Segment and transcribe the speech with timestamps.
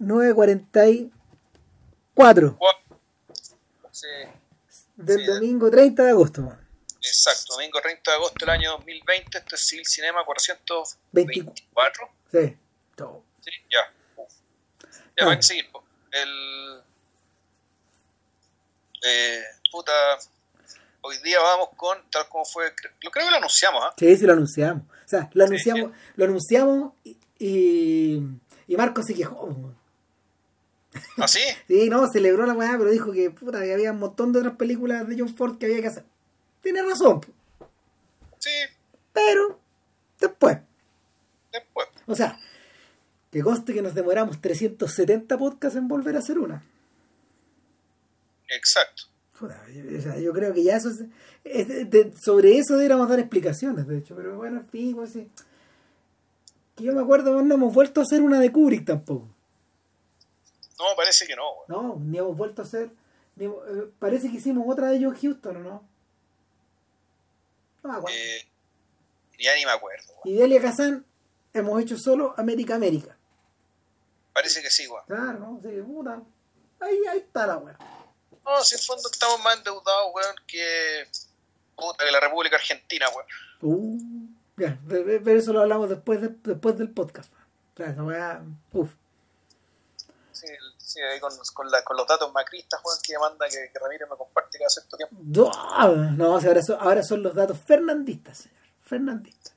[0.00, 2.58] 9.44
[3.92, 4.06] Sí,
[4.96, 6.56] del Sí, domingo 30 de agosto.
[7.02, 12.08] exacto, domingo 30 de agosto del año 2020, este es Civil Cinema 424.
[12.32, 12.56] Sí.
[12.94, 13.22] todo.
[13.40, 13.92] Sí, ya.
[15.18, 15.30] Ya, Ah.
[15.30, 15.66] hay que seguir.
[16.12, 16.80] El.
[19.04, 19.92] Eh, puta.
[21.02, 23.94] Hoy día vamos con, tal como fue, lo creo que lo anunciamos, ¿ah?
[23.98, 24.82] Sí, sí, lo anunciamos.
[24.84, 28.22] O sea, lo Sí, anunciamos, lo anunciamos y, y,
[28.66, 29.72] y Marco se quejó.
[31.16, 31.40] ¿Ah, sí?
[31.68, 34.56] Sí, no, celebró la weá, pero dijo que puta, que había un montón de otras
[34.56, 36.04] películas de John Ford que había que hacer.
[36.62, 37.20] Tiene razón.
[38.38, 38.50] Sí,
[39.12, 39.58] pero
[40.20, 40.58] después.
[41.52, 41.88] después.
[42.06, 42.38] O sea,
[43.30, 46.62] que conste que nos demoramos 370 podcasts en volver a hacer una.
[48.48, 49.04] Exacto.
[49.38, 51.04] Puta, yo, o sea, yo creo que ya eso es,
[51.44, 55.12] es de- de- sobre eso deberíamos dar explicaciones, de hecho, pero bueno, en fin, pues
[55.12, 55.28] sí.
[56.76, 59.28] Que yo me acuerdo, no hemos vuelto a hacer una de Kubrick tampoco.
[60.80, 61.66] No, parece que no, weón.
[61.88, 62.90] No, ni hemos vuelto a hacer.
[63.36, 63.50] ni eh,
[63.98, 65.88] parece que hicimos otra de John Houston, ¿o no?
[67.82, 68.16] No me acuerdo.
[68.18, 68.46] Eh,
[69.38, 70.20] ya ni me acuerdo, weón.
[70.24, 71.04] Y Delia Kazan
[71.54, 73.16] hemos hecho solo América América.
[74.32, 75.04] Parece que sí, weón.
[75.06, 75.60] Claro, ¿no?
[75.62, 76.22] Sí, puta.
[76.80, 77.76] Ahí, ahí está la weá.
[78.44, 81.06] No, si en fondo estamos más endeudados, weón, que.
[81.76, 83.26] Puta, que la República Argentina, weón.
[83.62, 87.32] Uh, ya, pero eso lo hablamos después, de- después del podcast.
[87.74, 88.42] O sea, esa weá,
[88.72, 88.90] uf.
[90.90, 94.08] Sí, ahí con, con, la- con los datos macristas, weón, que manda que, que Ramírez
[94.10, 95.14] me comparte cada cierto tiempo.
[95.20, 95.88] ¡Dua!
[96.16, 98.58] No, ahora, son, ahora son los datos fernandistas, señor.
[98.82, 99.54] Fernandistas.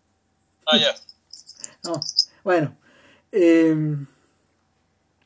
[0.68, 0.94] Ah, ya.
[1.84, 2.00] No,
[2.44, 2.78] bueno.
[3.32, 3.76] eh,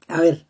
[0.08, 0.46] a ver,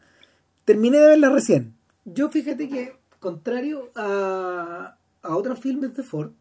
[0.66, 1.76] terminé de verla recién.
[2.06, 6.32] Yo fíjate que, contrario a, a otros filmes de Ford,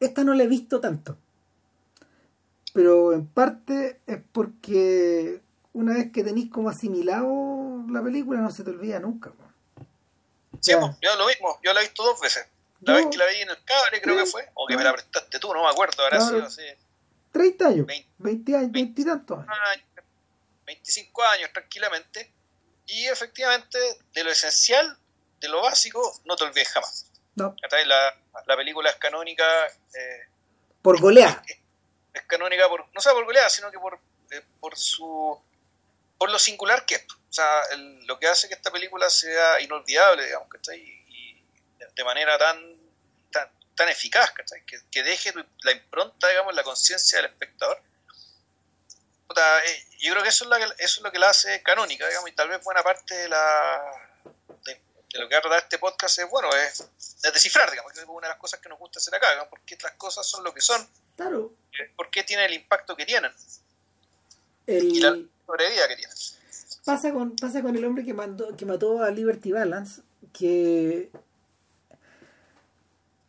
[0.00, 1.16] esta no la he visto tanto.
[2.72, 5.40] Pero en parte es porque
[5.74, 9.30] una vez que tenéis como asimilado la película no se te olvida nunca.
[9.30, 9.44] po.
[10.60, 10.80] Sí, Ya.
[11.02, 12.46] yo lo mismo, yo la he visto dos veces.
[12.80, 14.76] La Yo- vez que la vi en el cable, creo Sí, que fue, o que
[14.76, 16.32] me la prestaste tú, no me acuerdo, habrá Claro.
[16.34, 16.78] sido hace
[17.32, 18.08] 30 años, Veinte.
[18.18, 19.48] 20 años, 20 y tantos años.
[19.72, 19.86] años,
[20.66, 22.32] 25 años tranquilamente.
[22.86, 23.78] Y efectivamente,
[24.12, 24.96] de lo esencial,
[25.40, 27.10] de lo básico, no te olvides jamás.
[27.34, 27.54] La,
[28.46, 30.20] la película es canónica, eh,
[30.82, 31.42] por golear.
[32.12, 33.98] es canónica por, no solo por goleada, sino que por,
[34.30, 35.36] eh, por su
[36.24, 37.04] por lo singular que es.
[37.12, 40.78] O sea, el- lo que hace que esta película sea inolvidable, digamos, ¿cachai?
[40.80, 41.44] Y
[41.94, 42.78] de- manera tan
[43.30, 44.64] tan, tan eficaz, ¿cachai?
[44.64, 47.78] Que, que deje la impronta, digamos, en la conciencia del espectador.
[49.28, 51.62] Puta, eh, yo creo que eso es, lo que eso es lo que la hace
[51.62, 53.82] canónica, digamos, y tal vez buena parte de la
[54.64, 54.80] de,
[55.12, 56.88] de lo que va a tratar este podcast es, bueno, es,
[57.22, 59.50] es descifrar, digamos, que es una de las cosas que nos gusta hacer acá, digamos,
[59.50, 61.52] porque las cosas son lo que son, Claro,
[61.96, 63.30] por qué tienen el impacto que tienen
[64.66, 66.16] y el, la sobrevida que tienen.
[66.84, 71.10] pasa con pasa con el hombre que mandó que mató a Liberty Balance que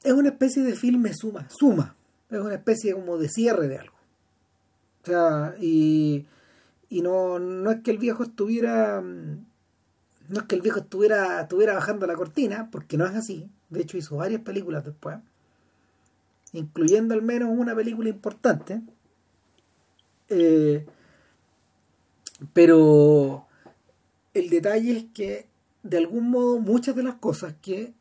[0.03, 1.95] es una especie de filme suma suma.
[2.29, 3.95] Es una especie como de cierre de algo.
[5.03, 6.25] O sea y
[6.89, 11.73] y no no es que el viejo estuviera no es que el viejo estuviera estuviera
[11.73, 13.49] bajando la cortina porque no es así.
[13.69, 15.17] De hecho hizo varias películas después
[16.53, 18.81] incluyendo al menos una película importante
[20.29, 20.85] eh,
[22.53, 23.47] pero
[24.33, 25.47] el detalle es que
[25.83, 27.93] de algún modo muchas de las cosas que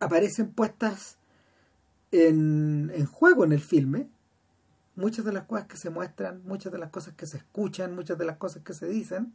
[0.00, 1.18] aparecen puestas
[2.12, 4.08] en, en juego en el filme,
[4.96, 8.16] muchas de las cosas que se muestran, muchas de las cosas que se escuchan, muchas
[8.18, 9.32] de las cosas que se dicen,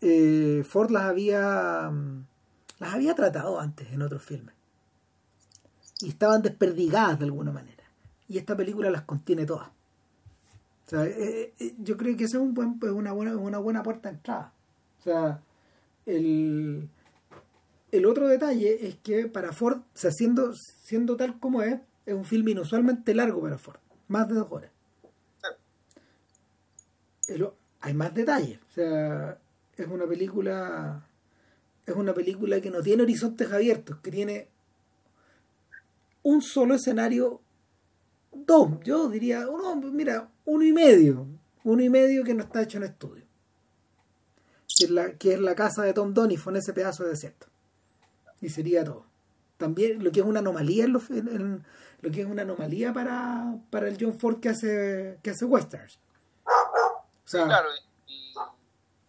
[0.00, 2.26] eh, Ford las había mm,
[2.78, 4.54] las había tratado antes en otros filmes.
[6.00, 7.84] Y estaban desperdigadas de alguna manera.
[8.28, 9.70] Y esta película las contiene todas
[10.92, 14.08] eh, eh, yo creo que esa es un buen, es una, buena, una buena puerta
[14.08, 14.52] de entrada.
[15.00, 15.40] O sea,
[16.06, 16.88] el,
[17.90, 22.52] el otro detalle es que para Ford, siendo, siendo tal como es, es un filme
[22.52, 23.78] inusualmente largo para Ford,
[24.08, 24.70] más de dos horas.
[27.80, 31.02] Hay más detalles, es una película
[31.86, 34.48] es una película que no tiene horizontes abiertos, que tiene
[36.22, 37.40] un solo escenario
[38.32, 41.26] dos, yo diría, uno, mira, uno y medio,
[41.64, 43.24] uno y medio que no está hecho en estudio.
[44.76, 47.46] Que es la, que es la casa de Tom Donifo en ese pedazo de desierto.
[48.40, 49.06] Y sería todo.
[49.56, 53.96] También lo que es una anomalía en lo que es una anomalía para, para el
[53.98, 55.98] John Ford que hace, que hace westerns.
[56.44, 57.70] O Claro,
[58.06, 58.34] y,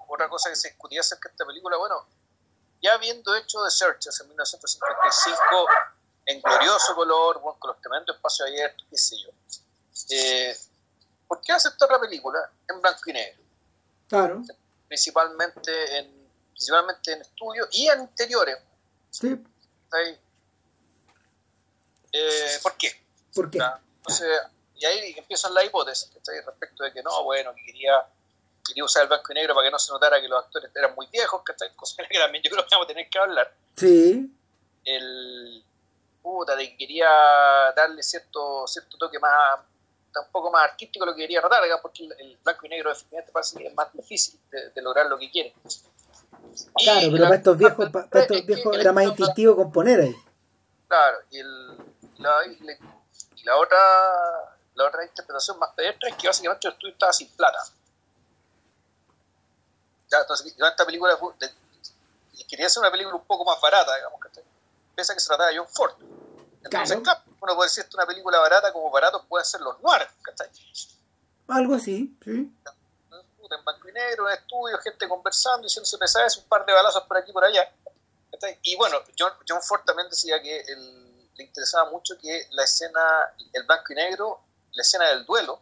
[0.07, 2.07] otra cosa que se discutía acerca de esta película, bueno,
[2.81, 5.67] ya habiendo hecho The Searchers en 1955
[6.27, 9.29] en glorioso color, con los tremendos espacios abiertos, qué sé yo,
[10.09, 10.55] eh,
[11.27, 13.43] ¿por qué hacer otra película en blanco y negro?
[14.07, 14.41] Claro.
[14.87, 18.57] Principalmente en, principalmente en estudios y en interiores.
[19.09, 19.43] Sí.
[22.11, 23.03] Eh, ¿Por qué?
[23.33, 23.59] ¿Por qué?
[23.97, 24.29] Entonces,
[24.75, 26.11] y ahí empiezan las hipótesis
[26.45, 28.05] respecto de que no, bueno, que quería,
[28.65, 30.93] quería usar el blanco y negro para que no se notara que los actores eran
[30.95, 31.73] muy viejos, ¿cachai?
[31.75, 33.53] Cosa que también yo creo que vamos a tener que hablar.
[33.75, 34.31] Sí.
[34.83, 35.63] El
[36.21, 37.07] puta, de que quería
[37.75, 39.59] darle cierto, cierto toque más,
[40.21, 43.57] un poco más artístico lo que quería tratar, porque el, blanco y negro definitivamente parece
[43.57, 45.53] que es más difícil de, lograr lo que quiere.
[46.75, 50.15] Claro, pero para estos viejos, para estos viejos era más instintivo componer ahí.
[50.87, 51.77] Claro, y, el,
[52.17, 52.45] la,
[53.35, 53.77] y la otra
[54.75, 57.59] la otra interpretación más pedestre es que básicamente el estudio estaba sin plata.
[60.11, 61.17] Ya, entonces, esta película
[62.47, 64.43] quería hacer una película un poco más barata, digamos, que
[64.93, 65.93] pese a que se trataba de John Ford.
[66.65, 67.21] Entonces, claro.
[67.41, 70.49] uno puede decir que es una película barata como baratos pueden ser los noirs, ¿cachai?
[71.47, 72.31] Algo así, sí.
[72.31, 77.17] En blanco y negro, en estudio, gente conversando, diciéndose pesadas, un par de balazos por
[77.17, 77.71] aquí y por allá.
[78.63, 82.99] Y bueno, John, John Ford también decía que el, le interesaba mucho que la escena,
[83.53, 84.39] el blanco y negro,
[84.73, 85.59] la escena del duelo.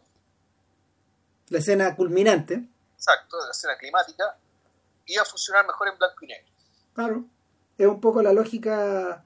[1.48, 2.64] La escena culminante.
[2.96, 4.36] Exacto, la escena climática,
[5.06, 6.48] iba a funcionar mejor en blanco y negro.
[6.94, 7.24] Claro,
[7.76, 9.22] es un poco la lógica,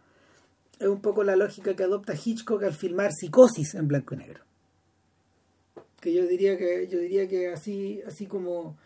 [0.78, 4.44] es un poco la lógica que adopta Hitchcock al filmar Psicosis en blanco y negro.
[6.00, 8.76] Que yo diría que, yo diría que así, así como,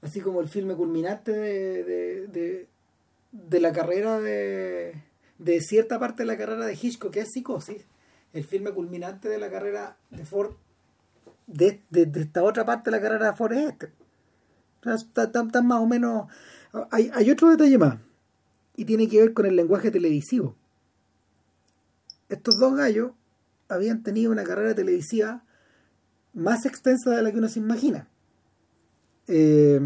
[0.00, 1.84] así como el filme culminante de,
[2.28, 2.66] de,
[3.32, 4.94] de, la carrera de,
[5.38, 7.84] de cierta parte de la carrera de Hitchcock, que es Psicosis,
[8.32, 10.54] el filme culminante de la carrera de Ford,
[11.46, 11.82] de,
[12.14, 13.92] esta otra parte de la carrera de Ford es este.
[14.84, 16.28] Está, más o menos...
[16.90, 17.98] Hay, hay otro detalle más,
[18.76, 20.56] y tiene que ver con el lenguaje televisivo.
[22.32, 23.12] Estos dos gallos
[23.68, 25.44] habían tenido una carrera televisiva
[26.32, 28.08] más extensa de la que uno se imagina.
[29.26, 29.78] Eh,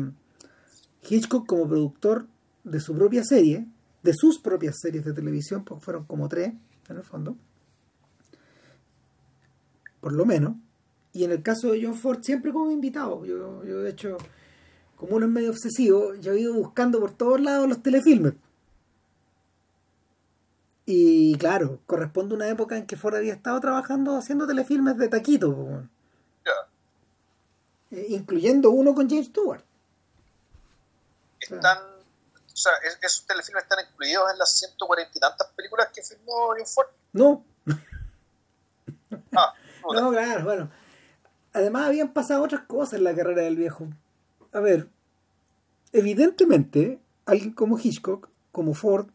[1.02, 2.28] Hitchcock como productor
[2.62, 3.66] de su propia serie,
[4.04, 6.54] de sus propias series de televisión, porque fueron como tres
[6.88, 7.37] en el fondo,
[10.00, 10.54] por lo menos.
[11.12, 13.25] Y en el caso de John Ford, siempre como invitado.
[13.25, 14.19] Yo, yo de hecho,
[14.94, 18.34] como uno es medio obsesivo, yo he ido buscando por todos lados los telefilmes.
[20.86, 25.08] Y claro, corresponde a una época en que Ford había estado trabajando haciendo telefilmes de
[25.08, 25.82] taquito.
[27.90, 29.62] Eh, incluyendo uno con James Stewart.
[31.40, 32.72] Están, o sea,
[33.02, 36.88] esos telefilmes están incluidos en las 140 y tantas películas que filmó John Ford.
[37.12, 37.44] No.
[39.36, 39.54] ah.
[39.94, 40.68] No, claro, bueno.
[41.52, 43.86] Además habían pasado otras cosas en la carrera del viejo.
[44.52, 44.88] A ver,
[45.92, 49.10] evidentemente, alguien como Hitchcock, como Ford,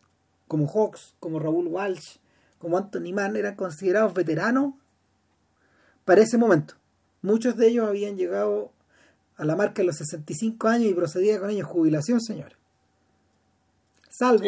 [0.51, 2.18] como Hawks, como Raúl Walsh,
[2.59, 4.74] como Anthony Mann eran considerados veteranos
[6.03, 6.74] para ese momento.
[7.21, 8.74] Muchos de ellos habían llegado
[9.38, 12.57] a la marca de los 65 años y procedía con ellos jubilación, señor.
[14.09, 14.44] Salvo,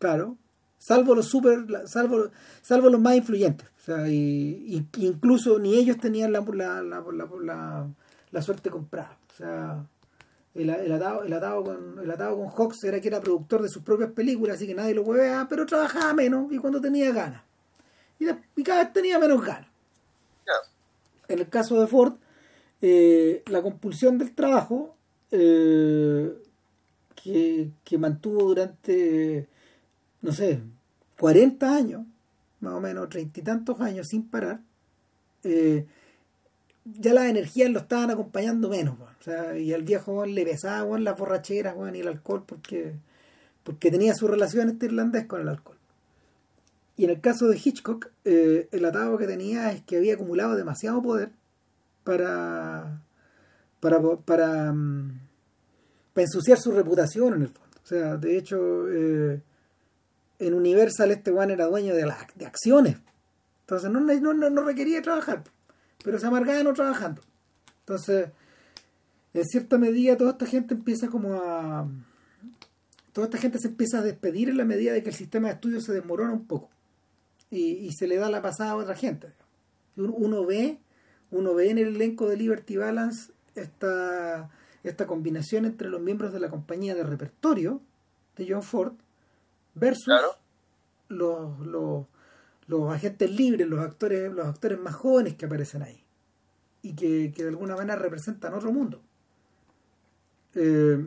[0.00, 0.36] claro,
[0.78, 2.30] salvo los super, salvo,
[2.60, 3.68] salvo los más influyentes.
[3.82, 7.88] O sea, y, incluso ni ellos tenían la, la, la,
[8.32, 9.16] la, suerte comprada.
[9.32, 9.86] O sea,
[10.54, 13.68] el, el, atado, el, atado con, el atado con Hawks era que era productor de
[13.68, 17.42] sus propias películas, así que nadie lo huevea, pero trabajaba menos y cuando tenía ganas.
[18.18, 19.68] Y, cada vez tenía menos ganas.
[21.28, 22.14] En el caso de Ford,
[22.82, 24.96] eh, la compulsión del trabajo
[25.30, 26.32] eh,
[27.14, 29.46] que, que mantuvo durante,
[30.22, 30.60] no sé,
[31.20, 32.02] 40 años,
[32.60, 34.60] más o menos treinta y tantos años sin parar,
[35.44, 35.86] eh,
[36.84, 38.96] ya las energías lo estaban acompañando menos.
[38.98, 42.94] O sea, y al viejo le pesaba las borracheras y el alcohol porque,
[43.64, 45.76] porque tenía su relación este irlandés con el alcohol.
[46.96, 50.54] Y en el caso de Hitchcock, eh, el atado que tenía es que había acumulado
[50.54, 51.30] demasiado poder
[52.04, 53.00] para,
[53.80, 55.20] para, para, mm,
[56.12, 57.78] para ensuciar su reputación en el fondo.
[57.82, 59.40] O sea, de hecho, eh,
[60.40, 62.96] en Universal este Juan era dueño de, las de acciones.
[63.62, 65.44] Entonces no, no, no, requería trabajar,
[66.04, 67.22] pero se amargaba no trabajando.
[67.80, 68.30] Entonces,
[69.34, 71.88] en cierta medida toda esta gente empieza como a...
[73.12, 75.54] Toda esta gente se empieza a despedir en la medida de que el sistema de
[75.54, 76.70] estudio se desmorona un poco
[77.50, 79.32] y, se le da la pasada a otra gente.
[79.96, 80.78] Uno ve,
[81.30, 84.50] uno ve en el elenco de Liberty Balance esta,
[84.84, 87.80] esta combinación entre los miembros de la compañía de repertorio
[88.36, 88.94] de John Ford
[89.74, 90.14] versus
[91.08, 92.06] los, los,
[92.70, 96.04] los, agentes libres, los actores, los actores más jóvenes que aparecen ahí
[96.82, 99.02] y que, de alguna manera representan otro mundo.
[100.54, 101.06] Eh,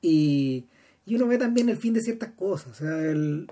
[0.00, 0.66] y,
[1.06, 2.72] y, uno ve también el fin de ciertas cosas.
[2.72, 3.50] O sea, el,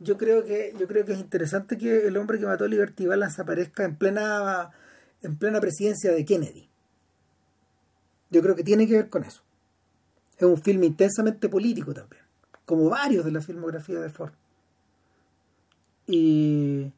[0.00, 3.06] yo creo que yo creo que es interesante que el hombre que mató a Liberty
[3.38, 4.70] aparezca en plena
[5.22, 6.68] en plena presidencia de Kennedy.
[8.30, 9.42] Yo creo que tiene que ver con eso.
[10.36, 12.22] Es un filme intensamente político también,
[12.64, 14.32] como varios de la filmografía de Ford.
[16.06, 16.92] Y,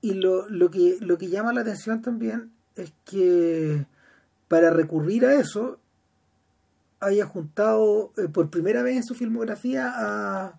[0.00, 3.86] y lo, lo, que, lo que llama la atención también es que
[4.48, 5.78] para recurrir a eso
[7.00, 10.58] haya juntado eh, por primera vez en su filmografía a,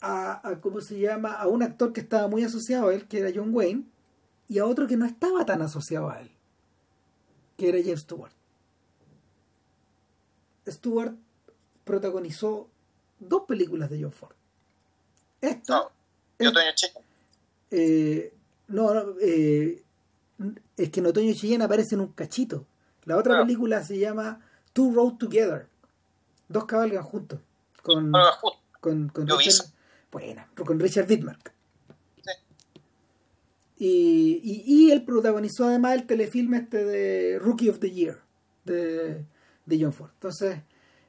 [0.00, 1.32] a, ¿cómo se llama?
[1.32, 3.84] a un actor que estaba muy asociado a él, que era John Wayne,
[4.48, 6.30] y a otro que no estaba tan asociado a él,
[7.56, 8.32] que era James Stewart.
[10.68, 11.14] Stewart
[11.84, 12.68] protagonizó
[13.18, 14.34] dos películas de John Ford.
[15.46, 15.88] Esta.
[16.38, 16.70] No, Otoño
[17.70, 18.32] eh,
[18.68, 19.82] no, no eh,
[20.76, 22.66] es que en Otoño Chillén aparece en un cachito.
[23.04, 24.40] La otra película se llama
[24.72, 25.68] Two Road Together.
[26.48, 27.40] Dos cabalgan juntos.
[27.82, 28.12] Con,
[28.80, 29.68] con, con, Richard,
[30.10, 31.52] buena, con Richard Widmark.
[33.78, 38.18] Y, y, y, él protagonizó además el telefilme este de Rookie of the Year
[38.64, 39.22] de,
[39.66, 40.10] de John Ford.
[40.14, 40.60] Entonces,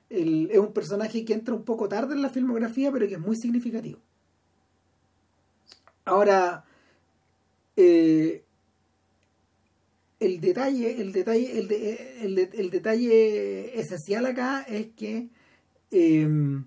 [0.09, 3.37] es un personaje que entra un poco tarde en la filmografía, pero que es muy
[3.37, 3.99] significativo.
[6.07, 6.63] Ahora,
[7.75, 8.45] eh,
[10.21, 15.29] el detalle, el detalle, el, el, detalle esencial acá es que
[15.91, 16.65] em,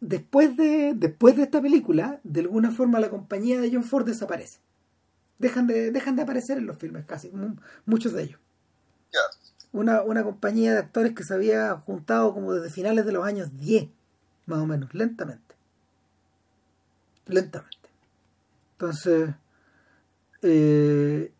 [0.00, 4.60] después de después de esta película, de alguna forma la compañía de John Ford desaparece.
[5.38, 7.32] Dejan de, dejan de aparecer en los filmes casi,
[7.86, 8.40] muchos de ellos.
[9.72, 13.58] Una, una compañía de actores que se había juntado como desde finales de los años
[13.58, 13.88] 10,
[14.44, 15.51] más o menos, lentamente.
[17.26, 17.88] Lentamente.
[18.72, 19.30] Entonces,
[20.42, 21.30] eh,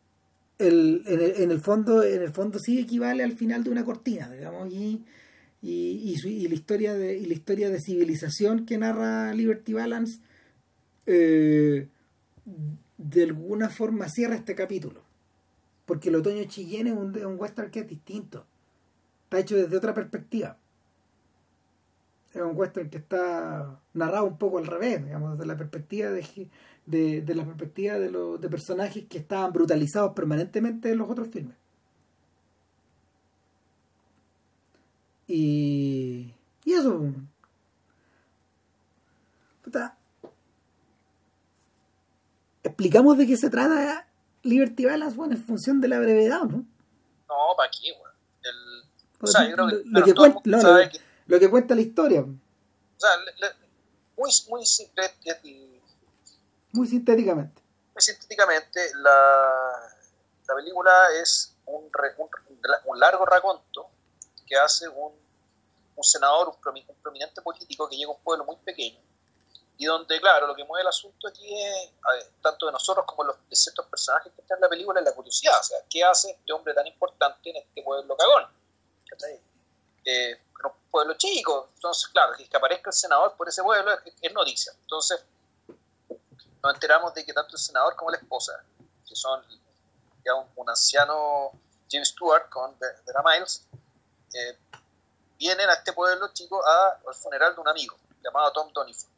[0.58, 4.72] el, en, el, fondo en el fondo sí equivale al final de una cortina digamos
[4.72, 5.02] y,
[5.60, 10.20] y, y, la historia de y la historia de civilización que narra Liberty Balance
[11.06, 11.88] eh,
[12.96, 15.02] de alguna forma cierra este capítulo.
[15.86, 18.46] Porque el otoño chillén es un, un western que es distinto.
[19.24, 20.56] Está hecho desde otra perspectiva
[22.34, 26.48] es un western que está narrado un poco al revés digamos desde la perspectiva de
[26.86, 31.28] de, de la perspectiva de los de personajes que estaban brutalizados permanentemente en los otros
[31.28, 31.56] filmes.
[35.28, 36.34] Y,
[36.64, 37.12] y eso.
[42.62, 44.06] explicamos de qué se trata
[44.42, 46.64] Liberty Balance, bueno, en función de la brevedad, ¿no?
[47.28, 48.12] No, para aquí, bueno.
[49.20, 50.98] O sea, yo creo que, lo, que cuenta, lo, que,
[51.50, 52.20] cuenta la historia.
[52.20, 53.10] O sea,
[54.16, 55.10] muy, muy simple,
[56.72, 57.62] muy sintéticamente.
[57.94, 59.94] Muy sintéticamente, la,
[60.48, 61.90] la película es un,
[62.86, 63.88] un, largo raconto
[64.46, 65.12] que hace un,
[65.96, 68.98] un senador, un, prominente político que llega a un pueblo muy pequeño
[69.82, 71.90] y donde, claro, lo que mueve el asunto aquí es,
[72.40, 75.12] tanto de nosotros como los, de ciertos personajes que están en la película, es la
[75.12, 75.58] curiosidad.
[75.58, 78.46] O sea, ¿qué hace este hombre tan importante en este pueblo cagón?
[80.04, 81.70] Eh, un pueblo chico.
[81.74, 84.72] Entonces, claro, que aparezca el senador por ese pueblo es, noticia.
[84.80, 85.24] Entonces,
[86.62, 88.62] nos enteramos de que tanto el senador como la esposa,
[89.06, 89.42] que son
[90.24, 91.50] ya un, anciano
[91.90, 93.66] James Stewart con Vera Miles,
[94.34, 94.58] eh,
[95.38, 99.10] vienen a este pueblo chico al funeral de un amigo llamado Tom Donifon.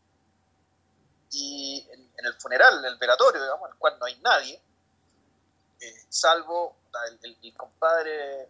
[1.30, 4.62] Y en, el funeral, en el velatorio, digamos, en el cual no hay nadie,
[5.80, 6.76] eh, salvo
[7.22, 8.48] el, compadre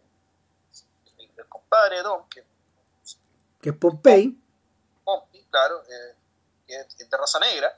[1.36, 2.44] de Don, que,
[3.60, 4.36] que es Pompey.
[5.04, 6.16] Pompey, claro, eh,
[6.66, 7.76] que es de raza negra,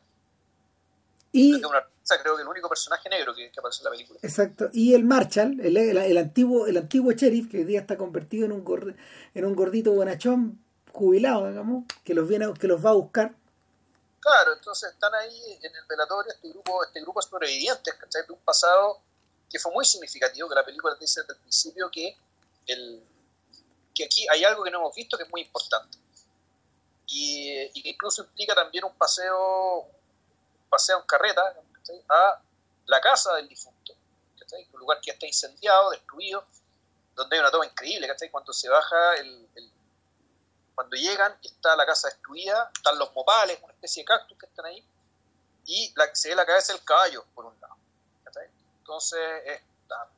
[1.37, 4.19] y, creo que el único personaje negro que, aparece en la película.
[4.23, 4.71] Exacto.
[4.73, 8.53] Y el Marshall, el, el, antiguo, el antiguo sheriff, que hoy día está convertido en
[8.53, 8.97] un,
[9.35, 13.35] en un gordito bonachón jubilado, digamos, que los viene, que los va a buscar.
[14.21, 17.95] Claro, entonces están ahí en el velatorio este grupo, este grupo de sobrevivientes,
[18.27, 19.03] De un pasado
[19.51, 22.17] que fue muy significativo, que la película dice desde el principio que
[22.67, 23.05] el
[23.97, 25.99] que aquí hay algo que no hemos visto que es muy importante.
[27.07, 29.89] Y, y que incluso implica también un paseo,
[30.69, 31.55] pasea en carreta
[32.09, 32.43] a
[32.87, 33.95] la casa del difunto,
[34.73, 36.45] un lugar que está incendiado, destruido,
[37.15, 39.49] donde hay una toma increíble, cuando se baja, el,
[40.75, 44.67] cuando llegan está la casa destruida, están los mopales, una especie de cactus que están
[44.67, 44.87] ahí,
[45.65, 47.77] y la, se ve la cabeza del caballo, por un lado.
[48.79, 49.21] Entonces,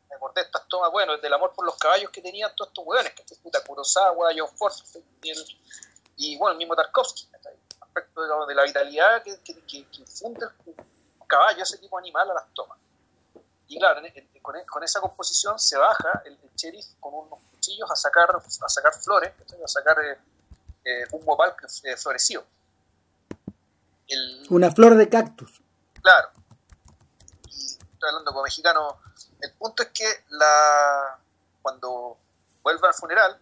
[0.09, 2.85] me acordé de estas tomas, bueno, del amor por los caballos que tenían todos estos
[2.87, 4.73] hueones, que puta Kurosawa, John Ford,
[5.23, 5.33] y,
[6.17, 7.29] y, bueno, el mismo Tarkovsky,
[8.47, 12.55] de la vitalidad que, que, que, infunde el caballo, ese tipo de animal, a las
[12.55, 12.79] tomas.
[13.69, 14.01] Y claro,
[14.43, 19.33] con, esa composición se baja el, sheriff con unos cuchillos a sacar, a sacar flores,
[19.63, 20.19] a sacar eh,
[20.85, 22.45] eh, un bopal eh, florecido.
[24.49, 25.61] Una flor de cactus.
[26.01, 26.31] Claro.
[27.47, 28.99] estoy hablando como mexicano.
[29.41, 31.19] El punto es que la
[31.63, 32.17] cuando
[32.63, 33.39] vuelva al funeral,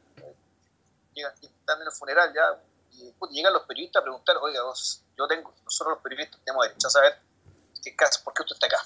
[1.15, 2.61] llegan, están en el funeral ya,
[2.93, 4.61] y llegan los periodistas a preguntar, oiga,
[5.17, 7.19] yo tengo, nosotros los periodistas tenemos derecho a saber
[7.83, 8.85] qué caso, por qué usted está acá.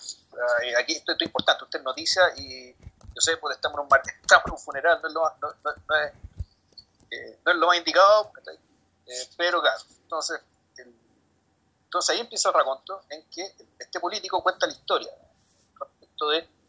[0.63, 4.01] Eh, aquí esto, es importante, usted es noticia y yo sé, pues estamos en un,
[4.23, 6.13] estamos en un funeral, no es lo más, no, no, es,
[7.11, 8.33] eh, no es lo más indicado,
[9.07, 10.41] eh, pero claro, entonces,
[11.85, 15.11] entonces ahí empieza el raconto en que este político cuenta la historia
[15.79, 16.60] respecto de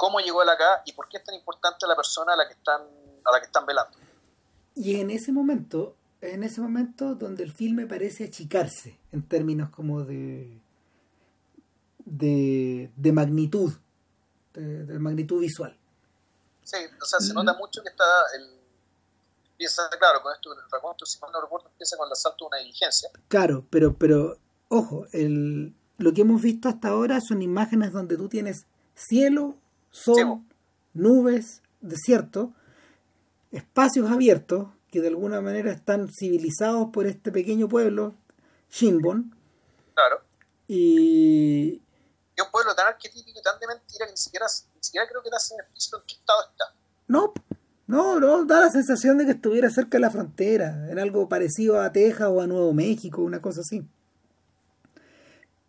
[0.00, 2.54] cómo llegó él acá y por qué es tan importante la persona a la que
[2.54, 2.80] están,
[3.22, 3.98] a la que están velando.
[4.74, 10.02] Y en ese momento, en ese momento donde el filme parece achicarse en términos como
[10.02, 10.58] de
[12.06, 13.74] de, de magnitud,
[14.54, 15.76] de, magnitud visual.
[16.62, 18.04] Sí, o sea, se nota mucho que está
[18.36, 18.58] el,
[19.52, 22.48] empieza, claro, con esto, el raconto, si mal no recuerdo, empieza con el asalto de
[22.48, 23.10] una diligencia.
[23.28, 24.38] Claro, pero, pero
[24.68, 28.64] ojo, el, lo que hemos visto hasta ahora son imágenes donde tú tienes
[28.94, 29.56] cielo,
[29.90, 30.42] sol,
[30.94, 32.52] nubes, desierto,
[33.50, 38.14] espacios abiertos que de alguna manera están civilizados por este pequeño pueblo,
[38.70, 39.34] Shinbon.
[39.94, 40.22] Claro.
[40.66, 41.82] Y.
[42.36, 45.22] Es un pueblo tan arquetípico y tan de mentira que ni siquiera, ni siquiera creo
[45.22, 46.64] que te hacen explícito en qué estado está.
[47.06, 47.32] No,
[47.86, 51.80] no, no, da la sensación de que estuviera cerca de la frontera, en algo parecido
[51.80, 53.86] a Texas o a Nuevo México, una cosa así.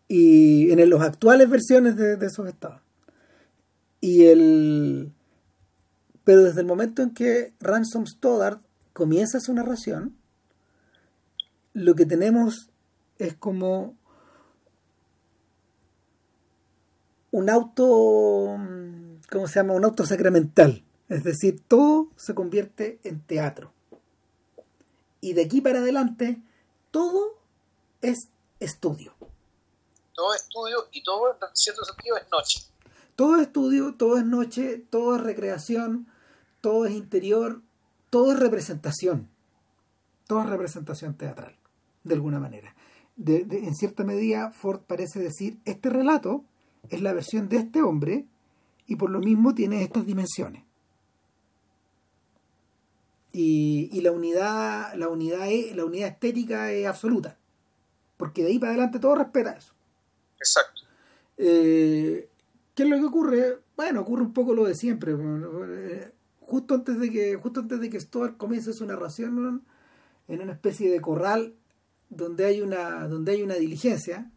[0.08, 2.82] Y en las actuales versiones de, de esos estados.
[4.02, 5.14] Y el.
[6.24, 8.60] Pero desde el momento en que Ransom Stoddard
[8.94, 10.18] comienza su narración,
[11.74, 12.70] lo que tenemos
[13.18, 13.96] es como
[17.32, 18.58] un auto,
[19.32, 19.74] ¿cómo se llama?
[19.74, 20.84] Un auto sacramental.
[21.08, 23.74] Es decir, todo se convierte en teatro.
[25.20, 26.42] Y de aquí para adelante,
[26.90, 27.38] todo
[28.02, 28.30] es
[28.60, 29.14] estudio.
[30.14, 32.71] Todo estudio y todo, en cierto sentido, es noche.
[33.22, 36.08] Todo es estudio, todo es noche, todo es recreación,
[36.60, 37.62] todo es interior,
[38.10, 39.30] todo es representación.
[40.26, 41.56] Todo es representación teatral,
[42.04, 42.76] de alguna manera.
[43.24, 46.44] en cierta medida, Ford parece decir, este relato
[46.90, 48.26] es la versión de este hombre
[48.88, 50.64] y por lo mismo tiene estas dimensiones.
[53.34, 57.38] Y, la unidad, la unidad la unidad estética es absoluta.
[58.18, 59.76] Porque de ahí para adelante todo respeta eso.
[60.40, 60.82] Exacto.
[61.38, 62.31] Eh,
[62.82, 63.60] ¿Qué es lo que ocurre?
[63.76, 65.14] Bueno, ocurre un poco lo de siempre.
[66.40, 69.64] Justo antes de que, justo antes de que Stuart comience su narración,
[70.28, 71.54] en una especie de corral
[72.10, 74.32] donde hay una, donde hay una diligencia,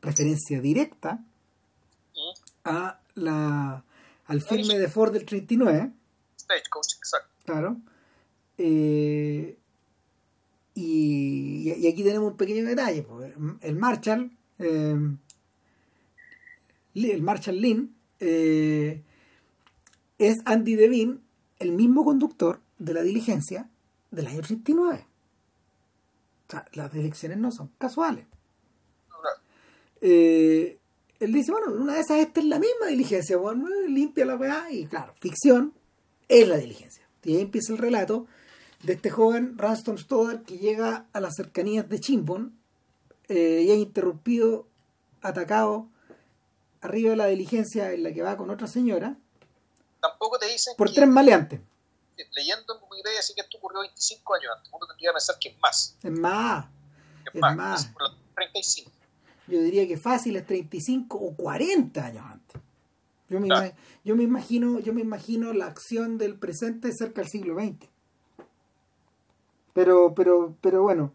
[0.00, 1.24] referencia directa
[2.62, 3.82] a la
[4.26, 5.90] al filme de Ford del 39.
[6.38, 7.28] Stagecoach, exacto.
[7.44, 7.76] Claro.
[8.56, 9.58] Eh,
[10.76, 13.04] y, y, aquí tenemos un pequeño detalle.
[13.62, 14.94] El Marshall, eh,
[16.94, 19.02] el Marshall Lynn, eh,
[20.18, 21.18] es Andy Devine,
[21.58, 23.68] el mismo conductor de la diligencia
[24.10, 25.06] del año 39.
[26.48, 28.26] O sea, las elecciones no son casuales.
[30.00, 30.78] Eh,
[31.20, 34.72] él dice, bueno, una de esas esta es la misma diligencia, bueno, limpia la weá,
[34.72, 35.74] y claro, ficción
[36.28, 37.06] es la diligencia.
[37.22, 38.26] Y ahí empieza el relato
[38.82, 42.54] de este joven Ranston Stoddard que llega a las cercanías de Chimpon
[43.28, 44.66] eh, y es interrumpido,
[45.20, 45.88] atacado
[46.80, 49.16] arriba de la diligencia en la que va con otra señora.
[50.00, 50.74] Tampoco te dicen.
[50.76, 51.60] Por tres maleantes.
[52.34, 54.72] Leyendo en Wikipedia dice que esto ocurrió 25 años antes.
[54.72, 55.96] Uno tendría que pensar que es más.
[56.02, 56.66] Es más.
[57.32, 57.56] Es, más.
[57.56, 57.86] más.
[57.86, 58.90] Por los 35
[59.50, 62.62] yo diría que fácil es 35 o 40 años antes.
[63.28, 63.48] Yo me,
[64.04, 67.88] yo me imagino, yo me imagino la acción del presente cerca del siglo XX.
[69.72, 71.12] Pero, pero, pero bueno,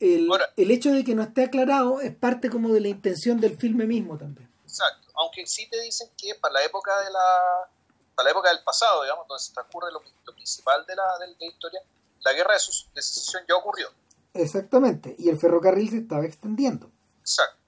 [0.00, 3.56] el, el hecho de que no esté aclarado es parte como de la intención del
[3.56, 4.50] filme mismo también.
[4.64, 7.70] Exacto, aunque sí te dicen que para la época de la
[8.14, 10.00] para la época del pasado, digamos, donde se transcurre lo,
[10.34, 11.80] principal de la, de la historia,
[12.22, 12.60] la guerra de,
[12.94, 13.88] de secesión ya ocurrió.
[14.34, 16.90] Exactamente, y el ferrocarril se estaba extendiendo.
[17.20, 17.60] Exacto.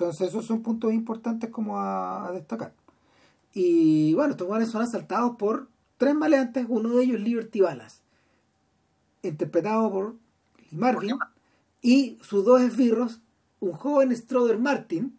[0.00, 2.72] Entonces esos son puntos importantes como a, destacar.
[3.52, 7.99] Y bueno, estos guanes son asaltados por tres maleantes, uno de ellos Liberty Balas,
[9.22, 10.14] interpretado por
[10.70, 11.18] Marvin,
[11.82, 13.20] y sus dos esbirros,
[13.60, 15.18] un joven Stroder Martin,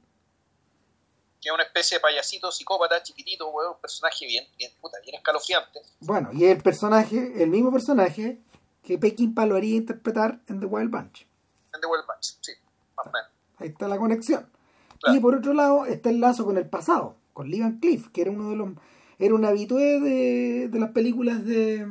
[1.42, 5.82] que es una especie de payasito psicópata chiquitito, un personaje bien, bien, puta, bien escalofriante.
[6.00, 8.40] Bueno, y el personaje, el mismo personaje
[8.84, 11.28] que Peckinpah lo haría interpretar en The Wild Bunch.
[11.74, 12.52] En The Wild Bunch, sí,
[12.96, 13.30] más o menos.
[13.58, 14.48] Ahí está la conexión.
[15.08, 18.22] Y por otro lado está el lazo con el pasado, con Lee Van Cliff, que
[18.22, 18.70] era uno de los
[19.18, 21.88] era un habitué de, de las películas de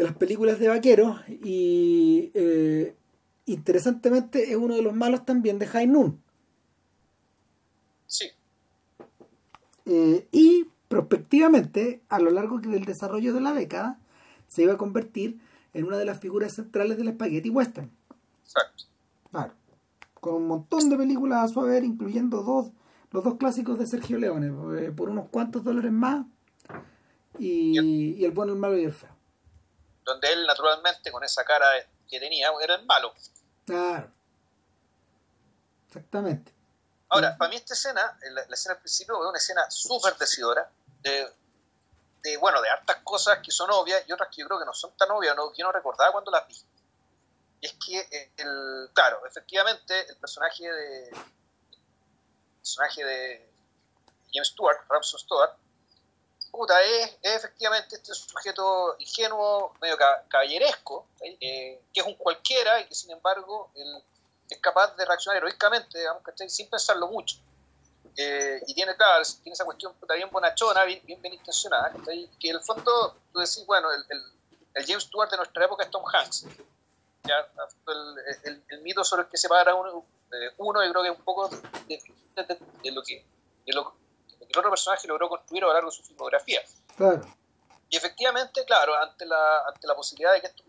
[0.00, 2.96] de las películas de vaqueros y eh,
[3.44, 6.18] interesantemente es uno de los malos también de High Noon.
[8.06, 8.30] Sí.
[9.84, 13.98] Eh, y prospectivamente, a lo largo del desarrollo de la década,
[14.48, 15.38] se iba a convertir
[15.74, 17.90] en una de las figuras centrales del spaghetti western.
[18.42, 18.84] Exacto.
[19.30, 19.52] Claro.
[20.14, 22.70] Con un montón de películas a su haber, incluyendo dos,
[23.10, 24.46] los dos clásicos de Sergio Leone,
[24.80, 26.24] eh, por unos cuantos dólares más,
[27.38, 27.78] y,
[28.18, 29.19] y El bueno, el malo y el feo.
[30.10, 31.66] Donde él, naturalmente, con esa cara
[32.08, 33.14] que tenía, era el malo.
[33.64, 34.10] Claro.
[35.86, 36.52] Exactamente.
[37.08, 40.68] Ahora, para mí esta escena, la, escena al principio, es una escena súper decidora
[41.00, 41.32] de,
[42.22, 44.72] de, bueno, de hartas cosas que son obvias y otras que yo creo que no
[44.72, 46.56] son tan obvias, no, que no recordaba cuando las vi.
[47.60, 53.50] Y es que, eh, el, claro, efectivamente, el personaje de, el personaje de
[54.32, 55.52] James Stewart, Ramson Stewart,
[56.50, 59.96] puta, es, efectivamente este sujeto ingenuo, medio
[60.28, 64.02] caballeresco, eh, que es un cualquiera y que sin embargo el,
[64.48, 67.36] es capaz de reaccionar heroicamente, digamos, sin pensarlo mucho.
[68.16, 71.92] Eh, y tiene, claro, tiene esa cuestión puta, bien bonachona, bien, bien, bien intencionada,
[72.38, 74.04] que en el fondo tú decís, bueno, el,
[74.74, 76.46] el, James Stewart de nuestra época es Tom Hanks.
[77.24, 77.46] ¿ya?
[78.44, 81.18] El, el, mito sobre el que se para uno, eh, uno yo creo que es
[81.18, 83.24] un poco de lo, que
[84.52, 86.60] el otro personaje logró construir a lo largo de su filmografía.
[86.96, 87.22] Claro.
[87.88, 90.64] Y efectivamente, claro, ante la, ante la posibilidad de que estos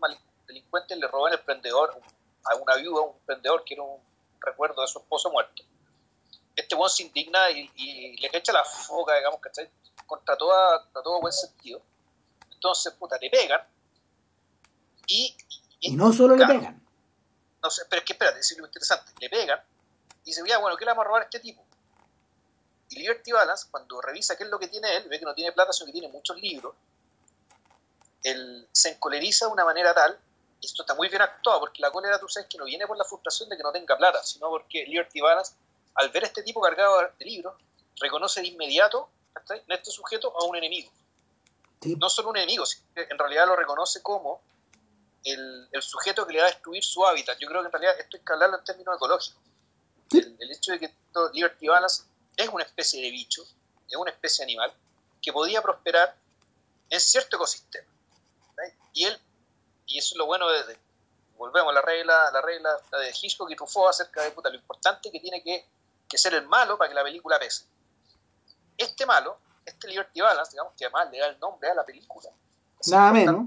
[0.46, 2.00] delincuentes le roben el prendedor,
[2.44, 4.00] a una viuda, un vendedor que era un
[4.40, 5.62] recuerdo de su esposo muerto.
[6.56, 9.70] Este buen se indigna y, le echa la foca, digamos, ¿cachai?
[10.06, 11.80] Contra, toda, todo buen sentido.
[12.50, 13.60] Entonces, puta, le pegan.
[15.06, 15.36] Y,
[15.80, 16.84] y, no solo le pegan.
[17.62, 19.12] No sé, pero es que espérate, es lo interesante.
[19.20, 19.60] Le pegan
[20.24, 21.64] y dice, ya, bueno, ¿qué le vamos a robar a este tipo?
[22.92, 25.52] Y Liberty Balance, cuando revisa qué es lo que tiene él, ve que no tiene
[25.52, 26.74] plata, sino que tiene muchos libros,
[28.22, 30.18] él se encoleriza de una manera tal
[30.62, 33.04] esto está muy bien actuado, porque la cólera tú sabes que no viene por la
[33.04, 35.54] frustración de que no tenga plata, sino porque Liberty Balance,
[35.94, 37.54] al ver a este tipo cargado de libros,
[38.00, 39.08] reconoce de inmediato
[39.48, 40.90] en este sujeto a un enemigo.
[41.98, 44.40] No solo un enemigo, sino que en realidad lo reconoce como
[45.24, 47.36] el, sujeto que le va a destruir su hábitat.
[47.38, 49.36] Yo creo que en realidad esto hay que hablarlo en términos ecológicos.
[50.12, 50.94] El, el, hecho de que
[51.32, 52.04] Liberty Balance
[52.36, 53.42] es una especie de bicho,
[53.88, 54.72] es una especie animal,
[55.20, 56.16] que podía prosperar
[56.90, 57.86] en cierto ecosistema.
[58.94, 59.18] Y él
[59.92, 60.78] y eso es lo bueno de,
[61.36, 65.10] volvemos a la regla, la regla de Hitchcock y Truffaut acerca de puta, lo importante
[65.10, 65.66] que tiene que,
[66.16, 67.64] ser el malo para que la película pese.
[68.76, 72.28] Este malo, este Liberty Balance, digamos que además le da el nombre a la película.
[72.86, 73.46] Nada menos.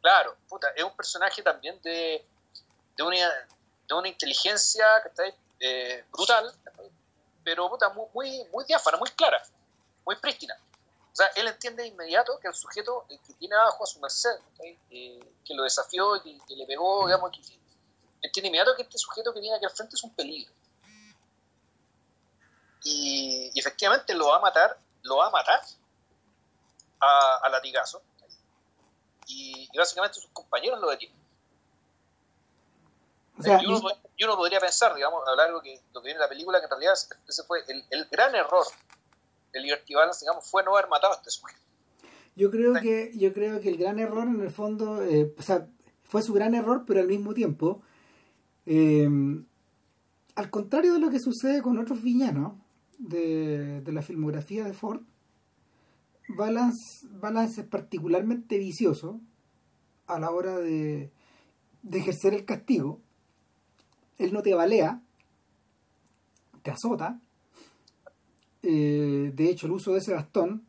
[0.00, 2.24] Claro, puta, es un personaje también de,
[2.96, 3.16] de, una,
[3.86, 4.86] de una inteligencia
[5.60, 6.54] eh, brutal,
[7.44, 9.42] pero puta, muy, muy, muy diáfana, muy clara,
[10.04, 10.54] muy prístina.
[11.12, 14.36] O sea, él entiende de inmediato que el sujeto que tiene abajo a su merced,
[14.90, 17.40] eh, que lo desafió, que, que le pegó, digamos, que,
[18.20, 20.52] entiende inmediato que este sujeto que tiene aquí al frente es un peligro.
[22.82, 25.60] Y, efectivamente lo va a matar, lo va a matar
[27.00, 28.02] a, latigazo.
[29.26, 31.23] Y, básicamente sus compañeros lo detienen.
[33.38, 36.64] Y, uno, podría pensar, digamos, a lo largo que lo que viene la película, que
[36.66, 36.94] en realidad
[37.28, 38.64] ese fue el, el gran error
[39.54, 41.60] el Liberty Balance, digamos, fue no haber matado a este sujeto.
[42.36, 45.68] Yo creo que, yo creo que el gran error en el fondo, eh, o sea,
[46.02, 47.80] fue su gran error, pero al mismo tiempo,
[48.66, 49.08] eh,
[50.34, 52.54] al contrario de lo que sucede con otros villanos
[52.98, 55.02] de, la filmografía de Ford,
[56.28, 59.20] Balance, Balance es particularmente vicioso
[60.06, 61.12] a la hora de,
[61.82, 63.00] de ejercer el castigo.
[64.18, 65.00] Él no te balea,
[66.62, 67.20] te azota,
[68.62, 70.64] eh, de hecho, el uso de ese bastón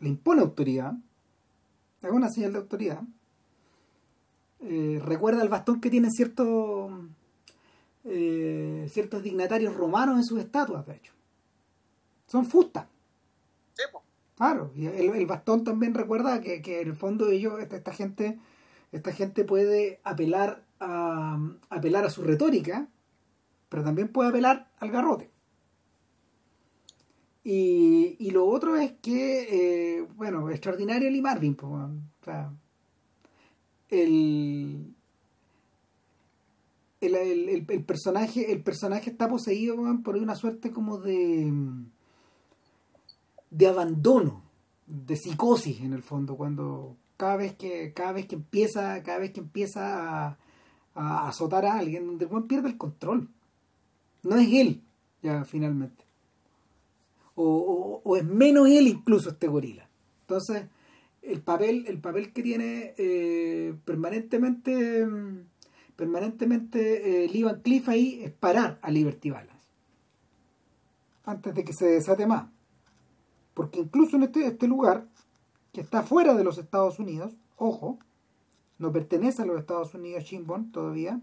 [0.00, 0.94] le impone autoridad,
[2.02, 3.02] es una señal de autoridad.
[4.60, 6.90] Eh, recuerda el bastón que tienen ciertos
[8.08, 11.12] eh, ciertos dignatarios romanos en sus estatuas, de hecho.
[12.26, 12.86] Son fustas.
[14.36, 18.38] Claro, y el, bastón también recuerda que, en el fondo ellos, esta, esta, gente,
[18.92, 21.38] esta gente puede apelar a
[21.70, 22.88] apelar a su retórica,
[23.68, 25.30] pero también puede apelar al garrote.
[27.44, 31.90] Y, y lo otro es que, eh, bueno, extraordinario Lee Marvin, o
[32.24, 32.52] sea,
[33.88, 34.94] el,
[37.00, 41.52] el, el, personaje el personaje está poseído por una suerte como de
[43.50, 44.42] de abandono
[44.86, 49.32] de psicosis en el fondo cuando cada vez que cada vez que empieza cada vez
[49.32, 50.38] que empieza a,
[50.96, 53.28] a azotar a alguien donde el pierde el control
[54.24, 54.82] no es él
[55.22, 56.06] ya finalmente
[57.36, 59.88] o, es menos él incluso este gorila.
[60.22, 60.64] Entonces,
[61.22, 65.06] el papel, el papel que tiene eh, permanentemente
[65.96, 69.54] permanentemente eh, Lee Cliff ahí es parar a Liberty Balance
[71.24, 72.48] antes de que se desate más.
[73.54, 75.06] Porque incluso en este, este lugar,
[75.72, 77.98] que está fuera de los Estados Unidos, ojo,
[78.78, 81.20] no pertenece a los Estados Unidos Shinbon todavía,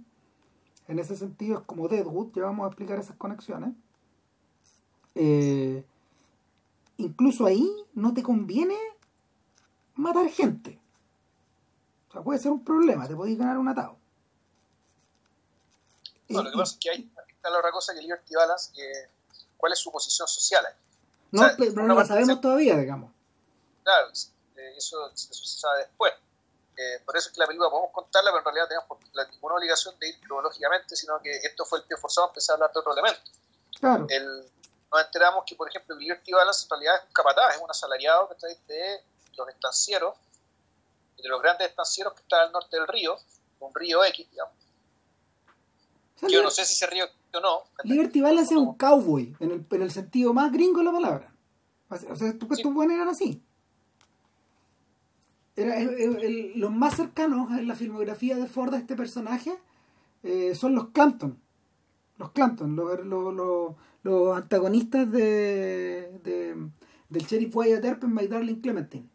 [0.88, 3.74] en ese sentido es como Deadwood, ya vamos a explicar esas conexiones.
[5.16, 5.86] Eh,
[6.98, 8.78] incluso ahí no te conviene
[9.96, 10.80] matar gente.
[12.10, 13.98] O sea, puede ser un problema, te podéis ganar un atado.
[16.30, 17.12] Bueno, lo que pasa es que hay
[17.44, 18.72] está la otra cosa que Liberty Balance,
[19.58, 20.74] cuál es su posición social ahí.
[21.32, 23.12] No, pero no lo sabemos todavía, digamos.
[23.84, 24.08] Claro,
[24.56, 26.14] eh, eso, eso se sabe después.
[26.76, 29.56] Eh, por eso es que la película podemos contarla, pero en realidad tenemos la, ninguna
[29.56, 32.74] obligación de ir cronológicamente, sino que esto fue el pie forzado a empezar a hablar
[32.74, 33.32] de otro elemento.
[33.80, 34.08] Claro.
[34.10, 34.52] El,
[34.92, 38.28] nos enteramos que, por ejemplo, Liberty Balance en realidad es un capataz, es un asalariado
[38.28, 39.04] que está de
[39.38, 40.16] los estancieros,
[41.18, 43.18] de los grandes estancieros que están al norte del río,
[43.60, 44.54] un río X, digamos.
[46.30, 47.64] Yo no sé si ese río o no.
[47.84, 51.34] Liberty Balance es un cowboy, en el, en el sentido más gringo de la palabra.
[51.90, 52.64] O sea, tú, sí.
[52.92, 53.44] eran así.
[55.56, 55.80] Era,
[56.56, 59.54] los más cercanos en la filmografía de Ford a este personaje
[60.24, 61.38] eh, son los Clampton.
[62.18, 66.56] Los Clampton, los, los, los, antagonistas de, de,
[67.10, 69.08] del sheriff Wyatt Earp en My Darling Clementine.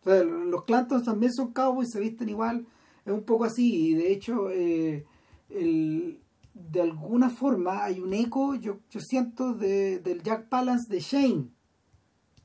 [0.00, 2.66] O sea, los Clampton también son cowboys, se visten igual,
[3.06, 3.88] es un poco así.
[3.88, 5.06] Y de hecho, eh,
[5.48, 6.20] el,
[6.52, 11.48] de alguna forma hay un eco, yo, yo siento, de, del Jack Palance de Shane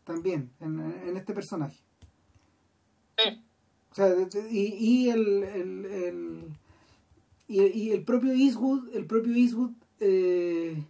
[0.06, 1.78] también en, en este personaje.
[4.50, 6.54] Y, el, el, el
[7.48, 10.86] y, el propio Eastwood, el propio Eastwood eh,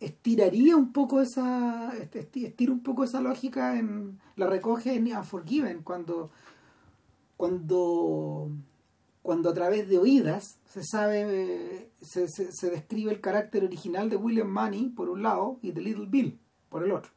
[0.00, 6.30] estiraría un poco esa estira un poco esa lógica en la recoge en Unforgiven cuando
[7.36, 8.50] cuando
[9.22, 14.16] cuando a través de oídas se sabe se, se, se, describe el carácter original de
[14.16, 17.12] William Money por un lado y de Little Bill por el otro.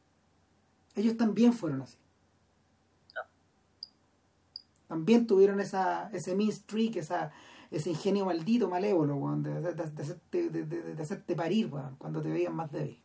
[0.94, 1.99] Ellos también fueron así
[4.90, 7.30] también tuvieron esa ese streak esa
[7.70, 12.72] ese ingenio maldito, malévolo, weón, de, de, de, hacerte, de, parir, cuando te veían más
[12.72, 13.00] débil.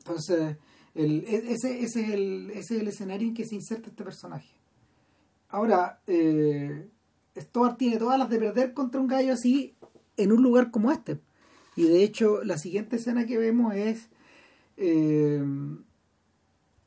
[0.00, 0.58] Entonces,
[0.94, 4.50] el, ese, ese, es el, ese es el escenario en que se inserta este personaje.
[5.48, 6.90] Ahora, eh,
[7.34, 9.74] Stuart tiene todas las de perder contra un gallo así
[10.18, 11.18] en un lugar como este.
[11.76, 14.10] Y de hecho, la siguiente escena que vemos es
[14.76, 15.42] eh,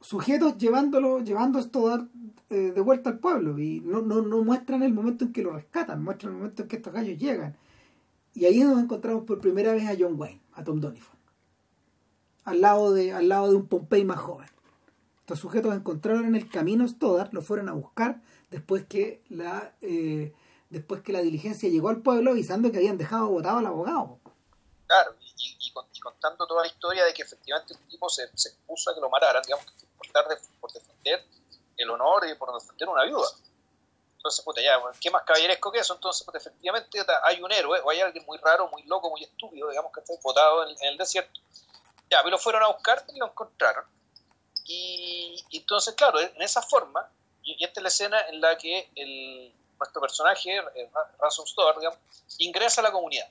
[0.02, 2.12] sujetos llevándolo, llevando a Stuart
[2.52, 5.52] eh, de vuelta al pueblo y no, no, no muestran el momento en que lo
[5.52, 7.56] rescatan, muestran el momento en que estos gallos llegan.
[8.34, 11.18] Y ahí nos encontramos por primera vez a John Wayne, a Tom Donifon,
[12.44, 14.50] al lado de, al lado de un Pompey más joven.
[15.22, 20.34] Estos sujetos encontraron en el camino Stoddard, lo fueron a buscar después que la eh,
[20.70, 24.20] después que la diligencia llegó al pueblo avisando que habían dejado votado al abogado.
[24.88, 28.96] Claro, y, contando toda la historia de que efectivamente el tipo se, se puso a
[28.96, 29.66] que lo mataran, digamos,
[29.98, 30.08] por,
[30.60, 31.24] por defender
[31.82, 33.28] el honor y por defender una viuda.
[34.18, 35.96] Entonces, puta, ya, ¿qué más caballeresco que eso?
[35.96, 39.70] Entonces, pues, efectivamente hay un héroe o hay alguien muy raro, muy loco, muy estúpido,
[39.70, 41.40] digamos, que está votado en, en, el desierto.
[42.10, 43.84] Ya, pero lo fueron a buscar y lo encontraron.
[44.66, 47.10] Y, y entonces, claro, en esa forma,
[47.42, 51.80] y, y, esta es la escena en la que el, nuestro personaje, eh, Ransom Store,
[51.80, 52.00] digamos,
[52.38, 53.28] ingresa a la comunidad.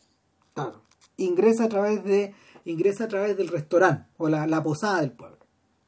[0.55, 0.83] Claro.
[1.17, 2.35] Ingresa a través de
[2.65, 5.39] ingresa a través del restaurante o la, la posada del pueblo.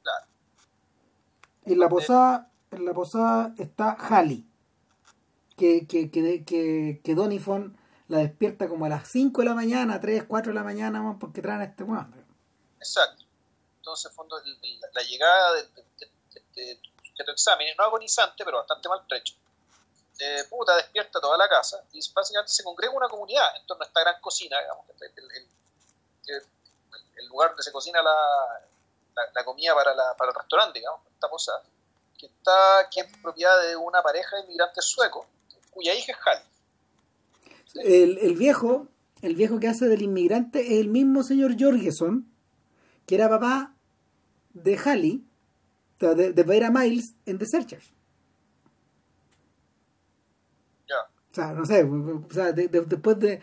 [0.03, 0.27] Claro.
[1.65, 4.47] En la posada en la posada está Halley,
[5.57, 7.77] que, que, que, que, que Donifon
[8.09, 11.41] la despierta como a las 5 de la mañana, 3, 4 de la mañana, porque
[11.41, 12.13] traen a este weón.
[12.79, 13.25] Exacto.
[13.77, 14.37] Entonces, fondo,
[14.93, 15.63] la, llegada de,
[16.55, 16.81] de,
[17.25, 19.35] tu examen, no agonizante, pero bastante maltrecho,
[20.19, 23.87] eh, puta, despierta toda la casa y básicamente se congrega una comunidad en torno a
[23.87, 24.87] esta gran cocina, digamos,
[27.17, 28.15] el lugar donde se cocina la,
[29.15, 31.63] la, la comida para, la, para el restaurante, digamos, esta posada
[32.23, 35.27] que está que es propiedad de una pareja de inmigrantes suecos
[35.71, 37.73] cuya hija es.
[37.73, 37.81] ¿Sí?
[37.83, 38.87] El, el, viejo,
[39.23, 42.31] el viejo que hace del inmigrante es el mismo señor Jorgeson,
[43.07, 43.75] que era papá
[44.53, 45.25] de Halley,
[45.99, 47.93] de, de Vera Miles en The Searchers.
[50.89, 50.97] Ya.
[51.31, 53.41] O sea, no sé, o sea, de, de, después de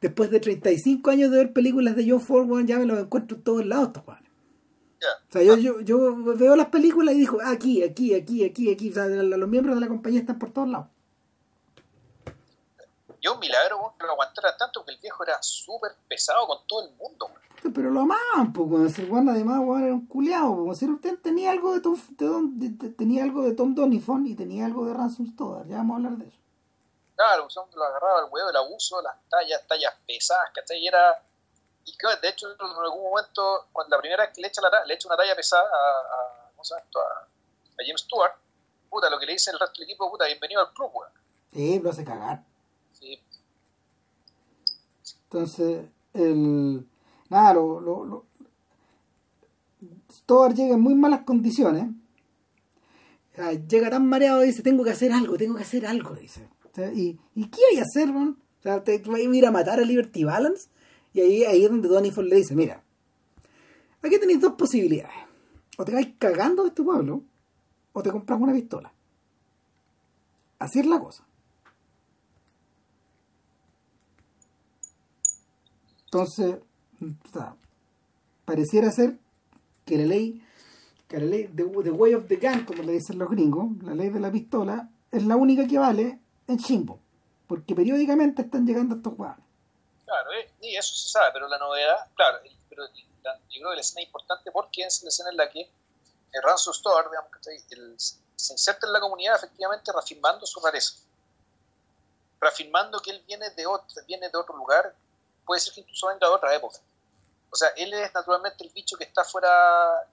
[0.00, 3.42] después de 35 años de ver películas de John Ford, ya me los encuentro en
[3.42, 4.04] todos lados, estos
[5.28, 8.90] o sea, yo, yo, yo, veo las películas y digo, aquí, aquí, aquí, aquí, aquí.
[8.90, 10.86] O sea, los miembros de la compañía están por todos lados.
[13.20, 16.86] Yo un milagro que lo aguantara tanto que el viejo era súper pesado con todo
[16.86, 17.30] el mundo.
[17.74, 20.64] Pero lo amaban, pues, Juan además bueno, era un culiado.
[20.66, 24.66] Pues, usted tenía algo de Tom, de, de, tenía algo de Tom Donifon y tenía
[24.66, 25.66] algo de Ransom Stoddard.
[25.68, 26.38] Ya vamos a hablar de eso.
[27.16, 30.78] Claro, lo agarraba el huevo, el abuso, las tallas, tallas pesadas, ¿cachai?
[30.80, 31.22] Y era
[31.86, 34.84] y que de hecho en algún momento, cuando la primera vez que le echa, la,
[34.84, 37.00] le echa una talla pesada a, ¿cómo se llama esto?
[37.00, 37.28] a,
[37.78, 38.32] James Stewart,
[38.88, 41.12] puta, lo que le dice el resto del equipo, puta, bienvenido al club, weón.
[41.52, 42.44] Sí, lo hace cagar.
[42.92, 43.20] Sí.
[45.24, 46.86] Entonces, el.
[47.28, 48.24] Nada, lo, lo, lo...
[50.12, 51.86] Stewart llega en muy malas condiciones.
[53.68, 56.48] llega tan mareado y dice, tengo que hacer algo, tengo que hacer algo, dice.
[56.94, 58.36] ¿y, ¿y, qué hay a hacer, man?
[58.60, 60.68] O sea, te vas a ir a matar a Liberty Balance.
[61.14, 62.82] Y ahí, ahí es donde Donny Ford le dice, mira,
[64.02, 65.14] aquí tenéis dos posibilidades.
[65.78, 67.22] O te vais cagando de este pueblo,
[67.92, 68.92] o te compras una pistola.
[70.58, 71.24] Así es la cosa.
[76.06, 76.56] Entonces,
[78.44, 79.18] pareciera ser
[79.84, 80.42] que la ley,
[81.08, 84.10] que la ley, the, way of the gun, como le dicen los gringos, la ley
[84.10, 87.00] de la pistola, es la única que vale en Chimbo.
[87.46, 89.43] Porque periódicamente están llegando estos jugadores.
[90.04, 92.38] Claro, eh, eso se sabe, pero la novedad, claro,
[92.68, 92.84] pero
[93.22, 95.60] la, yo creo que la escena es importante porque es la escena en la que
[95.60, 97.08] el Ransom Store,
[97.70, 100.94] el, se inserta en la comunidad efectivamente reafirmando su rareza,
[102.40, 104.94] reafirmando que él viene de otro, viene de otro lugar,
[105.46, 106.78] puede ser que incluso venga de otra época.
[107.50, 109.48] O sea, él es naturalmente el bicho que está fuera,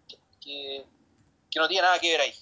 [0.07, 0.85] que, que,
[1.59, 2.33] no tiene nada que ver ahí.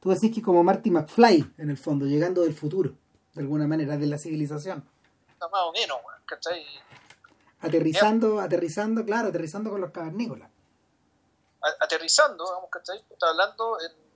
[0.00, 2.94] Tú decís que como Marty McFly, en el fondo, llegando del futuro,
[3.34, 4.88] de alguna manera, de la civilización.
[5.40, 6.66] Más o menos, ¿cachai?
[7.60, 10.50] Aterrizando, aterrizando, claro, aterrizando con los cavernícolas.
[11.80, 13.04] Aterrizando, vamos, ¿cachai?
[13.10, 14.08] Está hablando en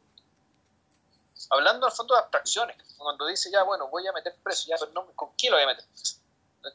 [1.50, 4.92] hablando al fondo de abstracciones, cuando dice ya, bueno, voy a meter preso, ya, pero
[4.92, 6.20] no, ¿con qué lo voy a meter preso?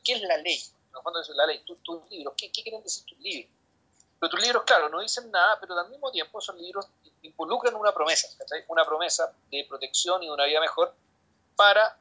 [0.03, 0.60] ¿Qué es la ley?
[0.89, 3.51] En el fondo es la ley, tus libros, ¿qué, quieren decir tus libros?
[4.19, 6.88] Pero tus libros, claro, no dicen nada, pero al mismo tiempo esos libros
[7.21, 8.65] involucran una promesa, ¿cachai?
[8.67, 10.93] Una promesa de protección y de una vida mejor
[11.55, 11.97] para,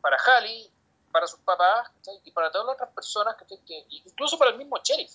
[0.00, 0.70] para Halley,
[1.14, 1.92] para sus papás,
[2.24, 5.12] y para todas las otras personas, que, incluso para el mismo sheriff.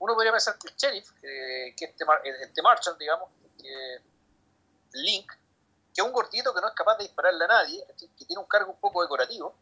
[0.00, 2.04] Uno podría pensar que el sheriff, eh, que este,
[2.42, 4.02] este Marshall, digamos, que
[4.94, 5.32] Link,
[5.94, 8.72] que un gordito que no es capaz de dispararle a nadie, que tiene un cargo
[8.72, 9.54] un poco decorativo,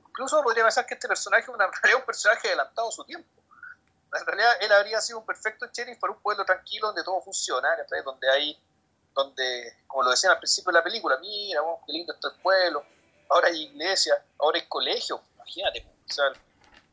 [0.00, 3.28] incluso podría pensar que este personaje es un personaje adelantado a su tiempo.
[4.12, 7.68] En realidad él habría sido un perfecto sheriff para un pueblo tranquilo donde todo funciona,
[8.04, 8.60] donde hay,
[9.14, 12.84] donde, como lo decían al principio de la película, mira, qué lindo está el pueblo,
[13.30, 16.36] ahora hay iglesia, ahora hay colegio, imagínate, o sea, el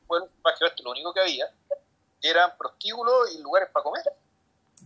[0.08, 1.52] pueblo, más que esto, lo único que había
[2.22, 4.04] eran prostíbulos y lugares para comer.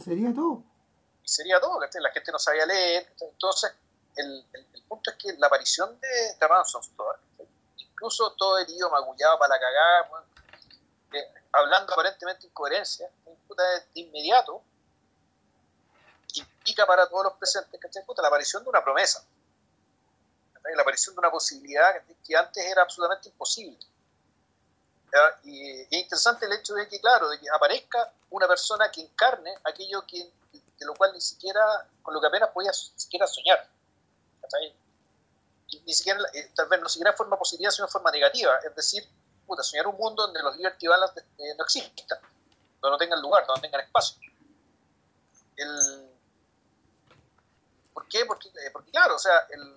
[0.01, 0.63] Sería todo.
[1.23, 3.73] Y sería todo, la gente no sabía leer, entonces
[4.15, 7.45] el, el, punto es que la aparición de, de
[7.77, 10.25] incluso todo herido, magullado para la cagada,
[11.51, 14.61] hablando aparentemente incoherencia, de inmediato,
[16.35, 17.79] implica para todos los presentes
[18.17, 19.25] la aparición de una promesa,
[20.73, 23.77] la aparición de una posibilidad que antes era absolutamente imposible.
[25.43, 29.53] Y es interesante el hecho de que, claro, de que aparezca una persona que encarne
[29.63, 33.69] aquello que, de lo cual ni siquiera, con lo que apenas podía siquiera soñar
[35.85, 38.57] ni siquiera, eh, tal vez no siquiera en forma positiva, sino en forma negativa.
[38.63, 39.07] Es decir,
[39.45, 42.19] puta, soñar un mundo donde los Liberty Balance eh, no existan,
[42.81, 44.17] donde no tengan lugar, donde no tengan espacio.
[45.57, 46.11] El...
[47.93, 48.25] ¿Por qué?
[48.25, 49.75] Porque, eh, porque claro, o sea, el...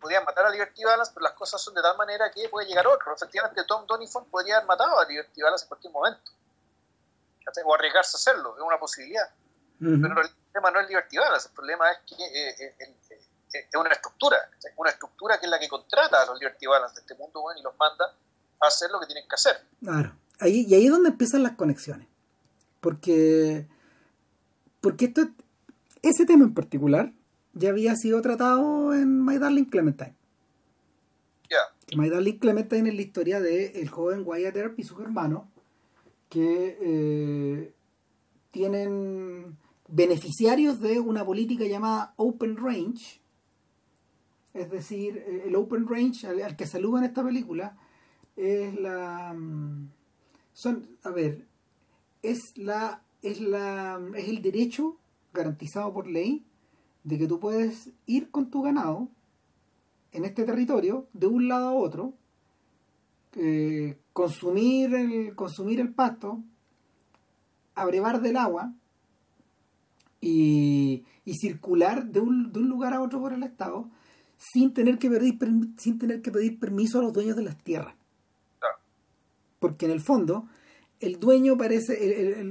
[0.00, 2.86] podrían matar a Liberty Balance, pero las cosas son de tal manera que puede llegar
[2.86, 3.14] otro.
[3.14, 6.32] Efectivamente, Tom Donifon podría haber matado a Liberty Balance en cualquier momento.
[7.64, 9.28] O arriesgarse a hacerlo, es una posibilidad.
[9.78, 12.94] Pero el problema no es Liberty Balance, el problema es que el,
[13.52, 14.36] es una estructura,
[14.76, 17.58] una estructura que es la que contrata a los Liberty Balance de este mundo bueno,
[17.60, 18.04] y los manda
[18.60, 19.64] a hacer lo que tienen que hacer.
[19.82, 22.06] Claro, ahí, y ahí es donde empiezan las conexiones.
[22.80, 23.66] Porque,
[24.80, 25.22] porque esto,
[26.02, 27.10] ese tema en particular
[27.52, 30.14] ya había sido tratado en My Darling Clementine.
[31.48, 31.96] Yeah.
[31.96, 35.44] My Darling Clementine es la historia de el joven Wyatt Earp y sus hermanos
[36.28, 37.74] que eh,
[38.52, 39.56] tienen
[39.88, 43.20] beneficiarios de una política llamada Open Range,
[44.54, 47.76] es decir, eh, el open range al, que saluda en esta película
[48.36, 49.90] es la mm,
[50.52, 51.46] son, a ver,
[52.22, 54.96] es la es la es el derecho
[55.32, 56.44] garantizado por ley
[57.04, 59.08] de que tú puedes ir con tu ganado
[60.12, 62.14] en este territorio de un lado a otro
[63.36, 66.42] eh, consumir el consumir el pasto
[67.74, 68.72] abrevar del agua
[70.20, 73.88] y, y circular de un, de un lugar a otro por el estado
[74.36, 75.38] sin tener que pedir,
[75.76, 77.94] sin tener que pedir permiso a los dueños de las tierras.
[79.58, 80.48] Porque en el fondo,
[81.00, 82.42] el dueño parece,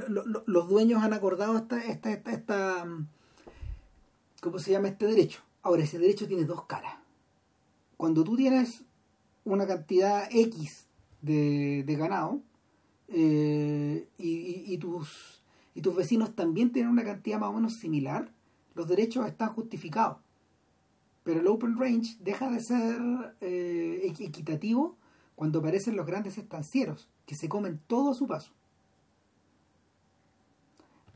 [0.45, 2.85] los dueños han acordado esta, esta, esta, esta,
[4.41, 5.41] ¿cómo se llama este derecho?
[5.61, 6.95] Ahora, ese derecho tiene dos caras.
[7.97, 8.85] Cuando tú tienes
[9.43, 10.87] una cantidad X
[11.21, 12.41] de, ganado,
[13.07, 18.31] eh, y, tus, y tus vecinos también tienen una cantidad más o menos similar,
[18.75, 20.17] los derechos están justificados.
[21.23, 23.01] Pero el Open Range deja de ser
[23.41, 24.97] eh, equitativo
[25.35, 28.51] cuando aparecen los grandes estancieros, que se comen todo a su paso.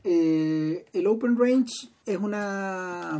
[0.04, 1.72] Eh, el Open Range
[2.04, 3.18] es una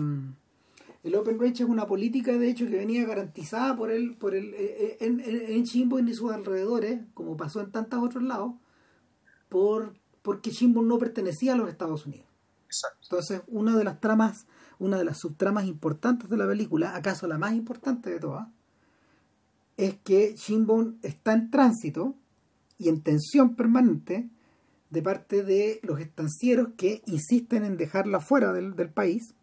[1.03, 4.53] el Open Range es una política de hecho que venía garantizada por el por el
[4.55, 8.53] eh, en, en, Chimbo y en sus alrededores como pasó en tantos otros lados
[9.49, 12.27] por porque Chimbo no pertenecía a los Estados Unidos.
[13.03, 14.47] Entonces una de las tramas
[14.79, 18.49] una de las subtramas importantes de la película acaso la más importante de todas
[19.77, 22.15] es que Shinbone está en tránsito
[22.79, 24.29] y en tensión permanente
[24.91, 29.35] de parte de los estancieros que insisten en dejarla fuera del, país,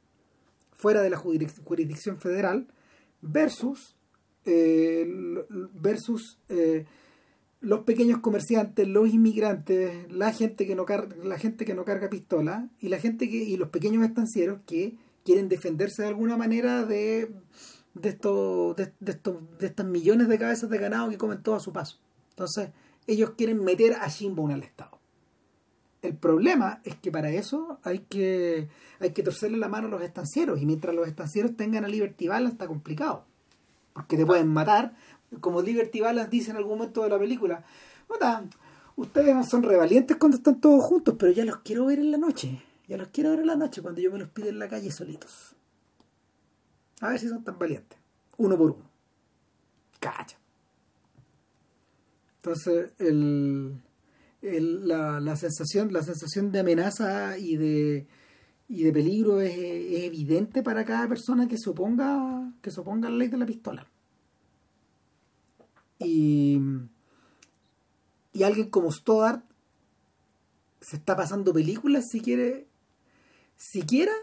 [0.71, 2.67] fuera de la jurisdicción federal,
[3.21, 3.95] versus,
[4.45, 5.05] eh,
[5.73, 6.85] versus eh,
[7.61, 12.09] los pequeños comerciantes, los inmigrantes, la gente que no carga, la gente que no carga
[12.09, 16.85] pistola y la gente que y los pequeños estancieros que quieren defenderse de alguna manera
[16.85, 17.31] de
[17.93, 21.59] de estos de, estos de estas millones de cabezas de ganado que comen todo a
[21.59, 21.99] su paso.
[22.31, 22.69] Entonces,
[23.05, 25.00] ellos quieren meter a Shinbone al Estado.
[26.01, 30.01] El problema es que para eso hay que, hay que torcerle la mano a los
[30.01, 33.25] estancieros y mientras los estancieros tengan a Liberty Balance está complicado.
[33.93, 34.95] Porque te pueden matar,
[35.41, 37.63] como Liberty Balance dice en algún momento de la película.
[38.95, 42.63] ustedes son revalientes cuando están todos juntos, pero ya los quiero ver en la noche.
[42.87, 44.91] Ya los quiero ver en la noche cuando yo me los pido en la calle
[44.91, 45.55] solitos.
[46.99, 47.97] A ver si son tan valientes.
[48.37, 48.89] Uno por uno.
[49.99, 50.37] Cacha.
[52.37, 53.79] Entonces, el
[54.41, 58.07] la, sensación, la sensación de amenaza y de,
[58.67, 63.09] y de peligro es, evidente para cada persona que se oponga, que se a la
[63.09, 63.87] ley de la pistola.
[65.99, 66.59] Y,
[68.33, 69.43] y alguien como Stoddard
[70.81, 72.67] se está pasando películas si quiere
[73.55, 74.13] siquiera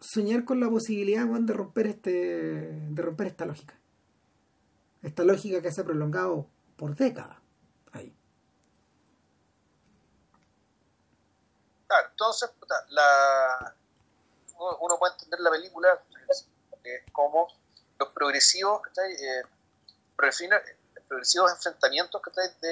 [0.00, 3.78] soñar con la posibilidad de romper este de romper esta lógica
[5.02, 7.38] esta lógica que se ha prolongado por décadas
[7.92, 8.12] ahí
[12.08, 12.50] entonces,
[12.88, 13.74] la,
[14.80, 16.02] uno puede entender la película
[17.12, 17.48] como
[17.98, 19.42] los progresivos, eh,
[20.16, 22.20] progresivos enfrentamientos
[22.60, 22.68] de,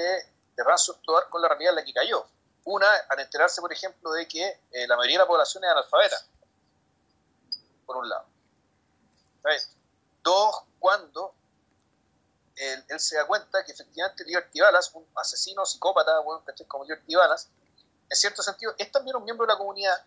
[0.55, 2.25] de Ransom actuar con la realidad en la que cayó.
[2.63, 6.17] Una, al enterarse, por ejemplo, de que eh, la mayoría de la población es analfabeta,
[7.85, 8.25] por un lado.
[10.23, 11.33] Dos, cuando
[12.55, 16.11] él, se da cuenta que efectivamente Liberty Balas, un asesino psicópata
[16.67, 17.49] como Liberty Balas,
[18.11, 20.03] en cierto sentido, es también un miembro de la comunidad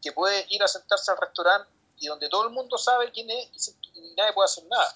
[0.00, 3.74] que puede ir a sentarse al restaurante y donde todo el mundo sabe quién es
[3.94, 4.94] y, nadie puede hacer nada.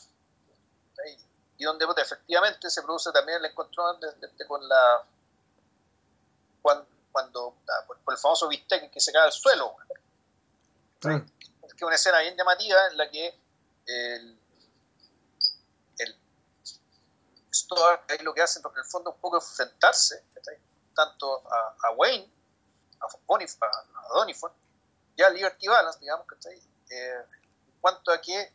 [1.59, 3.99] Y donde pues, efectivamente se produce también el encontrón
[4.47, 5.05] con la.
[6.62, 9.77] Cuando, ah, por, el famoso bistec que se cae al suelo.
[11.01, 11.17] Que
[11.67, 13.39] es una escena bien llamativa en la que
[13.87, 14.39] el,
[15.99, 16.17] el
[18.23, 20.25] lo que hacen, porque en el fondo un poco enfrentarse
[20.95, 22.30] tanto a, Wayne,
[23.01, 24.53] a, Bonif a, Donifon,
[25.16, 26.51] y a Liberty Balance, digamos, que
[26.90, 27.24] eh,
[27.66, 28.53] en cuanto a que,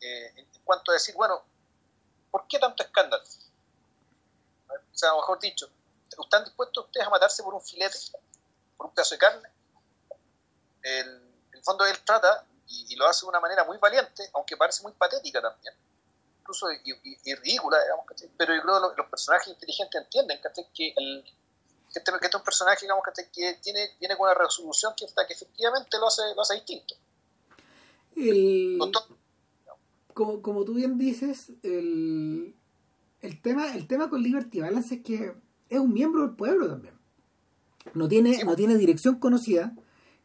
[0.00, 1.42] eh, en cuanto a decir, bueno,
[2.30, 3.22] ¿por qué tanto escándalo?
[4.68, 5.68] O sea, mejor dicho,
[6.22, 7.96] ¿están dispuestos ustedes a matarse por un filete,
[8.76, 9.48] por un pedazo de carne?
[10.82, 14.82] El, el fondo él trata, y, lo hace de una manera muy valiente, aunque parece
[14.82, 15.74] muy patética también,
[16.40, 18.06] incluso y, ridícula, digamos,
[18.36, 20.40] pero yo creo los, personajes inteligentes entienden
[20.74, 21.24] que el,
[21.92, 25.06] que este, que este es un personaje digamos, que, tiene, viene con una resolución que,
[25.06, 26.94] que efectivamente lo hace, lo hace distinto.
[30.14, 32.54] como, como tú bien dices, el,
[33.20, 35.34] el, tema, el tema con Liberty Balance es que
[35.68, 36.94] es un miembro del pueblo también.
[37.94, 39.74] No tiene, no tiene dirección conocida.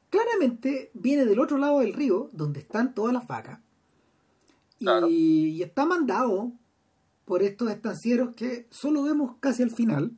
[0.10, 3.60] Claramente viene del otro lado del río, donde están todas las vacas.
[4.80, 6.52] Y, y, está mandado
[7.24, 10.12] por estos estancieros que solo vemos casi al final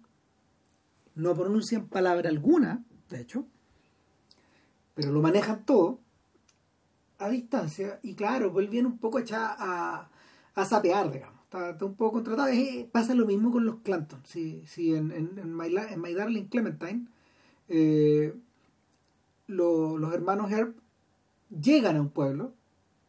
[1.15, 3.45] no pronuncian palabra alguna, de hecho,
[4.93, 5.99] pero lo manejan todo
[7.17, 10.09] a distancia y claro, vuelven un poco a, a,
[10.55, 11.35] a sapear, digamos.
[11.43, 12.51] Está, un poco contratado.
[12.91, 14.21] pasa lo mismo con los Clanton.
[14.25, 17.07] Si, si en, en, My, Darling Clementine
[17.69, 18.35] eh,
[19.47, 20.75] los hermanos Herb
[21.49, 22.53] llegan a un pueblo,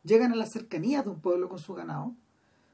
[0.04, 2.14] llegan a las cercanías de un pueblo con su ganado,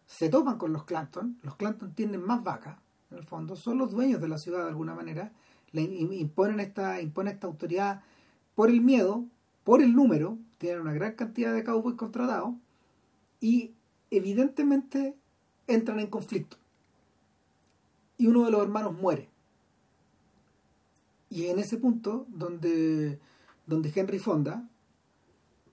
[0.07, 2.76] se topan con los Clanton, los Clanton tienen más vacas,
[3.13, 5.33] en el fondo, son los dueños de la ciudad de alguna manera,
[5.73, 8.03] le imponen esta, imponen esta autoridad
[8.55, 9.25] por el miedo,
[9.65, 12.55] por el número, tienen una gran cantidad de cowboys contratados
[13.41, 13.73] y
[14.11, 15.17] evidentemente
[15.67, 16.57] entran en conflicto.
[18.19, 19.29] Y uno de los hermanos muere.
[21.31, 23.19] y en ese punto donde,
[23.67, 24.69] donde Henry Fonda,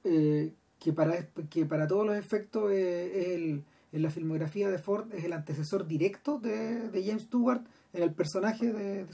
[0.06, 5.12] eh, que, para, que para todos los efectos es, el, en la filmografía de Ford
[5.14, 7.62] es el antecesor directo de, James Stewart
[7.94, 9.14] en el personaje de, de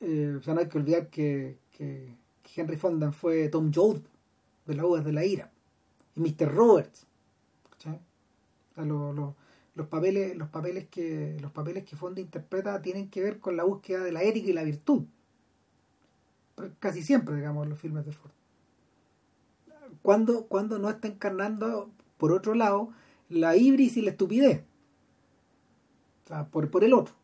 [0.00, 2.16] eh, o sea, no hay que olvidar que, que,
[2.56, 4.00] Henry Fonda fue Tom Joad
[4.66, 5.52] de las Uvas de la Ira
[6.16, 6.52] y Mr.
[6.52, 7.06] Roberts.
[9.74, 13.62] los papeles, los papeles que los papeles que Fonda interpreta tienen que ver con la
[13.62, 15.04] búsqueda de la ética y la virtud.
[16.80, 18.32] Casi siempre, digamos, los filmes de Ford.
[20.02, 21.90] Cuando, cuando no está encarnando,
[22.20, 22.90] por otro lado,
[23.30, 24.62] la ibris y la estupidez.
[26.24, 27.14] O sea, por, por el otro.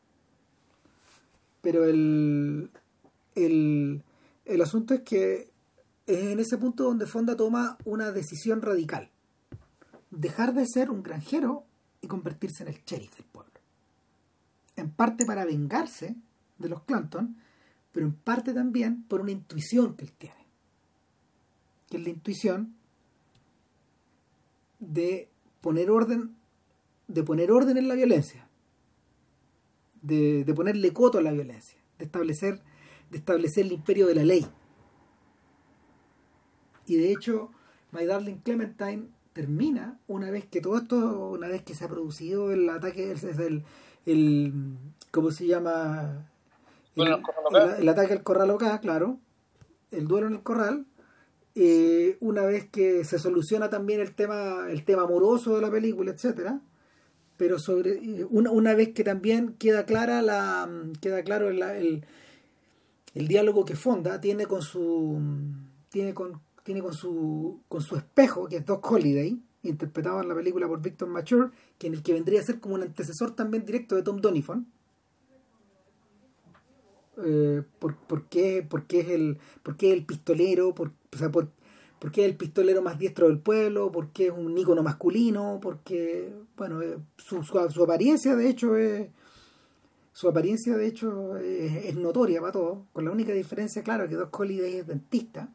[1.60, 2.70] Pero el,
[3.34, 4.02] el,
[4.46, 5.50] el asunto es que
[6.06, 9.10] es en ese punto donde Fonda toma una decisión radical.
[10.10, 11.64] Dejar de ser un granjero
[12.00, 13.52] y convertirse en el sheriff del pueblo.
[14.76, 16.16] En parte para vengarse
[16.56, 17.36] de los Clanton,
[17.92, 20.46] pero en parte también por una intuición que él tiene.
[21.90, 22.76] Que es la intuición
[24.78, 25.28] de
[25.60, 26.36] poner orden,
[27.08, 28.48] de poner orden en la violencia,
[30.02, 32.62] de, de ponerle coto a la violencia, de establecer,
[33.10, 34.46] de establecer el imperio de la ley.
[36.86, 37.50] Y de hecho,
[37.92, 42.52] My Darling Clementine termina una vez que todo esto, una vez que se ha producido
[42.52, 43.64] el ataque, es el,
[44.06, 44.78] el
[45.10, 46.30] ¿cómo se llama?
[46.94, 47.08] El,
[47.78, 49.18] el, ataque al corral acá, claro,
[49.90, 50.86] el duelo en el corral,
[51.58, 56.10] eh, una vez que se soluciona también el tema, el tema amoroso de la película,
[56.10, 56.60] etcétera,
[57.38, 62.04] pero sobre eh, una, una vez que también queda clara la queda claro el,
[63.14, 65.18] el, diálogo que Fonda tiene con su
[65.88, 70.34] tiene con tiene con su, con su espejo, que es Doc Holiday, interpretado en la
[70.34, 74.02] película por Victor Mature, que que vendría a ser como un antecesor también directo de
[74.02, 74.66] Tom Donifon.
[77.24, 77.96] Eh, por,
[78.28, 79.38] qué, es el,
[79.80, 81.30] el pistolero, por, o sea,
[82.12, 86.32] qué es el pistolero más diestro del pueblo, por qué es un ícono masculino, porque,
[86.56, 89.08] bueno, eh, su, su, apariencia de hecho es,
[90.12, 94.38] su apariencia de hecho es, notoria para todos, con la única diferencia, claro, que Doc
[94.38, 95.48] Holiday es dentista,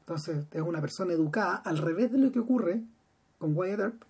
[0.00, 2.82] entonces es una persona educada, al revés de lo que ocurre
[3.38, 4.02] con Wyatt Earp.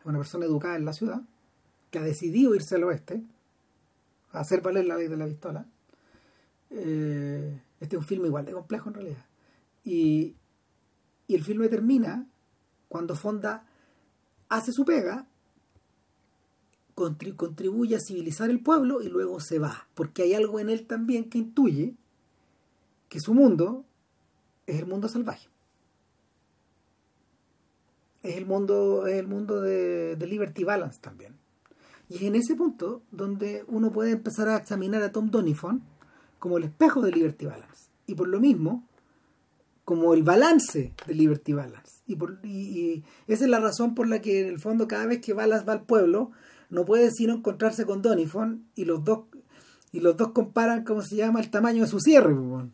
[0.00, 1.22] Es una persona educada en la ciudad,
[1.90, 3.22] que ha decidido irse al oeste,
[4.40, 5.66] hacer valer la ley de la pistola.
[6.70, 9.24] Eh, este es un filme igual de complejo en realidad.
[9.84, 10.36] Y,
[11.26, 12.26] y el filme termina
[12.88, 13.66] cuando Fonda
[14.48, 15.26] hace su pega,
[16.94, 21.28] contribuye a civilizar el pueblo y luego se va, porque hay algo en él también
[21.28, 21.96] que intuye
[23.08, 23.84] que su mundo
[24.66, 25.48] es el mundo salvaje.
[28.22, 31.36] Es el mundo, es el mundo de, Liberty Balance también.
[32.14, 35.82] Y es en ese punto donde uno puede empezar a examinar a Tom Donifon
[36.38, 37.88] como el espejo de Liberty Balance.
[38.06, 38.84] Y por lo mismo,
[39.84, 42.02] como el balance de Liberty Balance.
[42.06, 45.20] Y, por, y, esa es la razón por la que en el fondo cada vez
[45.22, 46.30] que Balance va al pueblo,
[46.70, 49.24] no puede sino encontrarse con Donifon y los dos
[49.90, 52.32] y los dos comparan cómo se llama el tamaño de su cierre.
[52.32, 52.70] Pues, o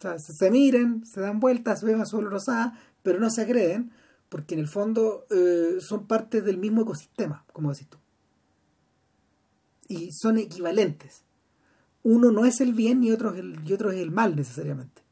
[0.00, 3.90] sea, se, miren, se dan vueltas, se ven a su rosada, pero no se agreden,
[4.30, 7.98] porque en el fondo eh, son parte del mismo ecosistema, como decís tú.
[9.88, 11.22] Y son equivalentes.
[12.02, 15.02] Uno no es el bien y otro es el, y otro es el mal necesariamente.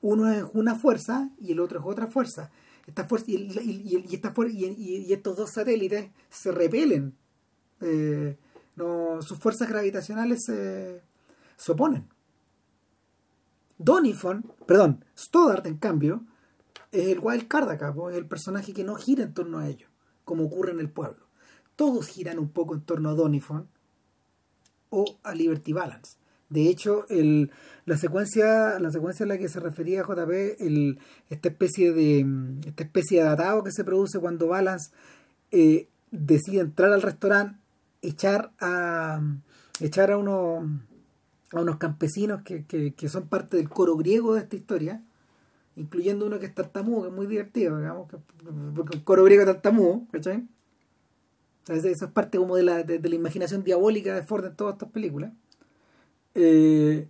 [0.00, 2.50] Uno es una fuerza y el otro es otra fuerza.
[2.86, 7.14] Esta fuerza y, y, y, estos dos satélites se repelen.
[7.80, 8.36] Eh,
[8.76, 11.02] no, sus fuerzas gravitacionales se,
[11.68, 12.08] oponen.
[13.78, 16.24] Donifon, perdón, Stoddard, en cambio,
[16.92, 19.90] es el wild card acá, es el personaje que no gira en torno a ellos,
[20.24, 21.26] como ocurre en el pueblo.
[21.76, 23.68] Todos giran un poco en torno a Donifon
[24.94, 26.16] o a Liberty Balance.
[26.48, 27.50] De hecho, el,
[27.84, 32.26] la secuencia, la secuencia en la que se refería a JP, el, esta especie de
[32.66, 34.92] esta especie de atado que se produce cuando Balance
[35.50, 37.58] eh, decide entrar al restaurante,
[38.02, 39.20] echar a
[39.80, 40.80] echar a uno
[41.52, 45.02] a unos campesinos que, que, son parte del coro griego de esta historia,
[45.76, 48.08] incluyendo uno que es tartamudo, que es muy divertido, digamos,
[48.74, 50.46] porque el coro griego es tartamudo, ¿cachai?
[51.68, 54.90] Eso es parte como de la, de, la imaginación diabólica de Ford en todas estas
[54.90, 55.32] películas.
[56.34, 57.08] Eh,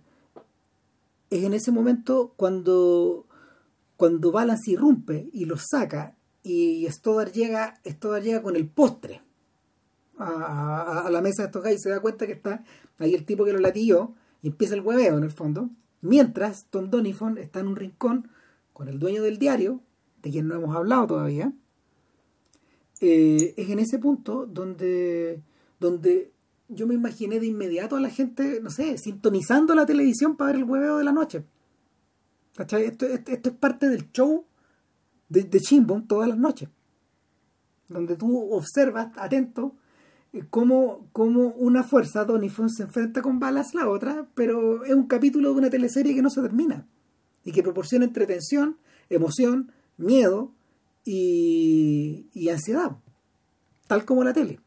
[1.29, 3.25] es en ese momento cuando,
[3.97, 9.21] cuando Balance irrumpe y los saca y Stoddard llega, Stoddard llega con el postre
[10.17, 12.63] a, la mesa de estos guys y se da cuenta que está
[12.99, 15.69] ahí el tipo que lo latilló y empieza el hueveo en el fondo,
[16.01, 18.29] mientras Tom Donifon está en un rincón
[18.73, 19.81] con el dueño del diario,
[20.21, 21.51] de quien no hemos hablado todavía,
[23.01, 25.41] eh, es en ese punto donde,
[25.79, 26.31] donde
[26.67, 30.61] yo me imaginé de inmediato a la gente, no sé, sintonizando la televisión para ver
[30.61, 31.43] el hueveo de la noche.
[32.55, 32.85] ¿Cachai?
[32.85, 34.45] Esto, esto, es parte del show
[35.29, 35.61] de, de
[36.07, 36.69] todas las noches.
[37.89, 39.75] Donde tú observas, atento,
[40.33, 45.07] eh, cómo, cómo una fuerza, Donifon, se enfrenta con balas la otra, pero es un
[45.07, 46.87] capítulo de una teleserie que no se termina.
[47.43, 48.77] Y que proporciona entretención,
[49.09, 50.51] emoción, miedo
[51.05, 52.97] y, ansiedad.
[53.87, 54.59] Tal como la tele.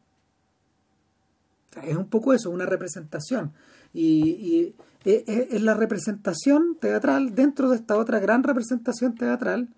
[1.83, 3.53] Es un poco eso, una representación.
[3.93, 4.75] Y, y
[5.05, 9.69] es, es, la representación teatral dentro de esta otra gran representación teatral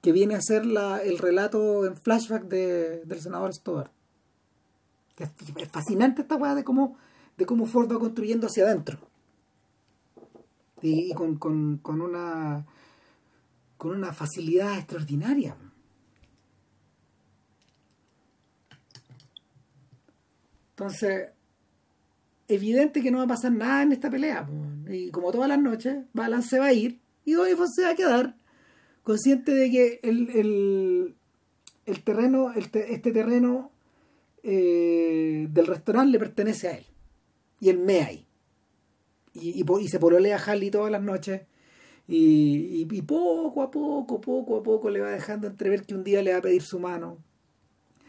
[0.00, 3.90] que viene a ser el relato en flashback de, del senador Stoddard.
[5.18, 6.96] Es, es fascinante esta weá de cómo,
[7.36, 8.98] de cómo Ford va construyendo hacia adentro.
[10.80, 12.64] Y, y con, con, con, una
[13.76, 15.56] con una facilidad extraordinaria.
[20.78, 21.30] Entonces,
[22.46, 24.48] evidente que no va a pasar nada en esta pelea.
[24.88, 27.94] Y como todas las noches, Balance se va a ir y Donifon se va a
[27.96, 28.36] quedar
[29.02, 31.16] consciente de que el, el,
[31.84, 33.72] el terreno, el te, este terreno
[34.44, 36.86] eh, del restaurante le pertenece a él.
[37.58, 38.26] Y él me ahí.
[39.34, 41.42] Y, y, y, se pololea a Harley todas las noches.
[42.06, 46.22] Y, y, poco a poco, poco a poco le va dejando entrever que un día
[46.22, 47.18] le va a pedir su mano.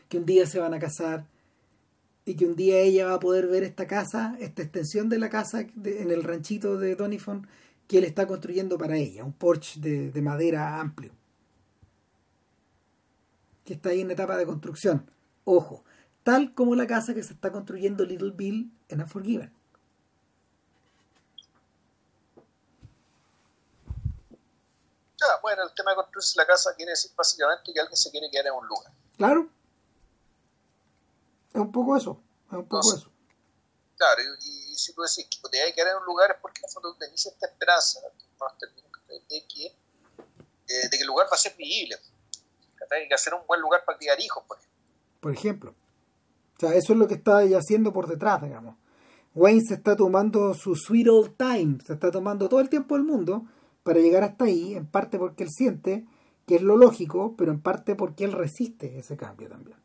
[0.07, 1.25] Que un día se van a casar
[2.29, 5.31] y que un día ella va a poder ver esta casa, esta extensión de la
[5.31, 7.47] casa de, en el ranchito de Donifon
[7.87, 11.11] que él está construyendo para ella, un porche de, de, madera amplio,
[13.65, 15.09] que está ahí en etapa de construcción.
[15.43, 15.83] Ojo,
[16.21, 19.51] tal como la casa que se está construyendo Little Bill en Unforgiven.
[25.19, 28.29] Ya, bueno, el tema de construirse la casa quiere decir básicamente que alguien se quiere
[28.29, 28.93] quedar en un lugar.
[29.17, 29.49] Claro,
[31.53, 32.21] es un poco eso.
[32.47, 33.11] Es un poco eso.
[33.97, 36.37] Claro, y, y, si tú decís que te hay que quedar en un lugar es
[36.41, 37.99] porque en el fondo tenés esta esperanza
[39.29, 41.97] de que, eh, de que el lugar va a ser vivible.
[42.91, 45.19] Hay que hacer un buen lugar para criar hijos, por ejemplo.
[45.19, 45.75] Por ejemplo.
[46.57, 48.75] O sea, eso es lo que está haciendo por detrás, digamos.
[49.35, 53.03] Wayne se está tomando su sweet old time, se está tomando todo el tiempo del
[53.03, 53.45] mundo
[53.83, 56.05] para llegar hasta ahí, en parte porque él siente
[56.47, 59.77] que es lo lógico, pero en parte porque él resiste ese cambio también.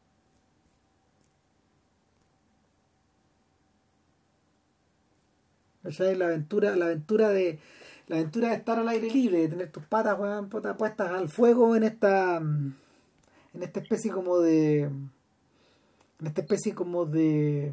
[5.85, 6.17] ¿Cachai?
[6.17, 7.61] La aventura, la aventura de
[8.07, 11.77] la aventura de estar al aire libre, de tener tus patas weón, puestas al fuego
[11.77, 17.73] en esta en esta especie como de en esta especie como de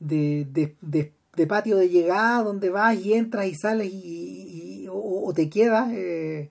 [0.00, 5.48] de, de, de, patio de llegada donde vas y entras y sales y, o, te
[5.50, 6.50] quedas eh,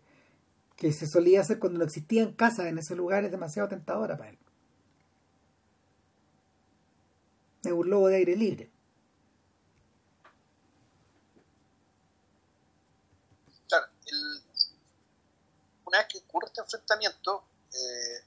[0.76, 4.32] que se solía hacer cuando no existían casas en ese lugar es demasiado tentadora para
[4.32, 4.38] él
[7.64, 8.70] es un lobo de aire libre
[15.98, 17.44] una vez que ocurre este enfrentamiento,
[17.74, 18.24] eh,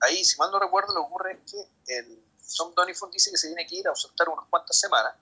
[0.00, 2.24] ahí, si mal no recuerdo, lo que ocurre es que el
[2.56, 5.14] Tom Donifon dice que se tiene que ir a ausentar unas cuantas semanas.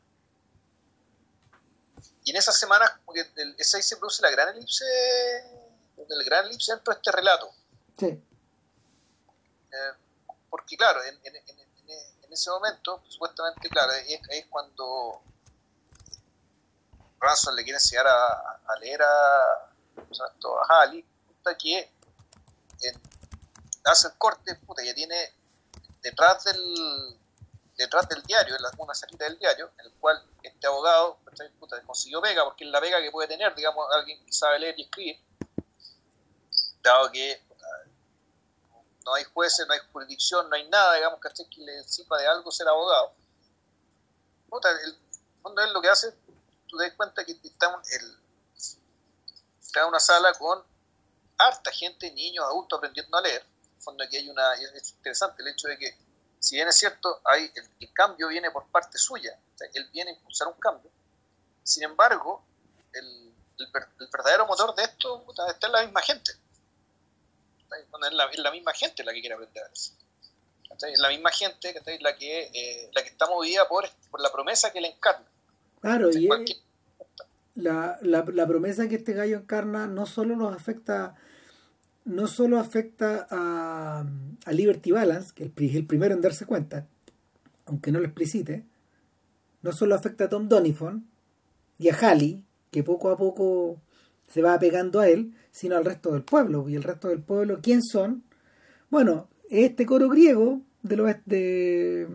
[2.25, 4.85] Y en esas semanas, como que el, esa ahí se produce la gran elipse,
[5.97, 7.51] el gran elipse dentro de este relato.
[7.99, 8.07] Sí.
[8.07, 9.93] Eh,
[10.49, 11.61] porque, claro, en, en, en,
[12.23, 15.21] en, ese momento, supuestamente, claro, es, es cuando
[17.19, 19.70] Ransom le quiere enseñar a, a leer a,
[20.01, 21.93] a Halley, puta que
[22.83, 23.03] en,
[23.85, 25.33] hace el corte, puta, ya tiene
[26.03, 27.19] detrás del
[27.77, 31.19] detrás del diario, en la, una salida del diario, en el cual este abogado
[31.87, 34.83] consiguió pega, porque es la pega que puede tener, digamos, alguien que sabe leer y
[34.83, 35.19] escribir,
[36.83, 37.43] dado que
[39.07, 42.51] no hay jueces, no hay jurisdicción, no hay nada, digamos, que le sirva de algo
[42.51, 43.15] ser abogado.
[44.51, 44.99] Puta, el
[45.43, 46.13] fondo es lo que hace,
[46.67, 48.20] tú te das cuenta que está el,
[49.71, 50.63] está en una sala con
[51.39, 53.43] harta gente, niños, adultos aprendiendo a leer.
[53.43, 55.97] En el fondo aquí hay una, es interesante el hecho de que,
[56.39, 59.89] si bien es cierto, hay, el, el cambio viene por parte suya, o sea, él
[59.93, 60.91] viene a impulsar un cambio,
[61.63, 62.45] sin embargo,
[62.93, 63.67] el, el,
[64.01, 66.33] el verdadero motor de esto está en la misma gente.
[67.71, 69.71] Es la, es la misma gente la que quiere aprender a.
[69.73, 74.73] Es la misma gente la que, eh, la que está movida por, por la promesa
[74.73, 75.27] que le encarna.
[75.81, 76.29] Claro, y
[77.55, 81.15] la, la, la, promesa que este gallo encarna no solo nos afecta
[82.05, 84.05] no solo afecta a,
[84.45, 86.87] a Liberty Balance, que es el primero en darse cuenta,
[87.67, 88.65] aunque no lo explicite,
[89.63, 91.07] no solo afecta a Tom Donifon
[91.79, 93.81] y a Halley, que poco a poco
[94.29, 96.69] se va pegando a él, sino al resto del pueblo.
[96.69, 98.23] Y el resto del pueblo, ¿quién son?
[98.91, 102.07] Bueno, este coro griego de, los, de,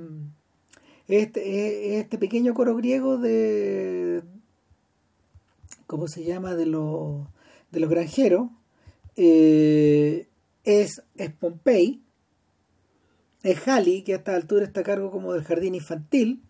[1.08, 4.24] este, este pequeño coro griego de.
[5.88, 6.56] ¿Cómo se llama?
[6.56, 7.28] De, los
[7.72, 8.50] de los granjeros.
[9.16, 10.28] Eh,
[10.64, 12.02] es, es Pompey.
[13.44, 16.44] Es Halley, que a esta altura está a cargo como del jardín infantil.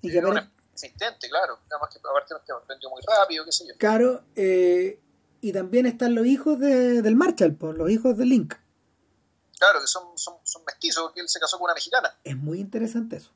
[0.00, 1.58] Y que aparte, insistente, claro.
[1.68, 3.74] Nada más que aparte nos aprendió muy rápido, qué sé yo.
[3.78, 5.00] Claro, eh,
[5.40, 8.54] y también están los hijos de, del Marshall, por los hijos de Link.
[9.58, 12.16] Claro, que son, son, son mestizos, porque él se casó con una mexicana.
[12.22, 13.32] Es muy interesante eso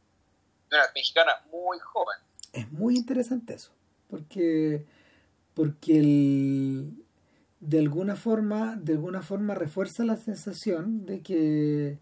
[0.72, 2.18] una mexicana muy joven.
[2.53, 3.70] Es muy interesante eso,
[4.09, 4.86] porque,
[5.55, 6.92] porque el,
[7.61, 11.98] de alguna forma, de alguna forma refuerza la sensación de que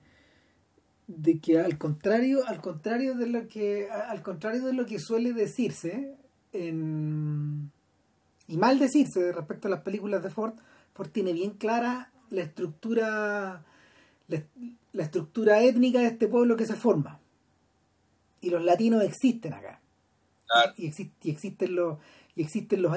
[1.07, 5.33] de que al contrario, al contrario de lo que al contrario de lo que suele
[5.33, 6.15] decirse
[6.53, 7.73] en,
[8.47, 10.55] y mal decirse respecto a las películas de Ford,
[10.95, 13.65] Ford tiene bien clara la estructura
[14.93, 17.21] la estructura étnica de este pueblo que se forma
[18.41, 19.81] y los latinos existen acá.
[20.77, 21.99] Y, los y existen los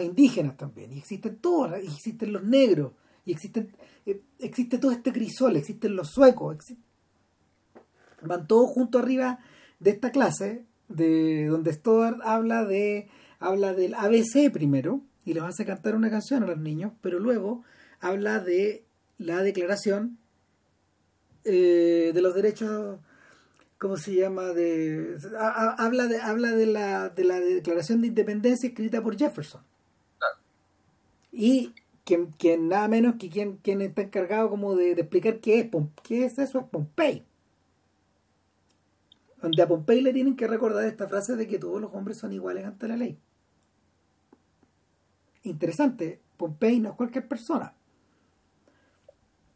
[0.04, 2.94] indígenas también, y existen todos, y existen los negros,
[3.26, 3.74] y existen
[4.06, 6.58] eh, existe todo este crisol, existen los suecos,
[8.22, 9.40] van todos juntos arriba
[9.80, 15.66] de esta clase de donde Stoddard habla de habla del ABC primero y les hace
[15.66, 17.64] cantar una canción a los niños, pero luego
[18.00, 18.86] habla de
[19.18, 20.18] la declaración
[21.46, 23.00] eh, de los derechos
[23.84, 24.54] ¿cómo se llama?
[24.54, 29.62] De, habla de, habla de la, de la Declaración de Independencia escrita por Jefferson.
[31.34, 31.74] Y
[32.06, 35.70] quien, nada menos que quien, quien está encargado como de, explicar qué es,
[36.02, 37.26] qué es eso, es Pompey.
[39.42, 42.32] Donde a Pompey le tienen que recordar esta frase de que todos los hombres son
[42.32, 43.18] iguales ante la ley.
[45.44, 47.74] Interesante, Pompey no es cualquier persona.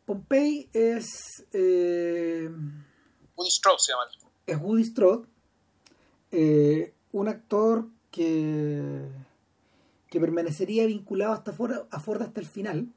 [0.06, 1.46] Pompey es...
[1.54, 2.50] Eh,
[3.38, 4.06] Woody Strode se llama.
[4.48, 5.28] Es Woody Strode,
[6.32, 9.08] eh, un actor que,
[10.10, 12.88] que permanecería vinculado hasta a Ford hasta el final.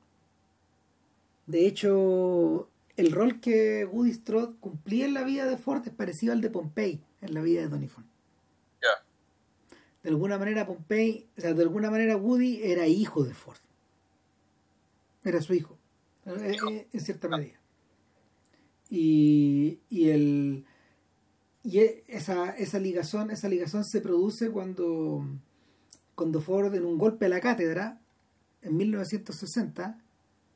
[1.47, 6.33] De hecho, el rol que Woody Strode cumplía en la vida de Ford es parecido
[6.33, 8.05] al de Pompey en la vida de Donny Ford.
[10.03, 13.59] De alguna manera Pompey, o sea, de alguna manera Woody era hijo de Ford.
[15.23, 15.77] Era su hijo,
[16.25, 17.60] eh, eh, en cierta medida
[18.91, 20.65] y, y el
[21.63, 25.25] y e, esa, esa ligazón esa ligazón se produce cuando
[26.15, 28.01] cuando Ford en un golpe a la cátedra
[28.63, 29.99] en 1960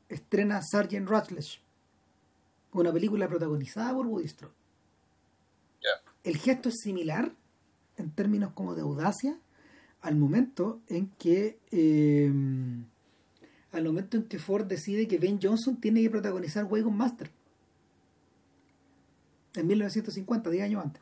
[0.09, 1.59] estrena Sergeant Rutledge
[2.73, 4.53] una película protagonizada por Woody Strode.
[6.25, 7.31] El gesto es similar
[7.97, 9.37] en términos como de audacia
[10.01, 12.31] al momento en que eh,
[13.71, 17.31] al momento en que Ford decide que Ben Johnson tiene que protagonizar Wagon Master
[19.57, 21.01] en 1950, 10 años antes.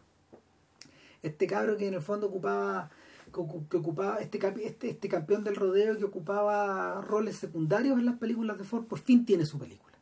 [1.22, 2.92] Este cabro que en el fondo ocupaba
[3.34, 8.58] que, ocupaba este, este, este campeón del rodeo que ocupaba roles secundarios en las películas
[8.58, 9.98] de Ford, por fin tiene su película.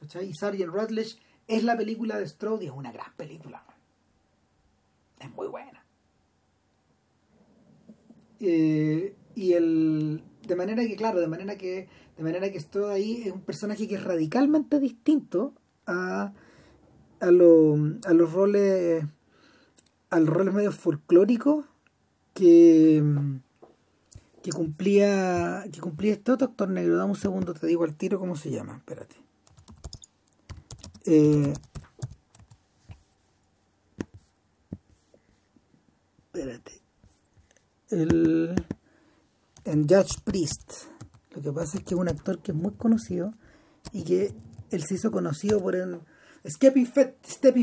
[0.00, 0.28] ¿Cachai?
[0.28, 3.62] Y Sargent Rutledge es la película de Strode y es una gran película.
[5.20, 5.84] Es muy buena.
[8.40, 13.22] Eh, y el de manera que claro de manera que de manera que Strode ahí
[13.24, 15.54] es un personaje que es radicalmente distinto
[15.86, 16.32] a
[17.26, 19.04] a, a los roles
[20.10, 21.64] a los roles medio folclóricos
[22.34, 23.02] que
[24.42, 26.96] que cumplía que cumplía este otro actor negro.
[26.96, 29.16] Dame un segundo te digo al tiro cómo se llama espérate.
[31.04, 31.52] Eh,
[36.32, 36.72] espérate.
[37.90, 38.54] El
[39.64, 40.84] en Judge Priest.
[41.32, 43.32] Lo que pasa es que es un actor que es muy conocido
[43.92, 44.32] y que
[44.70, 46.00] él se hizo conocido por el
[46.46, 46.84] Steppy,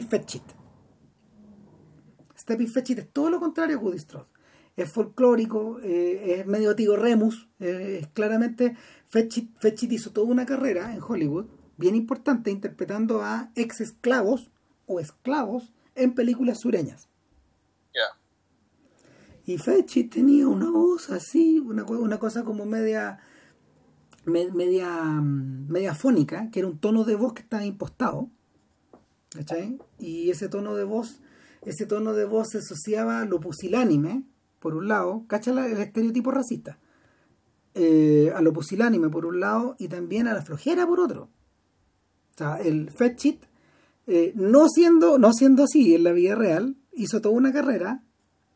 [0.01, 0.43] Fetchit.
[2.37, 4.27] Steppy Fetchit es todo lo contrario a Woody Strode.
[4.75, 7.47] Es folclórico, eh, es medio tío Remus.
[7.59, 8.75] Eh, es claramente,
[9.07, 11.45] Fetchit, Fetchit hizo toda una carrera en Hollywood,
[11.77, 14.49] bien importante, interpretando a ex esclavos
[14.87, 17.07] o esclavos en películas sureñas.
[19.45, 23.19] Y Fetchit tenía una voz así, una, una cosa como media,
[24.25, 28.29] media, media fónica, que era un tono de voz que estaba impostado
[29.99, 31.19] y ese tono de voz,
[31.63, 34.23] ese tono de voz se asociaba a lo pusilánime,
[34.59, 36.79] por un lado, ¿cacha el estereotipo racista?
[37.73, 41.23] Eh, a lo pusilánime por un lado y también a la flojera por otro.
[41.23, 43.43] O sea, el Fetchit,
[44.07, 48.03] eh, no, siendo, no siendo así en la vida real, hizo toda una carrera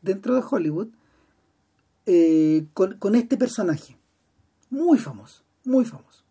[0.02, 0.88] dentro de Hollywood
[2.06, 3.96] eh, con, con, este personaje.
[4.70, 6.27] Muy famoso, muy famoso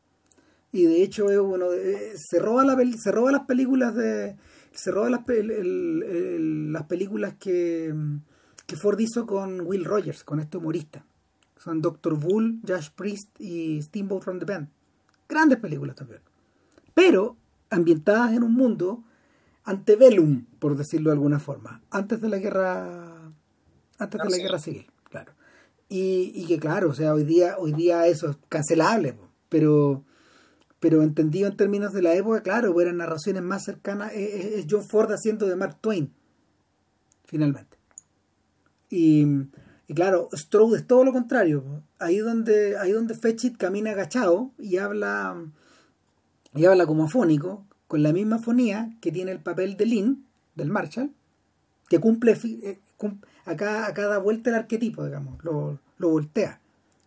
[0.72, 4.36] y de hecho bueno, eh, se roba la se roba las películas de
[4.78, 7.94] se roba las, las películas que,
[8.68, 11.04] que Ford hizo con Will Rogers, con este humorista.
[11.58, 14.70] Son Doctor Bull, Josh Priest y Steamboat from the Band.
[15.28, 16.22] Grandes películas también.
[16.94, 17.38] Pero
[17.72, 19.04] ambientadas en un mundo
[19.64, 23.34] antebellum, por decirlo de alguna forma, antes de la guerra
[23.98, 25.34] antes de la guerra civil, claro.
[25.90, 29.18] Y, y, que claro, o sea, hoy día hoy día eso es cancelable,
[29.50, 30.04] pero
[30.80, 34.84] pero entendido en términos de la época, claro, pues eran narraciones más cercanas, es, John
[34.84, 36.12] Ford haciendo de Mark Twain,
[37.26, 37.78] finalmente.
[38.90, 39.26] Y,
[39.94, 41.84] claro, Strode es todo lo contrario.
[42.00, 45.36] Ahí donde, ahí donde Fetchit camina agachado y habla,
[46.54, 50.26] y habla como afónico, con la misma fonía que tiene el papel de Lynn,
[50.56, 51.12] del Marshall,
[51.90, 52.80] que cumple, eh,
[53.46, 56.60] a, cada, a cada vuelta el arquetipo, digamos, lo, lo voltea.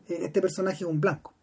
[0.08, 1.34] Este personaje es un blanco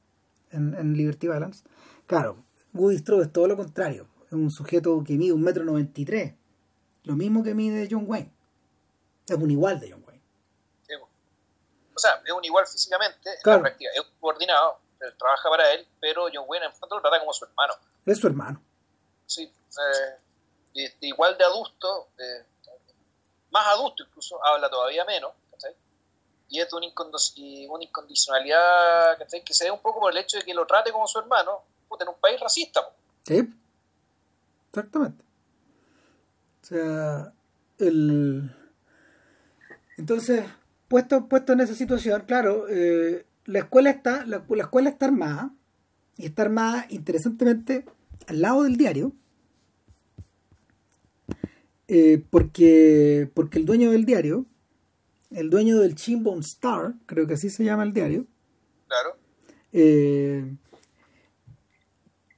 [0.52, 1.64] en, en Liberty Balance.
[2.08, 2.44] Claro,
[2.74, 4.08] Woody Strode es todo lo contrario.
[4.26, 6.34] Es un sujeto que mide un metro noventa y tres.
[7.04, 8.32] Lo mismo que mide John Wayne.
[9.28, 10.24] Es un igual de John Wayne.
[11.94, 13.90] O sea, es un igual físicamente, en práctica.
[13.94, 14.80] Es un coordinado,
[15.18, 17.74] trabaja para él, pero John Wayne en fondo lo trata como su hermano.
[18.06, 18.62] Es su hermano.
[19.26, 19.52] Sí,
[20.76, 22.10] eh, igual de adusto,
[23.50, 25.34] más adusto incluso, habla todavía menos,
[26.50, 26.86] y es de una,
[27.84, 31.20] incondicionalidad que se ve un poco por el hecho de que lo trate como su
[31.20, 31.64] hermano,
[32.00, 32.82] en un país racista.
[33.24, 33.48] Sí,
[34.70, 35.24] exactamente.
[36.62, 37.34] O sea,
[37.80, 38.52] el...
[39.98, 40.44] Entonces,
[40.88, 45.54] puesto, puesto en esa situación, claro, eh, la escuela está, la, escuela está armada,
[46.18, 47.86] y está armada interesantemente
[48.28, 49.14] al lado del diario,
[51.88, 54.46] eh, porque, porque el dueño del diario,
[55.32, 58.26] el dueño del Chimbone Star, creo que así se llama el diario,
[58.88, 59.18] claro.
[59.74, 60.56] Eh,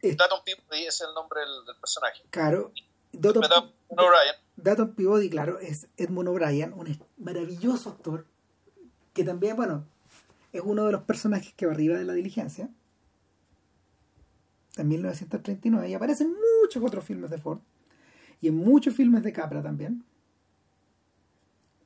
[0.01, 2.23] Daton Peabody es el nombre del, personaje.
[2.29, 2.71] Claro.
[3.11, 3.43] Daton,
[3.89, 4.35] O'Brien.
[4.55, 8.25] Daton Peabody, claro, es Edmund O'Brien, un maravilloso actor
[9.13, 9.85] que también, bueno,
[10.53, 12.69] es uno de los personajes que va arriba de la diligencia.
[14.77, 17.59] En 1939 y aparece en muchos otros filmes de Ford
[18.39, 20.05] y en muchos filmes de Capra también.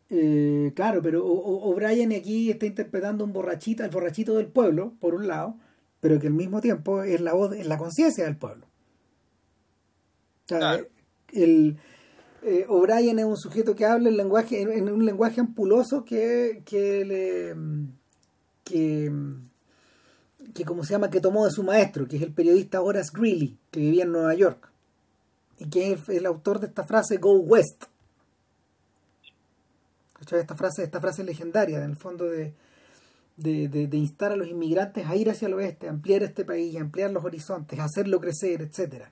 [0.09, 5.27] Eh, claro, pero O'Brien aquí está interpretando un borrachito, el borrachito del pueblo, por un
[5.27, 5.57] lado,
[6.03, 8.67] pero que al mismo tiempo es la voz, es la conciencia del pueblo.
[11.31, 11.77] el,
[12.41, 17.05] eh, O'Brien es un sujeto que habla en, lenguaje, en, un lenguaje ampuloso que, que
[17.05, 17.55] le
[18.65, 19.09] que,
[20.53, 23.57] que como se llama que tomó de su maestro, que es el periodista Horace Greeley,
[23.71, 24.73] que vivía en Nueva York,
[25.57, 27.85] y que es el autor de esta frase Go West.
[30.19, 32.53] Esta frase, esta frase legendaria, en el fondo de
[33.37, 37.11] de, de, instar a los inmigrantes a ir hacia el oeste, ampliar este país, ampliar
[37.11, 39.11] los horizontes, hacerlo crecer, etcétera.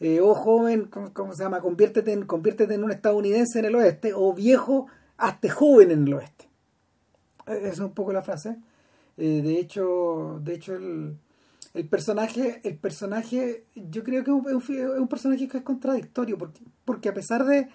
[0.00, 1.60] Eh, oh joven, ¿cómo, se llama?
[1.60, 6.14] Conviértete en, conviértete en un estadounidense en el oeste, o viejo, hazte joven en el
[6.14, 6.48] oeste.
[7.46, 8.56] E, esa es un poco la frase.
[9.16, 11.18] Eh, de hecho, de hecho el,
[11.74, 17.10] el, personaje, el personaje, yo creo que es un, personaje que es contradictorio, porque, porque
[17.10, 17.68] a pesar de,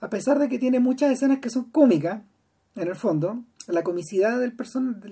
[0.00, 2.22] a pesar de que tiene muchas escenas que son cómicas,
[2.74, 4.54] en el fondo, la comicidad, del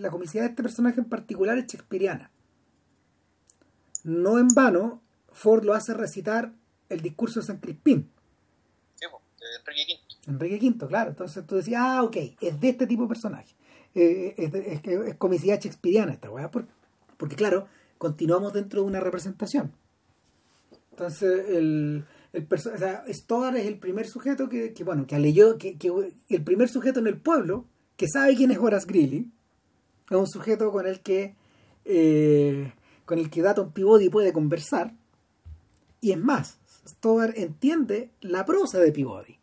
[0.00, 2.30] la comicidad de este personaje en particular es shakespeariana.
[4.05, 5.02] No en vano,
[5.32, 6.52] Ford lo hace recitar
[6.88, 8.11] el discurso de San Crispín.
[8.96, 9.07] Sí,
[9.59, 10.32] Enrique V.
[10.32, 11.11] Enrique V, claro.
[11.11, 13.55] Entonces tú decías, ah, ok, es de este tipo de personaje.
[13.94, 16.70] Eh, es, es, es, comicidad shakespeariana esta weá, porque,
[17.16, 19.72] porque, claro, continuamos dentro de una representación.
[20.90, 25.59] Entonces, el, el o sea, Stoddard es el primer sujeto que, que bueno, que aleyó,
[25.59, 25.90] que, que,
[26.28, 27.66] el primer sujeto en el pueblo
[27.97, 29.30] que sabe quién es Horace Greeley,
[30.11, 31.34] es un sujeto con el que
[31.84, 32.72] eh,
[33.05, 33.42] con el que
[33.74, 34.95] Peabody puede conversar,
[36.01, 39.38] y es más, Stoddard entiende la prosa de Peabody.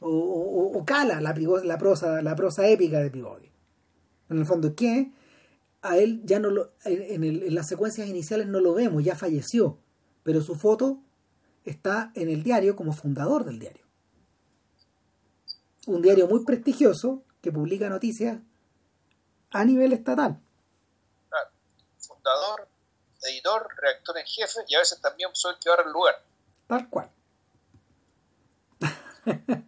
[0.00, 3.50] O, cala la, la, prosa, la prosa épica de Peabody.
[4.28, 5.12] En el fondo, que
[5.80, 9.78] a él ya no lo, en las secuencias iniciales no lo vemos, ya falleció,
[10.22, 11.00] pero su foto
[11.64, 13.83] está en el diario como fundador del diario
[15.86, 18.38] un diario muy prestigioso que publica noticias
[19.50, 20.40] a nivel estatal.
[21.98, 22.68] Fundador,
[23.22, 26.22] editor, redactor en jefe y a veces también soy el que va el lugar.
[26.66, 27.10] Tal cual.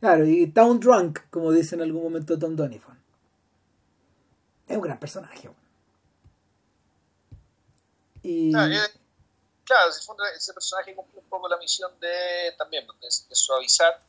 [0.00, 2.98] claro, y Town Drunk, como dice en algún momento Tom Donifon.
[4.66, 5.50] Es un gran personaje.
[8.22, 8.52] Y...
[8.52, 8.74] Claro,
[9.64, 9.90] claro
[10.36, 14.00] ese personaje cumple un poco la misión de también de suavizar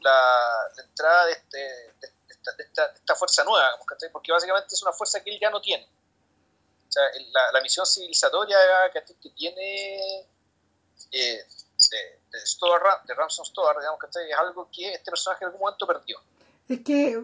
[0.00, 2.64] la, entrada de, este, de,
[3.02, 3.68] esta, fuerza nueva,
[4.12, 5.88] porque básicamente es una fuerza que él ya no tiene.
[6.88, 7.02] O sea,
[7.52, 8.56] la, misión civilizatoria
[8.92, 10.20] que tiene
[11.12, 11.44] eh,
[12.30, 15.86] de, Stoddard, de Ramson Stoddard, digamos, que es algo que este personaje en algún momento
[15.86, 16.18] perdió.
[16.68, 17.18] Es que,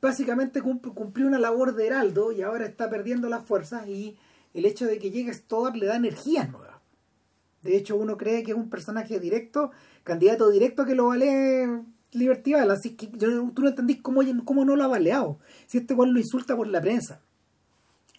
[0.00, 4.18] básicamente cumplió una labor de heraldo y ahora está perdiendo las fuerzas y
[4.52, 6.80] el hecho de que llegue Stoddard le da energías nuevas.
[7.62, 9.72] De hecho, uno cree que es un personaje directo,
[10.04, 11.82] candidato directo que lo vale
[12.14, 12.80] Liberty Balance.
[12.80, 15.38] Así que tú no entendís cómo, cómo no lo ha baleado.
[15.66, 17.20] Si este cual lo insulta por la prensa.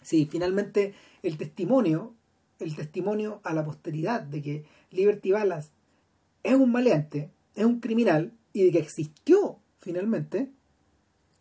[0.02, 2.14] Sí, finalmente el testimonio,
[2.60, 5.70] el testimonio a la posteridad de que Liberty Balance
[6.44, 10.50] es un maleante, es un criminal y de que existió finalmente,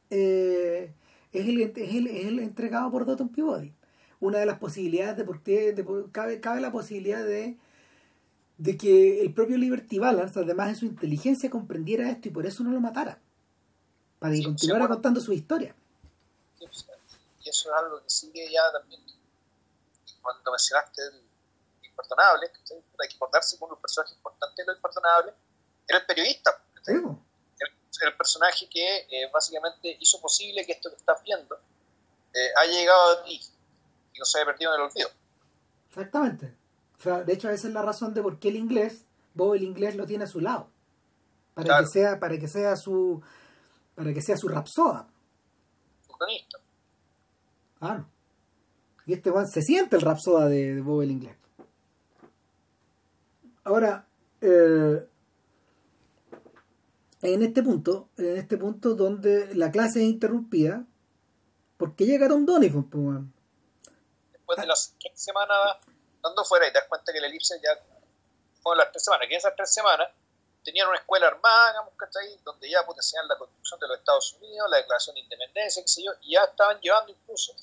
[0.10, 0.92] eh,
[1.32, 3.74] es, el, es, el, es, el, entregado por Dotton Peabody.
[4.20, 7.58] Una de las posibilidades de por qué de, cabe, cabe la posibilidad de,
[8.58, 12.64] de que el propio Liberty Balance, además de su inteligencia, comprendiera esto y por eso
[12.64, 13.20] no lo matara.
[14.20, 15.76] Para que continuara contando su historia.
[16.60, 19.02] Y eso es algo que sigue ya también.
[20.22, 21.22] Cuando mencionaste el
[21.84, 25.34] imperdonable, hay que acordarse con un personaje importante de lo imperdonable,
[25.88, 26.62] era el periodista.
[26.88, 26.96] El,
[28.02, 31.58] el, personaje que eh, básicamente hizo posible que esto que estás viendo
[32.34, 33.42] eh, haya llegado a ti
[34.14, 35.10] y no se haya perdido en el olvido.
[35.90, 36.65] Exactamente.
[37.06, 39.96] Sea, de hecho, esa es la razón de por qué el inglés, vos el inglés
[39.96, 40.70] lo tiene a su lado.
[41.54, 43.22] Para que sea, para que sea su,
[43.94, 45.08] para que sea su rapsoda.
[47.80, 48.10] Ah, no.
[49.06, 51.38] Y este Juan se siente el rapsoda de, de Bob el inglés.
[53.64, 54.08] Ahora,
[54.42, 55.08] eh,
[57.22, 60.88] en este punto, en este punto donde la clase es interrumpida,
[61.78, 63.32] porque llega Tom Donovan,
[64.32, 65.78] Después de las tres semanas
[66.26, 67.80] dando fuera y te das cuenta que la elipse ya
[68.62, 70.10] fue las tres semanas, que en esas tres semanas
[70.64, 74.68] tenían una escuela armada, digamos, ahí Donde ya potenciaban la constitución de los Estados Unidos,
[74.70, 77.54] la declaración de independencia, qué sé yo, y ya estaban llevando incluso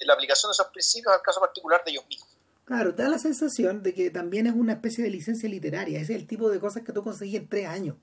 [0.00, 2.28] la aplicación de esos principios al caso particular de ellos mismos.
[2.66, 5.98] Claro, da la sensación de que también es una especie de licencia literaria.
[5.98, 7.96] Ese es el tipo de cosas que tú conseguís en tres años.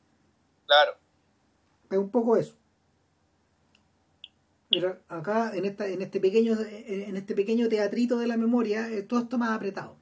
[0.66, 0.98] Claro.
[1.92, 2.56] Es un poco eso.
[4.76, 9.04] Pero acá, en, esta, en, este pequeño, en este pequeño teatrito de la memoria, eh,
[9.04, 9.96] todo esto más apretado.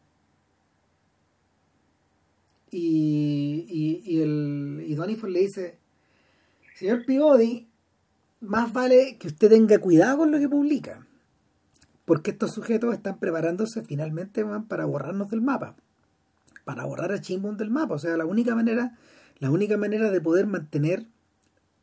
[2.72, 5.78] Y, y, el, y le dice,
[6.76, 7.68] señor Pivodi,
[8.42, 11.06] más vale que usted tenga cuidado con lo que publica
[12.06, 15.76] porque estos sujetos están preparándose finalmente para borrarnos del mapa,
[16.66, 17.96] para borrar a Chimbun del mapa.
[17.96, 18.98] O sea, la única manera,
[19.40, 21.06] la única manera de poder mantener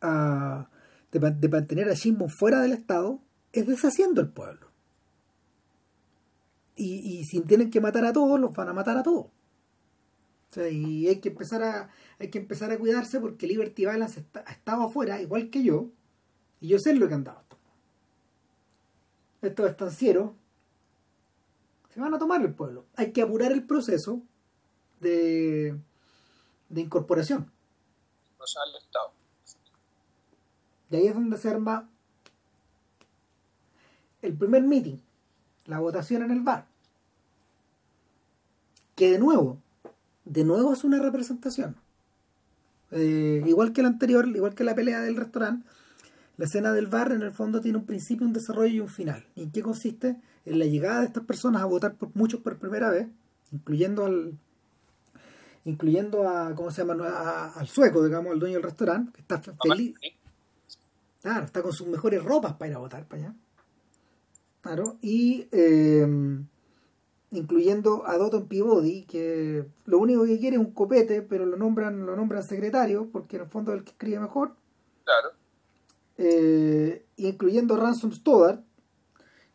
[0.03, 0.69] a,
[1.13, 3.21] de, mantener a Chimbun fuera del Estado
[3.53, 4.69] es deshaciendo el pueblo.
[6.77, 9.27] Y, y si tienen que matar a todos, los van a matar a todos.
[9.27, 14.25] O sea, y hay que empezar a, hay que empezar a cuidarse porque Liberty Balance
[14.35, 15.91] ha estado afuera, igual que yo,
[16.61, 17.51] y yo sé lo que han dado
[19.43, 20.33] estos estancieros
[21.91, 22.87] se van a tomar el pueblo.
[22.97, 24.23] Hay que apurar el proceso
[25.01, 25.79] de,
[26.69, 27.53] de incorporación.
[28.79, 29.13] Estado.
[30.91, 31.89] Y ahí es donde se arma
[34.23, 34.99] el primer meeting,
[35.67, 36.67] la votación en el bar.
[38.97, 39.59] Que de nuevo,
[40.25, 41.77] de nuevo es una representación.
[42.91, 45.67] Eh, igual que la anterior, igual que la pelea del restaurante,
[46.37, 49.25] la escena del bar en el fondo tiene un principio, un desarrollo y un final.
[49.37, 50.17] ¿Y en qué consiste?
[50.45, 53.09] En la llegada de estas personas a votar por muchos por primera vez,
[53.53, 54.35] incluyendo al
[55.67, 57.53] incluyendo a ¿cómo se llama?
[57.55, 59.95] al sueco, digamos, al dueño del restaurante, que está feliz.
[61.23, 63.35] Claro, está con sus mejores ropas para ir a votar para allá.
[64.63, 66.07] Claro, y eh,
[67.31, 72.05] incluyendo a Dotton Peabody, que lo único que quiere es un copete, pero lo nombran,
[72.05, 74.55] lo nombran secretario, porque en el fondo es el que escribe mejor.
[75.05, 75.41] Claro
[76.23, 78.61] eh, incluyendo Ransom Stoddard,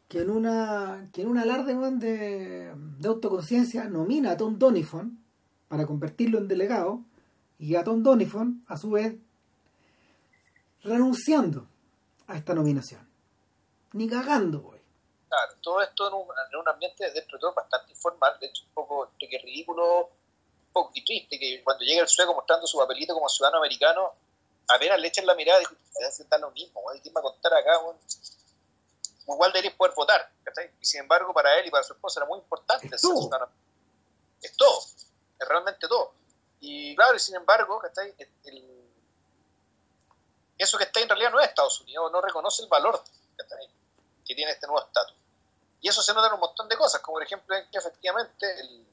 [0.07, 5.19] que en una que en un alarde de, de autoconciencia nomina a Tom Donifon
[5.67, 7.03] para convertirlo en delegado
[7.59, 9.15] y a Tom Donifon a su vez
[10.85, 11.67] renunciando
[12.27, 13.07] a esta nominación.
[13.93, 14.81] Ni cagando güey.
[15.27, 18.37] Claro todo esto en un, en un, ambiente dentro de todo bastante informal.
[18.39, 22.67] De hecho un poco que ridículo un poco triste que cuando llega el sueco mostrando
[22.67, 24.13] su papelito como ciudadano americano
[24.67, 27.79] apenas le echan la mirada y está lo mismo, ¿quién va a contar acá?
[29.27, 30.29] Igual debería poder votar,
[30.79, 33.29] Y sin embargo, para él y para su esposa era muy importante es todo.
[34.41, 34.79] Es todo,
[35.39, 36.13] es realmente todo.
[36.59, 37.81] Y claro, y sin embargo,
[38.43, 38.74] El,
[40.57, 43.01] eso que está en realidad no es Estados Unidos, no reconoce el valor
[44.25, 45.15] que tiene este nuevo estatus.
[45.81, 48.85] Y eso se nota en un montón de cosas, como por ejemplo que efectivamente el,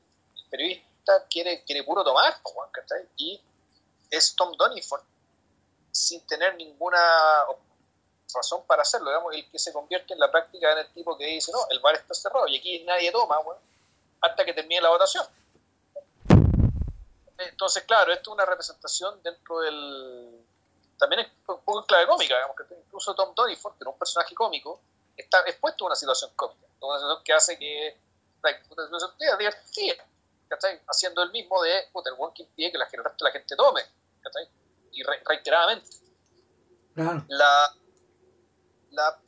[0.51, 2.39] periodista quiere, quiere puro tomar,
[3.17, 3.41] y
[4.11, 5.01] es Tom Donifon
[5.91, 6.99] sin tener ninguna
[8.35, 11.27] razón para hacerlo, digamos, el que se convierte en la práctica en el tipo que
[11.27, 13.39] dice, no, el bar está cerrado y aquí nadie toma,
[14.21, 15.27] hasta que termine la votación.
[17.39, 20.47] entonces, claro, esto es una representación dentro del...
[21.03, 23.99] También es un poco en clave cómica, digamos, que incluso Tom Doddiford, que era un
[23.99, 24.81] personaje cómico,
[25.17, 27.97] está expuesto a una situación cómica, una situación que hace que
[28.71, 30.05] una situación divertida,
[30.47, 30.81] ¿cachai?
[30.87, 32.87] Haciendo el mismo de, puta, el one que impide que la,
[33.19, 33.81] la gente tome,
[34.23, 34.49] ¿cachai?
[34.93, 35.91] Y reiteradamente.
[36.95, 37.25] Claro.
[37.29, 37.75] La...
[38.93, 39.19] la,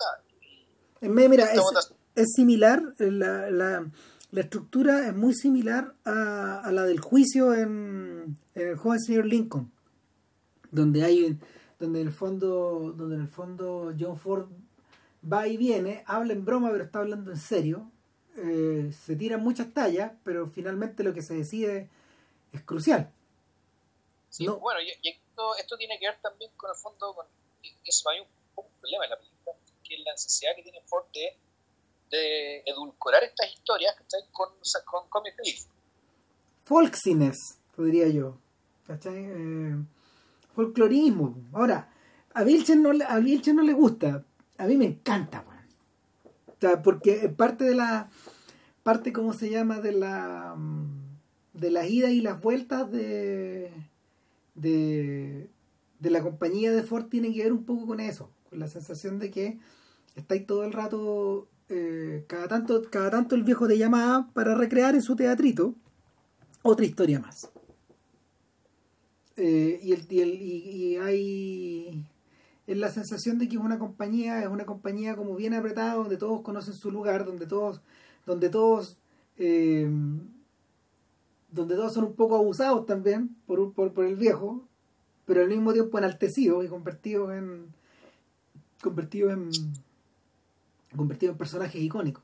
[1.01, 1.61] mira, es,
[2.14, 3.85] es, similar, la, la,
[4.31, 9.27] la, estructura es muy similar a, a la del juicio en, en, el joven señor
[9.27, 9.72] Lincoln,
[10.70, 11.37] donde hay,
[11.85, 14.49] donde en el fondo, donde en el fondo John Ford
[15.22, 17.91] va y viene, habla en broma pero está hablando en serio,
[18.37, 21.89] eh, se tiran muchas tallas, pero finalmente lo que se decide
[22.53, 23.12] es crucial.
[24.28, 27.26] Sí, bueno, y, esto, esto, tiene que ver también con el fondo, con
[27.85, 28.26] eso hay un,
[28.57, 31.37] un problema en la película, que es la necesidad que tiene Ford de,
[32.11, 33.95] de edulcorar estas historias
[34.32, 34.49] con,
[34.85, 35.66] con comic relief.
[36.64, 38.39] Folksiness, podría yo.
[38.87, 39.14] ¿Cachai?
[39.16, 39.76] Eh,
[40.55, 41.36] folclorismo.
[41.52, 41.90] Ahora,
[42.32, 44.24] a Vilchen no, a no le gusta,
[44.59, 45.44] a mí me encanta,
[46.82, 48.09] porque parte de la
[48.82, 50.57] parte cómo se llama de la
[51.52, 53.72] de las idas y las vueltas de
[54.55, 55.48] de,
[56.00, 59.30] la compañía de Ford tiene que ver un poco con eso, con la sensación de
[59.30, 59.59] que
[60.14, 64.94] estáis todo el rato eh, cada tanto cada tanto el viejo te llamaba para recrear
[64.94, 65.74] en su teatrito
[66.62, 67.50] otra historia más
[69.37, 72.05] eh, y, el, y, el, y hay
[72.66, 76.16] es la sensación de que es una compañía, es una compañía como bien apretada, donde
[76.16, 77.82] todos conocen su lugar, donde todos,
[78.26, 78.99] donde todos,
[79.37, 79.91] eh,
[81.51, 84.66] donde todos son un poco abusados también por, por, por el viejo,
[85.26, 87.66] pero al mismo tiempo enaltecidos y convertidos en
[88.82, 89.51] convertidos en
[90.97, 92.22] convertidos en personajes icónicos.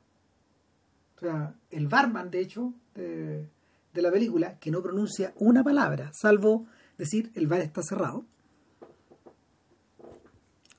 [1.16, 3.46] O sea, el barman, de hecho, de,
[3.92, 6.66] de la película, que no pronuncia una palabra, salvo
[7.00, 8.24] decir el bar está cerrado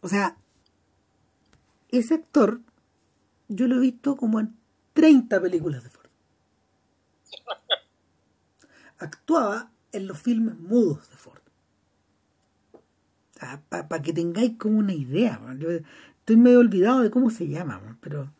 [0.01, 0.35] o sea,
[1.89, 2.61] ese actor
[3.47, 4.55] yo lo he visto como en
[4.93, 6.09] 30 películas de Ford.
[8.97, 11.41] Actuaba en los filmes mudos de Ford.
[13.69, 15.39] Para que tengáis como una idea.
[15.57, 18.31] Yo estoy medio olvidado de cómo se llama, pero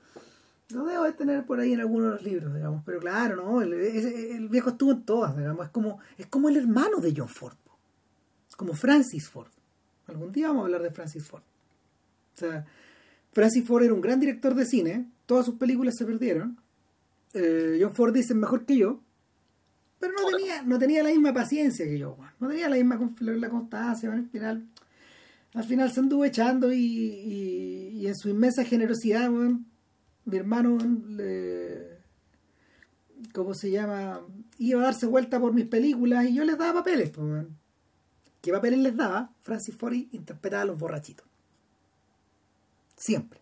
[0.70, 2.84] lo debo de tener por ahí en algunos de los libros, digamos.
[2.86, 5.66] Pero claro, no, el, viejo estuvo en todas, digamos.
[5.66, 7.56] Es como, es como el hermano de John Ford.
[8.62, 9.50] Como Francis Ford.
[10.06, 11.42] Algún día vamos a hablar de Francis Ford.
[11.42, 12.64] O sea,
[13.32, 16.60] Francis Ford era un gran director de cine, todas sus películas se perdieron.
[17.34, 19.02] Eh, John Ford dice mejor que yo,
[20.00, 23.00] pero no tenía, no tenía la misma paciencia que yo, no tenía la misma
[23.50, 24.68] constancia, al final,
[25.56, 30.78] al final se anduvo echando y, en su inmensa generosidad, mi hermano,
[31.10, 31.98] le,
[33.34, 34.22] ¿cómo se llama?
[34.60, 37.12] Iba a darse vuelta por mis películas y yo les daba papeles.
[38.42, 39.32] ¿Qué papeles les daba?
[39.44, 41.26] Francis Ford interpretaba a los borrachitos.
[42.96, 43.40] Siempre.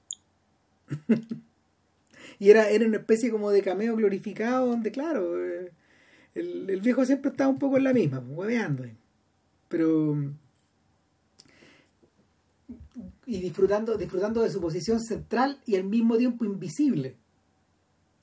[2.39, 5.71] y era, era una especie como de cameo glorificado donde, claro, eh,
[6.35, 8.85] el, viejo siempre estaba un poco en la misma, hueveando.
[9.69, 10.33] Pero...
[13.25, 17.15] Y disfrutando, disfrutando de su posición central y al mismo tiempo invisible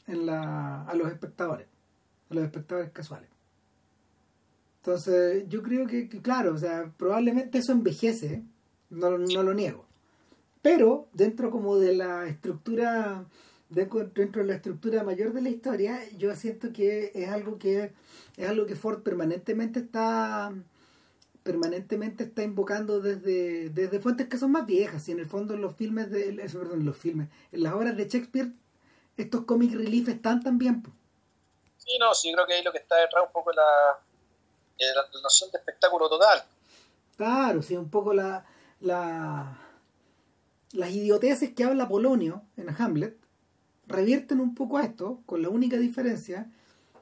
[0.07, 1.67] en la, a los espectadores,
[2.29, 3.36] a los espectadores casuales.
[4.87, 8.45] Entonces, yo creo que, claro, o sea, probablemente eso envejece,
[8.89, 9.85] no, no lo niego.
[10.63, 13.25] Pero dentro como de la estructura
[13.69, 17.93] dentro de la estructura mayor de la historia yo siento que es algo que
[18.37, 20.55] es algo que Ford permanentemente está
[21.43, 25.09] permanentemente está invocando desde, desde fuentes que son más viejas.
[25.09, 27.97] Y en el fondo en los filmes de perdón, en los filmes en las obras
[27.97, 28.53] de Shakespeare
[29.17, 30.85] estos comic relief están también
[31.77, 34.06] sí no sí creo que ahí lo que está detrás un poco la,
[34.79, 36.45] la, noción de espectáculo total
[37.17, 38.45] claro sí un poco la
[38.81, 39.59] la
[40.73, 43.17] las idioteces que habla Polonio en Hamlet
[43.87, 46.51] revierten un poco a esto, con la única diferencia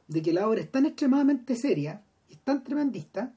[0.06, 3.32] de que la obra es tan extremadamente seria y tan tremendista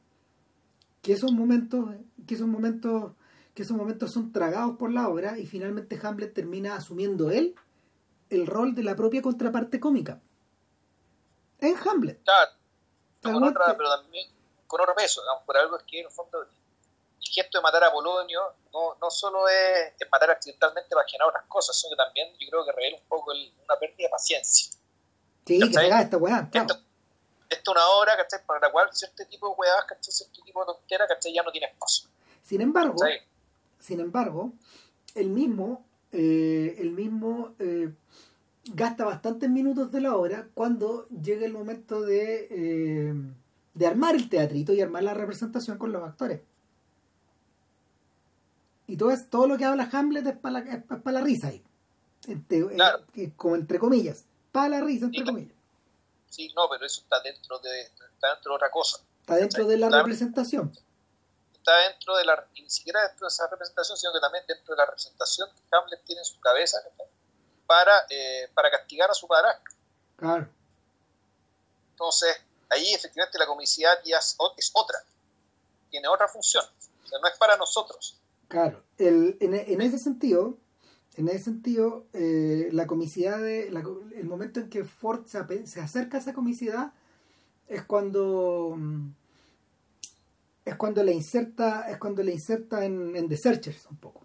[1.02, 1.96] que esos momentos,
[2.28, 3.14] que esos momentos,
[3.54, 7.56] que esos momentos son tragados por la obra y finalmente Hamlet termina asumiendo él
[8.30, 10.22] el rol de la propia contraparte cómica.
[11.60, 12.22] En Hamlet.
[12.24, 12.52] Claro,
[13.34, 14.30] pero también
[14.68, 16.48] con otro peso, por algo es que en el fondo el
[17.22, 18.42] gesto de matar a Polonio
[18.74, 22.66] no, no solo es, matar accidentalmente para generar otras cosas, sino que también yo creo
[22.66, 24.72] que revela un poco una pérdida de paciencia.
[25.46, 26.80] Sí, que se esta weá, Esto,
[27.50, 28.46] es una obra, ¿cachai?
[28.46, 30.12] Para la cual cierto tipo de weá, ¿cachai?
[30.12, 31.34] Cierto tipo de tontera, ¿cachai?
[31.34, 32.10] Ya no tiene espacio.
[32.44, 32.96] Sin embargo,
[33.80, 34.52] sin embargo,
[35.16, 37.94] el mismo, eh, el mismo eh,
[38.74, 43.14] gasta bastantes minutos de la obra cuando llega el momento de, eh,
[43.74, 46.42] de armar el teatrito y armar la representación con los actores.
[48.88, 51.64] Y todo, es, todo lo que habla Hamlet es para la, para la risa ahí.
[52.28, 53.04] Entre, Claro.
[53.16, 54.26] eh, como entre comillas.
[54.52, 55.54] Para la risa, entre Sí, comillas.
[56.30, 59.00] Sí, no, pero eso está dentro de, está dentro de otra cosa.
[59.22, 60.72] Está dentro de la representación.
[61.54, 64.74] Está dentro de la, y ni siquiera dentro de esa representación, sino que también dentro
[64.74, 66.78] de la representación que Hamlet tiene en su cabeza.
[67.68, 69.74] Para, eh, para castigar a su padrastro.
[70.16, 70.50] Claro.
[71.92, 72.36] Entonces,
[72.70, 74.36] ahí efectivamente la comicidad ya es,
[74.74, 74.98] otra,
[75.90, 76.64] tiene otra función,
[77.04, 78.20] o sea, no es para nosotros.
[78.48, 80.58] Claro, el, en, en ese sentido,
[81.16, 85.68] en ese sentido, eh, la comicidad de, la co- el momento en que Ford se,
[85.68, 86.94] se acerca a esa comicidad
[87.68, 89.10] es cuando mm,
[90.66, 94.22] es cuando la inserta, es cuando la inserta en, en The Searchers un poco,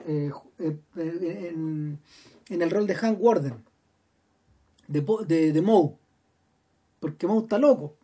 [0.00, 2.00] eh, eh, en,
[2.52, 3.64] en el rol de Hank Warden,
[4.88, 5.96] de, de, de Moe,
[7.00, 7.96] porque Moe está loco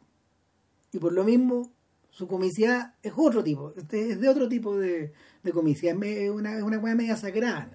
[0.90, 1.70] y por lo mismo
[2.10, 5.12] su comicidad es otro tipo, este es de otro tipo de,
[5.42, 7.70] de comicidad, es una, es una media sagrada.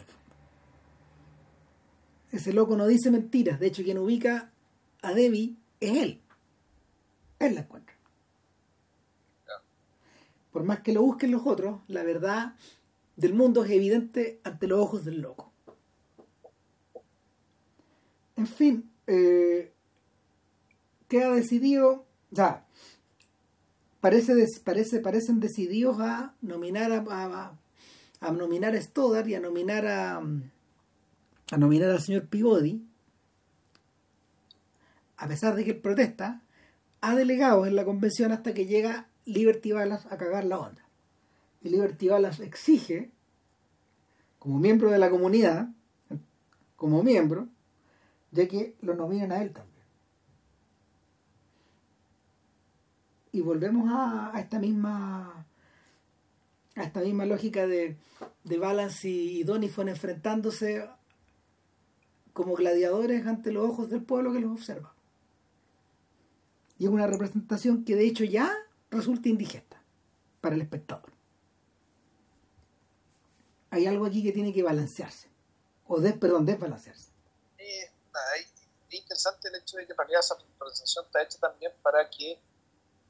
[2.32, 4.52] Ese loco no dice mentiras, de hecho quien ubica
[5.04, 6.22] a Debbie es él.
[7.40, 7.96] Él la encuentra.
[10.52, 12.56] Por más que lo busquen los otros, la verdad
[13.16, 15.53] del mundo es evidente ante los ojos del loco.
[18.36, 19.72] En fin, eh,
[21.08, 22.66] queda decidido, o sea,
[24.02, 24.34] parece,
[24.64, 27.58] parece, parecen decididos a nominar a, a,
[28.20, 32.82] a nominar a Stoddard y a nominar a, a nominar al señor Peabody,
[35.18, 36.42] a pesar de que él protesta,
[37.02, 40.84] ha delegado en la convención hasta que llega Liberty Ballas a cagar la onda.
[41.62, 43.12] Y Liberty Ballas exige,
[44.40, 45.70] como miembro de la comunidad,
[46.76, 47.48] como miembro,
[48.34, 49.86] de que lo nominen a él también.
[53.32, 55.46] Y volvemos a, esta misma
[56.76, 57.96] a esta misma lógica de,
[58.44, 60.90] de Balance y, Donifon enfrentándose
[62.34, 64.94] como gladiadores ante los ojos del pueblo que los observa.
[66.80, 68.52] Y es una representación que de hecho ya
[68.90, 69.80] resulta indigesta
[70.42, 71.12] para el espectador.
[73.70, 75.28] Hay algo aquí que tiene que balancearse,
[75.86, 77.12] o des, perdón, desbalancearse.
[77.60, 77.93] Y,
[78.38, 82.08] y- es interesante el hecho de que en realidad esa presentación está hecha también para
[82.10, 82.40] que,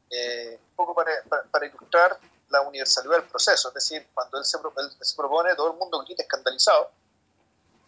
[0.10, 2.18] eh, un poco para, para, para ilustrar
[2.50, 6.00] la universalidad del proceso, es decir, cuando él se, él se propone, todo el mundo
[6.04, 6.92] grita escandalizado,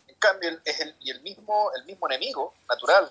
[0.08, 3.10] en cambio él es el, y el mismo, el mismo enemigo natural,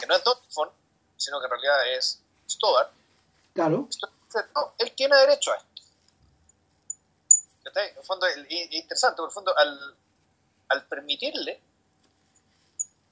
[0.00, 0.70] que no es Dotfon,
[1.16, 2.90] sino que en realidad es Stoddard,
[3.54, 3.88] Claro,
[4.54, 5.66] no, él tiene derecho a esto.
[7.64, 9.96] En el fondo, y interesante, porque en el fondo, al,
[10.68, 11.60] al permitirle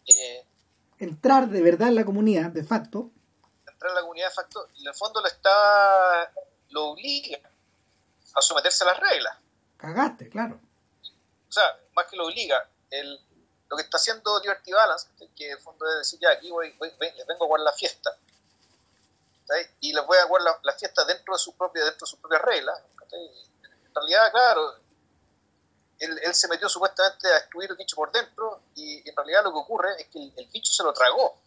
[0.06, 0.44] eh,
[0.98, 3.10] entrar de verdad en la comunidad, de facto,
[3.66, 6.32] entrar a la comunidad de facto, en el fondo lo está
[6.70, 7.38] lo obliga
[8.34, 9.36] a someterse a las reglas.
[9.76, 10.58] cagaste, claro.
[11.48, 13.20] O sea, más que lo obliga, el,
[13.68, 16.72] lo que está haciendo Liberty Balance, que en el fondo es decir, ya aquí voy,
[16.78, 18.10] voy- les vengo a jugar la fiesta,
[19.80, 22.18] y les voy a jugar la, la fiesta dentro de sus propias dentro de sus
[22.18, 22.80] propias reglas.
[23.12, 24.74] En realidad, claro,
[26.04, 29.52] él, él se metió supuestamente a destruir el bicho por dentro, y en realidad lo
[29.52, 31.38] que ocurre es que el, el bicho se lo tragó.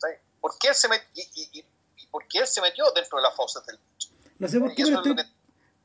[0.00, 0.18] ¿cachai?
[0.40, 1.66] ¿Por qué él se met- y, y- y-
[1.96, 4.08] y por qué él se metió dentro de las fauces del bicho?
[4.38, 5.32] No sé por qué, eso pero es estoy, que-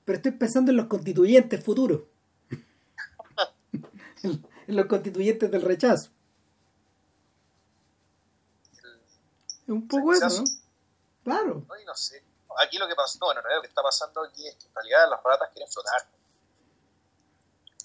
[0.05, 2.01] pero estoy pensando en los constituyentes futuros.
[4.23, 6.09] en, en los constituyentes del rechazo.
[9.63, 10.43] Es un poco eso, rechazo.
[10.43, 10.49] ¿no?
[11.23, 11.65] Claro.
[11.67, 12.23] No, y no sé.
[12.65, 14.73] Aquí lo que pasa, no, en realidad lo que está pasando aquí es que en
[14.75, 16.07] realidad las ratas quieren flotar.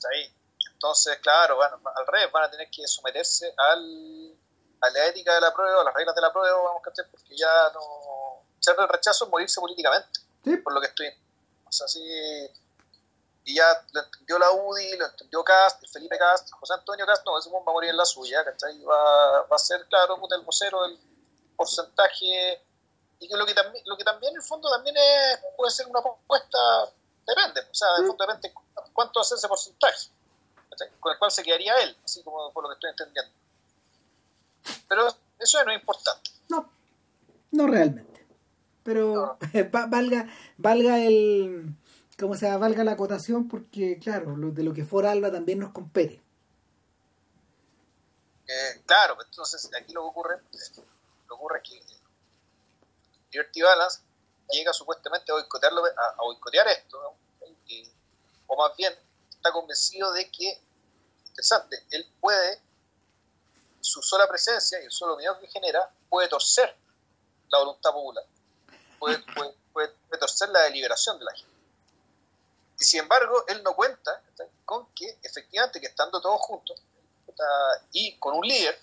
[0.05, 0.35] Está ahí.
[0.73, 4.37] Entonces, claro, van, al revés, van a tener que someterse al,
[4.81, 7.37] a la ética de la prueba, a las reglas de la prueba, vamos a porque
[7.37, 8.45] ya no.
[8.61, 11.09] Ser del rechazo es morirse políticamente, Sí, por lo que estoy.
[11.67, 12.03] O sea, sí.
[13.47, 17.27] Y ya lo entendió la UDI, lo entendió Cast, el Felipe Cast, José Antonio Cast,
[17.27, 18.83] no, ese va a morir en la suya, ¿cachai?
[18.85, 20.99] Va, va a ser, claro, el vocero del
[21.57, 22.65] porcentaje
[23.21, 25.87] y que lo que también lo que también en el fondo también es, puede ser
[25.87, 26.59] una propuesta
[27.27, 28.53] depende o sea en el fondo depende
[28.93, 30.09] cuánto es ese porcentaje
[31.01, 33.33] con el cual se quedaría él así como por lo que estoy entendiendo
[34.89, 36.69] pero eso no es importante no.
[37.53, 38.27] No realmente.
[38.83, 39.39] Pero
[39.75, 40.29] va- valga,
[40.59, 41.73] valga el.
[42.19, 42.59] ¿Cómo se llama?
[42.67, 46.21] Valga la acotación porque, claro, lo, de lo que fuera Alba también nos compete.
[48.47, 50.37] Eh, claro entonces aquí lo que ocurre
[50.77, 50.83] lo
[51.27, 51.83] que ocurre es que
[53.33, 54.01] Liberty Balance
[54.51, 55.89] llega supuestamente a boicotearlo a,
[56.19, 57.15] a boicotear esto
[58.47, 58.95] o más bien
[59.31, 60.61] está convencido de que
[61.27, 62.61] interesante él puede
[63.81, 66.77] su sola presencia y el solo miedo que genera puede torcer
[67.49, 68.25] la voluntad popular
[69.05, 69.19] puede,
[69.73, 71.53] puede, torcer la deliberación de la gente.
[72.79, 74.23] Y sin embargo, él no cuenta
[74.65, 76.81] con que efectivamente que estando todos juntos
[77.93, 78.79] y con un líder,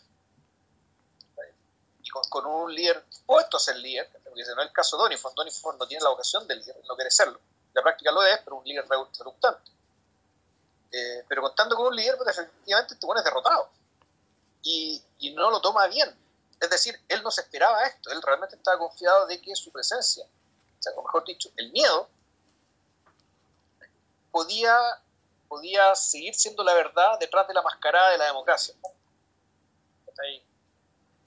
[2.03, 5.33] y con, un líder puesto a ser líder, porque no es el caso de Donifon,
[5.35, 7.39] Donifon no tiene la vocación del líder, no quiere serlo.
[7.73, 9.71] La práctica lo es, pero un líder reluctante.
[10.91, 13.69] Eh, pero contando con un líder, pues efectivamente este es derrotado.
[14.63, 16.13] Y, y no lo toma bien.
[16.59, 20.25] Es decir, él no se esperaba esto, él realmente estaba confiado de que su presencia,
[20.95, 22.07] o mejor dicho, el miedo,
[24.31, 24.77] podía,
[25.47, 28.75] podía seguir siendo la verdad detrás de la mascarada de la democracia.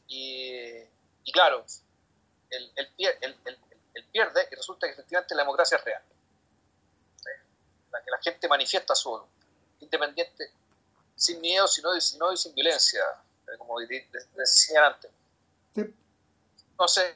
[0.07, 0.85] Y,
[1.25, 1.65] y claro,
[2.51, 2.73] él,
[4.13, 6.03] pierde y resulta que efectivamente la democracia es real.
[7.95, 9.47] La que la gente manifiesta su voluntad,
[9.81, 10.51] independiente,
[11.17, 13.03] sin miedo, sino, sino y sin violencia,
[13.59, 15.11] como decía antes.
[15.77, 17.15] Entonces,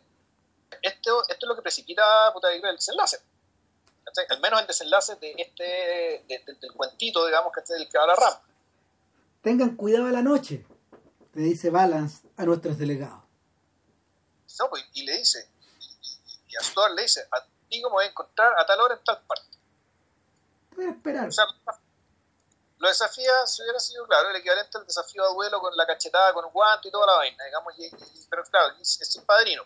[0.82, 3.18] esto, esto es lo que precipita puta, el desenlace.
[4.30, 6.24] Al menos el desenlace de este,
[6.60, 8.42] del cuentito, digamos, que este es el que va a la rampa.
[9.42, 10.64] Tengan cuidado a la noche,
[11.34, 13.22] le dice Balance a nuestros delegados.
[14.58, 15.48] No, pues, y le dice,
[16.48, 19.04] y, a Stuart le dice, a ti como voy a encontrar a tal hora en
[19.04, 19.57] tal parte.
[20.78, 21.28] Voy a esperar.
[22.78, 26.32] lo desafía, si hubiera sido, claro, el equivalente al desafío a duelo con la cachetada,
[26.32, 27.74] con un guante y toda la vaina, digamos,
[28.30, 29.64] pero claro, es, es sin padrino.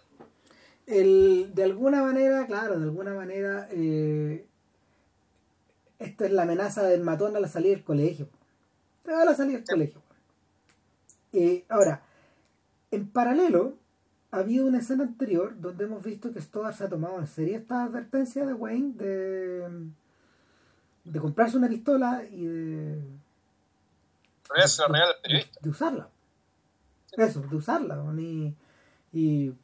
[0.86, 4.48] El, de alguna manera, claro, de alguna manera, eh,
[5.98, 8.30] esto es la amenaza del matón a la salida del colegio.
[9.06, 10.02] A la salida del colegio.
[11.34, 12.02] Eh, ahora,
[12.90, 13.74] en paralelo,
[14.30, 17.58] ha habido una escena anterior donde hemos visto que Stoddard se ha tomado en serio
[17.58, 19.92] esta advertencia de Wayne de,
[21.04, 23.02] de comprarse una pistola y de.
[25.62, 26.08] De, usarla.
[27.16, 28.02] Eso, de usarla.
[28.18, 28.54] Y,
[29.12, 29.54] y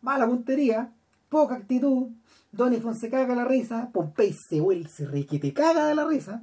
[0.00, 0.92] mala puntería,
[1.28, 2.08] poca actitud.
[2.50, 6.06] Donifon se caga la risa, Pompey se vuelve, se re que te caga de la
[6.06, 6.42] risa.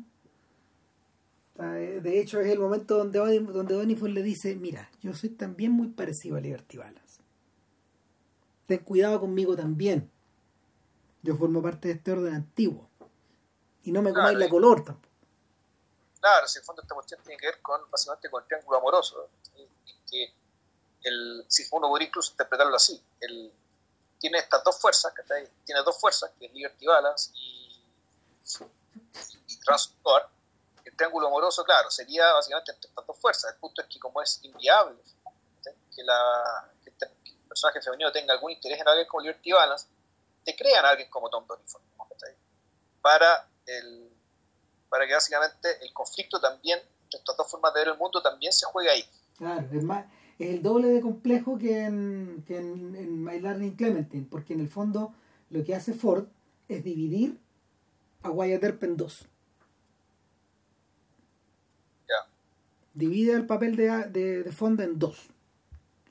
[1.58, 5.88] De hecho, es el momento donde, donde Donifon le dice: Mira, yo soy también muy
[5.88, 7.22] parecido a Liberty Balance.
[8.68, 10.10] Ten cuidado conmigo también.
[11.24, 12.90] Yo formo parte de este orden antiguo.
[13.86, 15.14] Y no me comáis la color tampoco.
[16.20, 18.80] Claro, si en el fondo esta cuestión tiene que ver con básicamente con el triángulo
[18.80, 19.30] amoroso.
[20.10, 20.34] Que
[21.04, 23.54] el, si uno podría incluso interpretarlo así, el,
[24.20, 25.14] tiene estas dos fuerzas,
[25.64, 27.80] tiene dos fuerzas, que es Liberty Balance y,
[29.48, 29.60] y
[30.84, 33.54] El triángulo amoroso, claro, sería básicamente entre estas dos fuerzas.
[33.54, 35.00] El punto es que como es inviable
[35.96, 39.88] que, la, este, el personaje femenino tenga algún interés en alguien como Liberty Balance,
[40.44, 41.82] te crean a alguien como Tom Donifon,
[43.02, 44.10] para, el,
[44.90, 48.52] para que básicamente el conflicto también, entre estas dos formas de ver el mundo, también
[48.52, 49.04] se juegue ahí.
[49.38, 50.06] Claro, es más
[50.38, 54.60] es el doble de complejo que en, que en, en My Learning Clementine, porque en
[54.60, 55.14] el fondo
[55.50, 56.28] lo que hace Ford
[56.68, 57.40] es dividir
[58.24, 59.28] a Wyatt Earp en dos.
[62.94, 65.28] Divide el papel de, de, de Fonda en dos.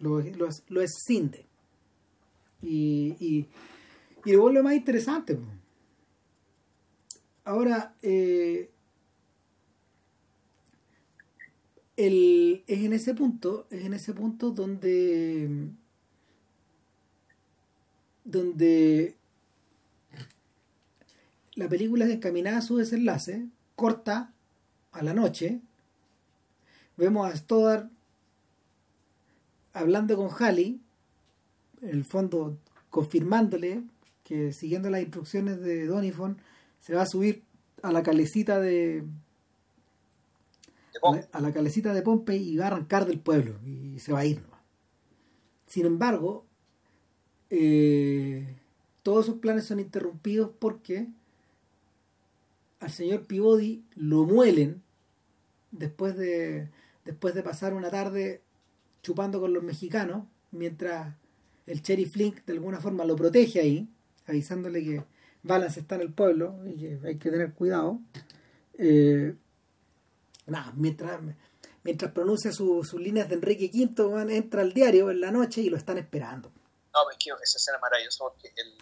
[0.01, 1.47] Lo, lo, lo escinde.
[2.61, 3.49] Y, y,
[4.27, 5.39] y lo vuelve más interesante.
[7.45, 8.71] Ahora, eh,
[11.97, 15.71] el, es en ese punto, es en ese punto donde
[18.25, 19.17] donde
[21.55, 23.47] la película es encaminada a su desenlace,
[23.77, 24.33] corta
[24.93, 25.61] a la noche,
[26.97, 27.91] vemos a Stoddard
[29.73, 30.81] hablando con Halley,
[31.83, 32.59] en el fondo
[32.89, 33.83] confirmándole
[34.23, 36.39] que siguiendo las instrucciones de Donifon
[36.85, 37.43] se va a subir
[37.81, 39.05] a la calecita de,
[41.33, 44.27] a la, calecita de Pompey y va a arrancar del pueblo y se va a
[44.27, 44.43] ir.
[45.67, 46.45] Sin embargo,
[47.49, 48.55] eh,
[49.03, 51.09] todos sus planes son interrumpidos porque
[52.81, 54.83] al señor Pivodi lo muelen
[55.71, 56.69] después de,
[57.07, 58.43] después de pasar una tarde
[59.03, 61.15] chupando con los mexicanos, mientras
[61.67, 63.89] el Cherry Flink de alguna forma lo protege ahí,
[64.27, 65.14] avisándole que
[65.45, 68.01] Balance está en el pueblo y que hay que tener cuidado.
[68.79, 69.37] Eh,
[70.47, 71.21] nada, mientras,
[71.83, 75.77] mientras pronuncia sus líneas de Enrique V, entra al diario en la noche y lo
[75.77, 76.51] están esperando.
[76.95, 78.73] No, es que esa escena es maravillosa porque el,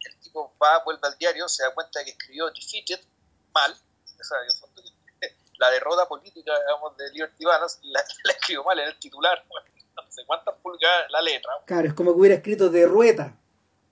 [0.00, 3.04] el tipo va, vuelve al diario, se da cuenta de que escribió defeated
[3.52, 4.38] mal, o sea,
[5.58, 10.10] la derrota política digamos, de Liberty Balance la, la, escribió mal en el titular, no
[10.10, 11.52] sé cuántas pulgadas la letra.
[11.66, 13.36] Claro, es como que hubiera escrito de rueta.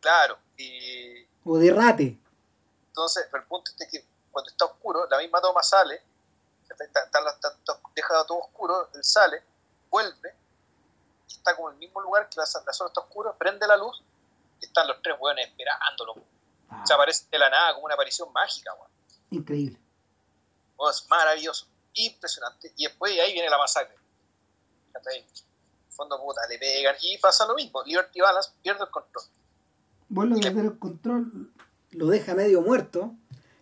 [0.00, 1.13] Claro, y...
[1.44, 2.18] O de rate.
[2.88, 6.02] Entonces, el punto es que cuando está oscuro, la misma toma sale
[7.94, 9.42] deja todo oscuro, él sale,
[9.90, 10.34] vuelve,
[11.28, 14.02] y está como en el mismo lugar que la, zona está oscura, prende la luz,
[14.60, 16.14] están los tres weones esperándolo.
[16.68, 16.82] Ah.
[16.86, 18.90] Se aparece de la nada como una aparición mágica, weón.
[19.30, 19.78] Increíble.
[20.76, 22.72] Oh, es maravilloso, impresionante.
[22.76, 23.96] Y después ahí viene la masacre.
[25.06, 25.24] En
[25.90, 27.82] fondo puta, le pegan y pasa lo mismo.
[27.82, 29.24] Liberty Balance pierde el control.
[30.08, 31.50] Vuelve a perder el control,
[31.92, 33.14] lo deja medio muerto.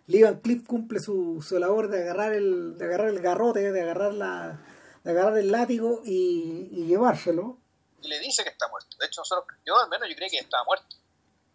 [0.07, 4.13] Levan Cliff cumple su, su labor de agarrar el, de agarrar el garrote, de agarrar
[4.13, 4.59] la,
[5.03, 7.57] de agarrar el látigo y, y llevárselo.
[8.01, 8.97] Y le dice que está muerto.
[8.99, 10.97] De hecho, nosotros, yo al menos yo creí que estaba muerto.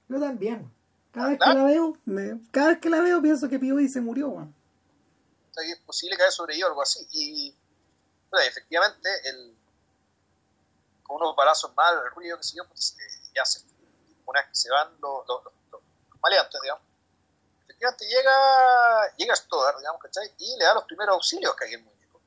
[0.09, 0.73] Yo también.
[1.13, 1.97] Cada vez que la veo,
[2.51, 4.49] cada vez que la veo pienso que Pío se murió, O
[5.53, 7.07] sea, que es posible que haya sobrevivido algo así.
[7.13, 7.55] Y
[8.47, 9.55] efectivamente, el,
[11.03, 13.61] con unos balazos mal, el ruido que se dio, pues, eh, ya se,
[14.29, 15.81] una vez que se van los, los, los,
[16.21, 16.83] maleantes, digamos,
[17.65, 20.33] efectivamente llega, llega Stoddard, digamos, ¿cachai?
[20.39, 22.21] Y le da los primeros auxilios que hay en el muñeco.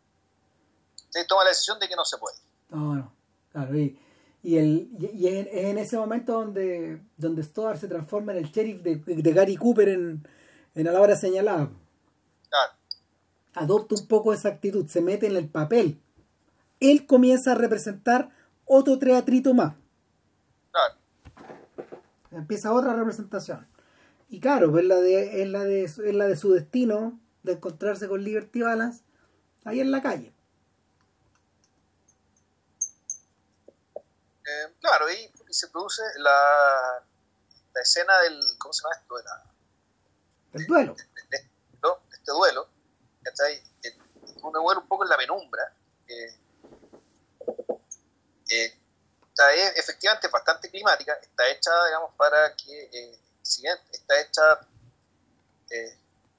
[0.97, 2.37] Entonces toma la decisión de que no se puede.
[2.69, 3.13] No, no,
[3.51, 3.99] claro, y
[4.43, 8.81] y, el, y es en ese momento donde, donde Stoddard se transforma en el sheriff
[8.81, 10.27] de, de Gary Cooper en,
[10.73, 11.69] en a la hora señalada.
[13.53, 16.01] Adopta un poco esa actitud, se mete en el papel.
[16.79, 18.31] Él comienza a representar
[18.65, 19.75] otro teatrito más.
[22.31, 23.67] Empieza otra representación.
[24.29, 28.07] Y claro, pues la de, es, la de, es la de su destino de encontrarse
[28.07, 29.03] con Liberty Balance
[29.65, 30.33] ahí en la calle.
[33.95, 37.03] Eh, claro, y, se produce la,
[37.73, 39.17] la, escena del, ¿cómo se llama esto?
[39.17, 39.51] De la,
[40.53, 40.95] el duelo.
[41.29, 41.37] De,
[42.13, 42.67] este duelo,
[43.23, 43.61] ¿cachai?
[44.43, 45.75] Uno vuelve un poco en la penumbra.
[46.07, 46.39] Eh,
[48.49, 48.80] eh,
[49.51, 54.59] es efectivamente bastante climática, está hecha, digamos, para que, eh, si bien está hecha
[55.69, 55.97] eh,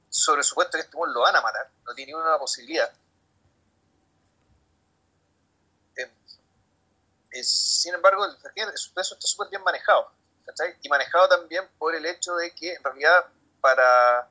[0.09, 2.93] sobre supuesto que este mundo lo van a matar, no tiene ninguna posibilidad,
[7.43, 10.11] sin embargo, el, suspenso está súper bien manejado.
[10.83, 13.25] Y manejado también por el hecho de que en realidad
[13.61, 14.29] para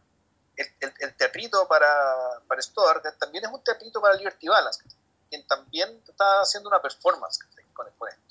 [0.56, 4.84] el, el, teatrito para, para Stoddard también es un teatrito para Liberty Balance,
[5.30, 7.40] quien también está haciendo una performance
[7.74, 8.31] con, con esto.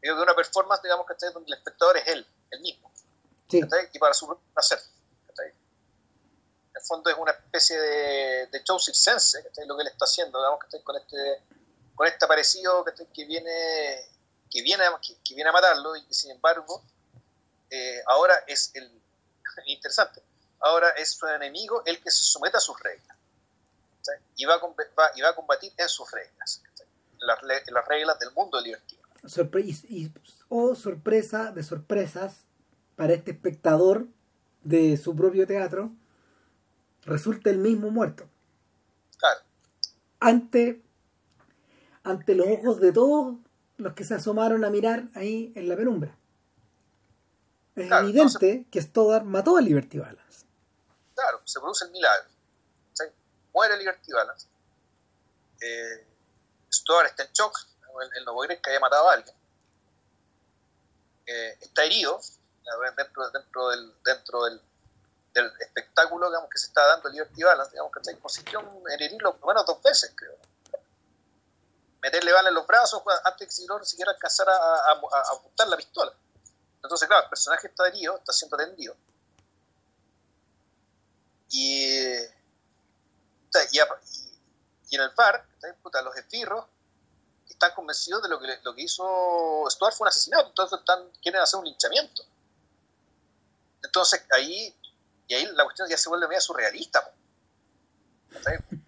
[0.00, 2.92] Que una performance, digamos, que donde el espectador es él, el mismo.
[3.48, 4.78] Y para su placer.
[5.38, 10.38] En el fondo es una especie de, de show circense, lo que él está haciendo,
[10.38, 11.42] digamos, que con este
[11.96, 14.06] con este aparecido que, viene
[14.50, 14.84] que viene
[15.24, 16.84] que, viene a matarlo y que sin embargo
[17.70, 18.88] eh, ahora es el
[19.66, 20.22] interesante
[20.60, 23.16] ahora es su enemigo el que se somete a sus reglas
[24.36, 26.62] y va, a, combatir en sus reglas
[27.18, 28.60] las, las, reglas del mundo
[29.88, 30.12] y,
[30.48, 32.44] oh sorpresa de sorpresas
[32.96, 34.06] para este espectador
[34.62, 35.90] de su propio teatro
[37.02, 38.28] resulta el mismo muerto
[39.18, 39.40] claro
[40.20, 40.82] ante
[42.04, 43.36] ante los ojos de todos
[43.78, 46.16] los que se asomaron a mirar ahí en la penumbra.
[47.74, 50.46] Es evidente que Stoddard mató a Liberty Balance.
[51.14, 52.28] Claro, se produce el milagro.
[53.52, 54.46] muere Liberty Balance.
[55.60, 56.06] Eh,
[56.72, 57.54] Stoddard está en shock.
[58.00, 59.36] Él, puede creer que haya matado a alguien.
[61.26, 62.20] Eh, está herido
[63.32, 64.60] dentro, del, dentro del,
[65.60, 67.72] espectáculo que se está dando Liberty Balance.
[67.72, 70.36] Digamos que consistió en herirlo por lo menos dos veces, creo
[72.06, 74.92] meterle bala en los brazos pues, antes que no siquiera alcanzar a,
[75.32, 76.12] apuntar la pistola.
[76.82, 78.94] Entonces, claro, el personaje está herido, está siendo atendido.
[81.50, 81.90] Y,
[83.72, 83.78] y,
[84.92, 85.44] en el bar,
[86.04, 86.64] los esbirros
[87.56, 91.40] están convencidos de lo que, lo que hizo Stuart fue un asesinato, entonces están, quieren
[91.40, 92.22] hacer un linchamiento.
[93.82, 94.74] Entonces ahí,
[95.26, 97.12] y ahí la cuestión ya se vuelve medio surrealista.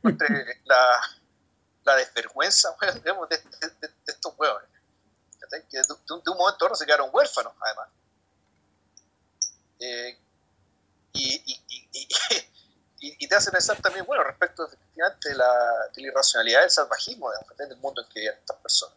[0.02, 1.00] Entre la,
[1.84, 2.76] la desvergüenza
[3.30, 3.42] de,
[4.06, 4.62] estos huevos.
[5.70, 7.88] Que de, un momento a otro se quedaron huérfanos, además.
[9.80, 10.18] Eh,
[11.14, 11.58] y,
[11.92, 12.08] y,
[13.28, 15.54] te hace pensar también, bueno, respecto efectivamente de la,
[15.94, 18.96] de la irracionalidad del salvajismo del mundo en que viven estas personas.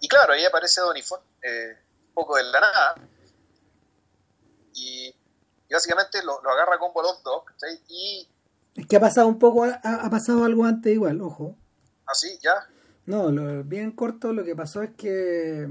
[0.00, 1.76] Y claro, ahí aparece Donifon, eh,
[2.08, 2.94] un poco de la nada,
[4.74, 5.14] y,
[5.70, 7.44] básicamente lo, lo agarra con los dos,
[7.88, 8.28] y
[8.74, 11.56] es que ha pasado un poco, ha, pasado algo antes igual, ojo.
[12.06, 12.38] ¿Ah, sí?
[12.42, 12.68] ¿Ya?
[13.04, 15.68] No, lo, bien corto, lo que pasó es que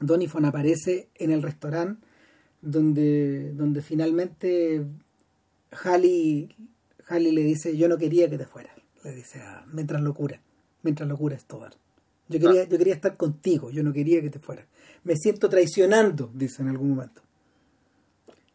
[0.00, 2.06] Donifon aparece en el restaurante
[2.60, 4.84] donde, donde finalmente
[5.72, 6.54] Halley,
[7.08, 10.40] Halley le dice, yo no quería que te fueras, le dice, mientras locura,
[10.82, 11.68] mientras locura es todo.
[12.28, 14.66] Yo quería, yo quería estar contigo, yo no quería que te fueras.
[15.02, 17.22] Me siento traicionando, dice en algún momento.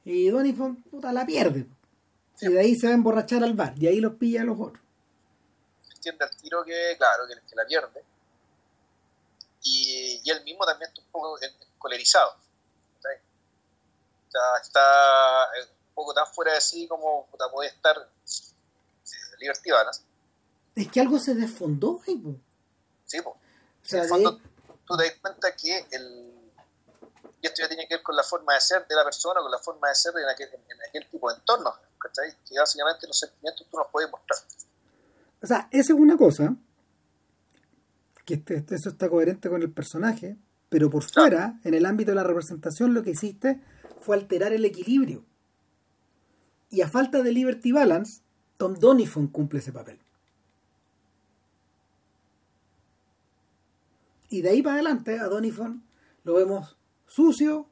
[0.05, 1.67] Y Donifon, puta, la pierde.
[2.41, 4.59] Y de ahí se va a emborrachar al bar, y ahí los pilla a los
[4.59, 4.83] otros.
[5.95, 8.03] Entiende el tiro que, claro, que, que la pierde.
[9.63, 12.31] Y, y él mismo también está un poco encolerizado.
[12.97, 17.95] O sea, está un poco tan fuera de sí como puede estar
[19.39, 20.01] Liberty Balance.
[20.75, 22.21] Es que algo se desfondó ahí,
[23.05, 23.35] Sí, pues.
[23.35, 24.39] O sea, fondo,
[24.85, 26.35] tú te das cuenta que el,
[27.41, 29.51] y esto ya tiene que ver con la forma de ser de la persona, con
[29.51, 32.35] la forma de ser en aquel, en aquel tipo de entorno, ¿cachai?
[32.43, 34.39] Que básicamente los sentimientos tú nos puedes mostrar.
[35.43, 36.55] O sea, esa es una cosa,
[38.25, 40.37] que este, eso está coherente con el personaje,
[40.69, 43.61] pero por fuera, en el ámbito de la representación, lo que hiciste
[44.01, 45.23] fue alterar el equilibrio.
[46.69, 48.21] Y a falta de Liberty Balance,
[48.57, 49.99] Tom Donifon cumple ese papel.
[54.29, 55.83] Y de ahí para adelante a Donifon
[56.23, 56.77] lo vemos
[57.07, 57.67] sucio,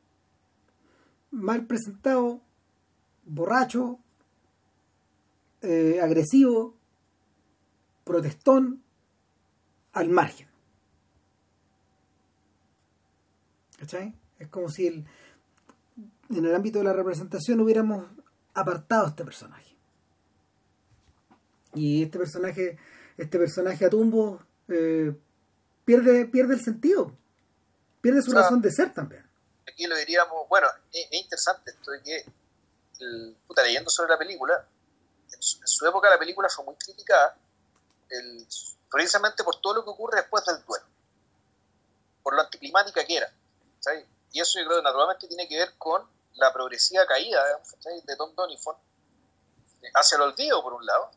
[1.31, 2.41] mal presentado,
[3.25, 3.99] borracho,
[5.61, 6.75] eh, agresivo,
[8.03, 8.83] protestón,
[9.93, 10.47] al margen.
[13.79, 14.13] ¿Cachai?
[14.39, 15.05] Es como si el,
[16.29, 18.05] en el ámbito de la representación hubiéramos
[18.53, 19.75] apartado este personaje.
[21.73, 22.77] Y este personaje,
[23.17, 25.15] este personaje a tumbo eh,
[25.85, 27.15] pierde, pierde el sentido,
[28.01, 29.27] pierde su razón de ser también.
[29.67, 32.25] Aquí lo diríamos, bueno, es, interesante esto de que,
[33.47, 34.67] puta, leyendo sobre la película,
[35.31, 37.35] en su, época la película fue muy criticada,
[38.91, 40.85] precisamente por todo lo que ocurre después del duelo,
[42.21, 43.33] por lo anticlimática que era.
[44.31, 47.43] Y eso yo creo que naturalmente tiene que ver con la progresiva caída
[48.05, 48.75] de Tom Donifon
[49.93, 51.11] hacia el olvido, por un lado,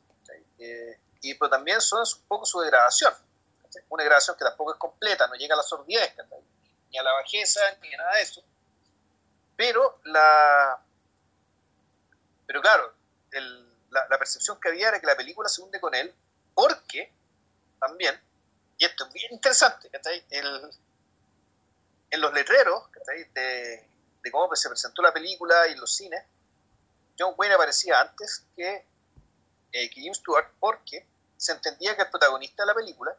[0.59, 3.14] eh, y pero también son un poco su degradación.
[3.88, 6.14] Una degradación que tampoco es completa, no llega a la sordidez,
[6.90, 8.43] ni a la bajeza, ni a nada de eso.
[9.56, 10.80] Pero la.
[12.47, 12.94] Pero claro,
[13.90, 16.14] la, percepción que había era que la película se hunde con él,
[16.55, 17.12] porque
[17.80, 18.20] también,
[18.78, 19.90] y esto es bien interesante,
[20.30, 20.70] el,
[22.10, 22.84] en los letreros
[23.34, 23.88] de,
[24.27, 26.20] de cómo se presentó la película y los cines,
[27.16, 28.85] John Wayne aparecía antes que
[29.73, 33.16] eh, que Jim Stewart porque se entendía que el protagonista de la película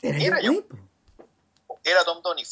[0.00, 0.38] era,
[1.84, 2.48] era Tom Donif.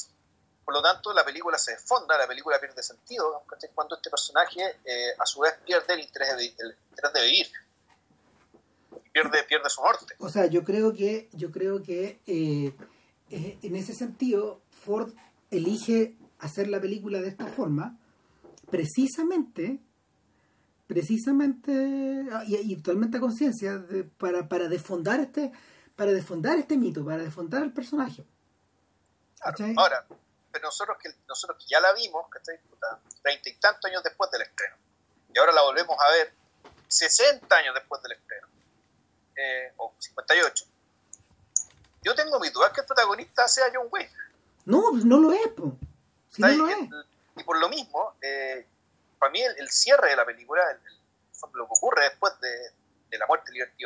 [0.65, 3.43] Por lo tanto, la película se desfonda, la película pierde sentido
[3.75, 7.47] cuando este personaje eh, a su vez pierde el interés de, el interés de vivir.
[9.13, 10.15] Pierde, pierde su norte.
[10.19, 12.75] O sea, yo creo que, yo creo que eh,
[13.31, 15.13] en ese sentido Ford
[15.51, 17.99] elige hacer la película de esta forma
[18.71, 19.81] precisamente
[20.87, 23.85] precisamente ah, y, totalmente a conciencia
[24.17, 25.53] para, para desfondar este
[25.97, 28.25] para desfondar este mito para desfondar el personaje.
[29.77, 30.07] Ahora
[30.51, 32.27] pero nosotros que nosotros que ya la vimos
[33.23, 34.77] treinta y tantos años después del estreno.
[35.35, 36.33] Y ahora la volvemos a ver
[36.89, 38.47] 60 años después del estreno.
[39.37, 40.65] Eh, o 58
[42.03, 44.11] yo tengo mi duda que el protagonista sea John Wayne.
[44.65, 45.49] No pues no lo es
[46.39, 46.79] Si no lo es.
[47.37, 48.67] y por lo mismo eh,
[49.19, 50.63] para mí el, cierre de la película,
[51.55, 53.85] lo que ocurre después de, la muerte de Liberty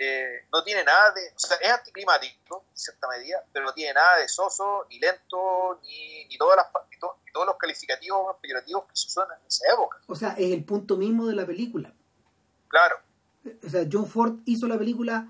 [0.00, 3.94] eh, no tiene nada de, o sea, es anticlimático en cierta medida, pero no tiene
[3.94, 6.66] nada de soso, ni lento, ni, ni todas las,
[7.32, 9.98] todos los calificativos peyorativos que se usan en esa época.
[10.06, 11.92] O sea, es el punto mismo de la película.
[12.68, 13.00] Claro.
[13.64, 15.26] O sea, John Ford hizo la película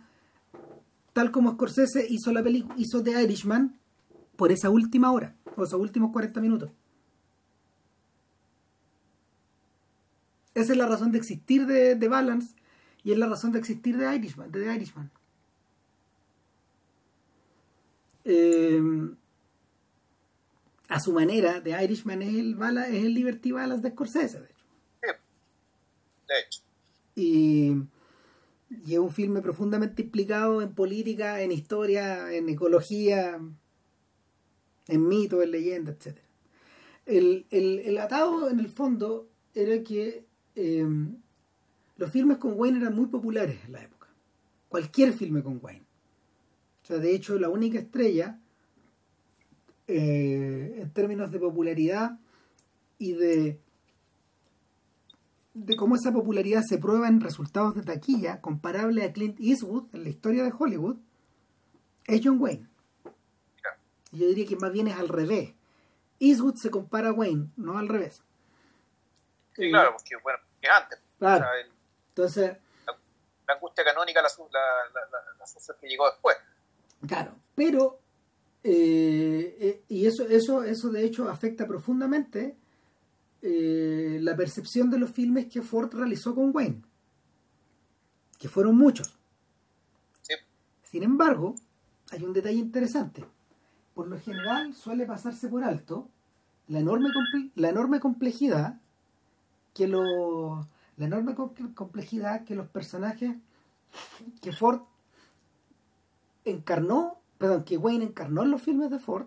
[1.15, 2.43] tal como Scorsese hizo la
[2.77, 3.78] hizo The Irishman
[4.39, 6.71] por esa última hora, o esos últimos 40 minutos.
[10.55, 12.55] Esa es la razón de existir de, Balance
[13.03, 14.53] y es la razón de existir de Irishman.
[14.53, 15.11] De Irishman.
[18.25, 18.81] Eh,
[20.87, 24.47] a su manera, de Irishman es el, bala, es el Liberty Balance de Scorsese, de
[24.47, 24.65] hecho.
[26.29, 26.63] De hecho.
[27.17, 27.73] Y,
[28.87, 33.41] y, es un filme profundamente implicado en política, en historia, en ecología,
[34.89, 36.19] en mito, en leyenda, etc.
[37.07, 40.29] El, el, el atado, en el fondo, era que
[40.59, 41.15] Em,
[41.99, 44.09] los filmes con Wayne eran muy populares en la época.
[44.69, 45.87] Cualquier filme con Wayne.
[46.83, 48.41] O sea, de hecho, la única estrella
[49.87, 52.19] eh, en términos de popularidad
[52.99, 53.61] y de,
[55.55, 60.03] de cómo esa popularidad se prueba en resultados de taquilla comparable a Clint Eastwood en
[60.03, 60.97] la historia de Hollywood,
[62.07, 62.67] es John Wayne.
[64.13, 65.55] Yo diría que más bien es al revés.
[66.21, 68.23] Eastwood se compara a Wayne, no al revés.
[69.55, 70.39] Sí, claro, porque bueno,
[70.77, 70.99] antes.
[71.19, 71.47] Claro.
[72.11, 72.57] Entonces.
[73.47, 75.01] La, angustia canónica la, la,
[75.39, 76.37] la, que llegó después.
[77.07, 78.01] Claro, pero.
[78.65, 82.57] Eh, eh, y eso, eso, eso de hecho afecta profundamente
[83.41, 86.83] eh, la percepción de los filmes que Ford realizó con Wayne,
[88.39, 89.17] que fueron muchos.
[90.23, 90.35] Sí.
[90.83, 91.55] Sin embargo,
[92.11, 93.25] hay un detalle interesante.
[93.99, 96.09] Por lo general suele pasarse por alto
[96.69, 97.09] la enorme,
[97.57, 98.79] la enorme complejidad
[99.75, 103.35] que lo, la enorme complejidad que los personajes
[104.41, 104.83] que Ford
[106.45, 109.27] encarnó, perdón, que Wayne encarnó en los filmes de Ford,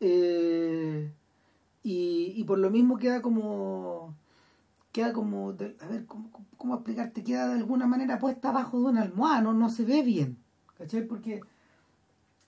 [0.00, 1.12] eh,
[1.82, 4.14] y, por lo mismo queda como,
[4.92, 6.06] queda como, a ver,
[6.56, 7.22] ¿cómo, explicarte?
[7.22, 10.38] Queda de alguna manera puesta abajo de una almohada, no, se ve bien,
[10.78, 11.06] ¿cachai?
[11.06, 11.42] Porque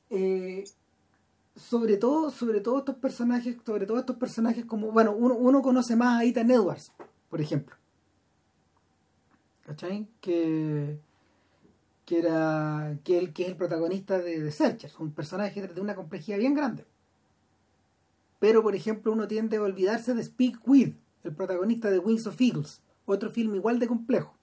[0.09, 0.65] eh,
[1.57, 5.97] sobre todo, sobre todo estos personajes, sobre todo estos personajes como, bueno, uno, uno conoce
[5.97, 6.93] más a Ethan Edwards,
[7.31, 7.77] por ejemplo.
[9.65, 10.07] ¿Cachai?
[10.21, 10.99] Que,
[12.05, 15.95] que era que, el, que es el protagonista de, de Searchers, un personaje de una
[15.95, 16.85] complejidad bien grande.
[18.41, 22.39] Pero, por ejemplo, uno tiende a olvidarse de Speak With, el protagonista de Wings of
[22.41, 24.35] Eagles, otro film igual de complejo.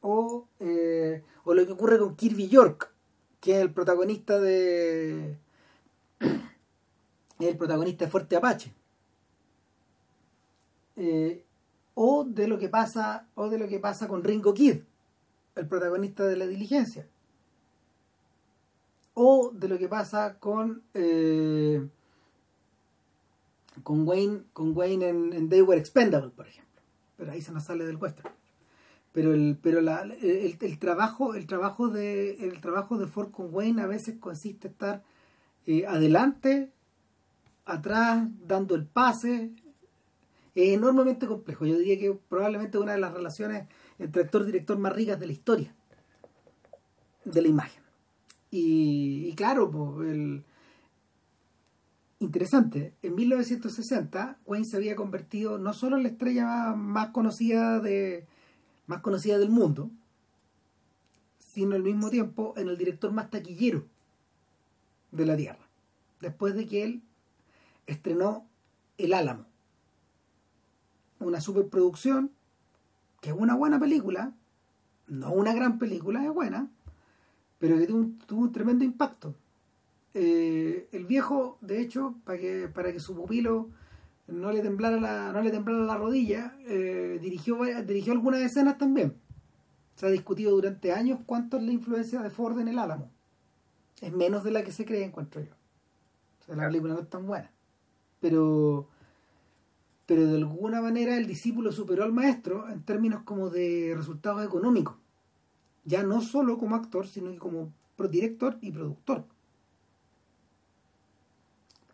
[0.00, 2.90] O, eh, o lo que ocurre con Kirby York,
[3.40, 5.36] que es el protagonista de
[6.20, 8.72] el protagonista de Fuerte Apache.
[10.96, 11.44] Eh,
[11.94, 14.78] o de lo que pasa o de lo que pasa con Ringo Kid,
[15.54, 17.06] el protagonista de la diligencia.
[19.14, 21.86] O de lo que pasa con eh,
[23.82, 26.82] con Wayne, con Wayne en, They Were Expendable, por ejemplo.
[27.16, 28.32] Pero ahí se nos sale del western.
[29.12, 33.82] Pero el, pero la, el, trabajo, el trabajo de, el trabajo de Ford con Wayne
[33.82, 35.02] a veces consiste en estar
[35.66, 36.70] eh, adelante,
[37.64, 39.52] atrás, dando el pase.
[40.54, 41.66] Es enormemente complejo.
[41.66, 43.66] Yo diría que probablemente una de las relaciones
[43.98, 45.74] entre actor-director más ricas de la historia
[47.24, 47.82] de la imagen.
[48.50, 50.44] Y, claro, el,
[52.20, 58.26] interesante, en 1960 Wayne se había convertido no solo en la estrella más, conocida de
[58.86, 59.90] más conocida del mundo,
[61.38, 63.86] sino al mismo tiempo en el director más taquillero
[65.14, 65.66] de la Tierra,
[66.20, 67.02] después de que él
[67.86, 68.46] estrenó
[68.98, 69.46] El Álamo,
[71.20, 72.30] una superproducción
[73.20, 74.34] que es una buena película,
[75.08, 76.68] no una gran película, es buena,
[77.58, 79.34] pero que tuvo un tremendo impacto
[80.14, 83.68] eh, el viejo, de hecho, para que, para que su pupilo
[84.28, 89.14] no le temblara la, no le temblara la rodilla, eh, dirigió, dirigió algunas escenas también.
[89.96, 93.10] Se ha discutido durante años cuánto es la influencia de Ford en el Álamo.
[94.04, 95.52] Es menos de la que se cree, encuentro yo.
[96.40, 97.50] O sea, la película no es tan buena.
[98.20, 98.86] Pero,
[100.04, 104.96] pero de alguna manera el discípulo superó al maestro en términos como de resultados económicos.
[105.86, 107.72] Ya no solo como actor, sino como
[108.10, 109.24] director y productor.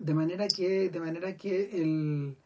[0.00, 2.36] De manera que, de manera que el,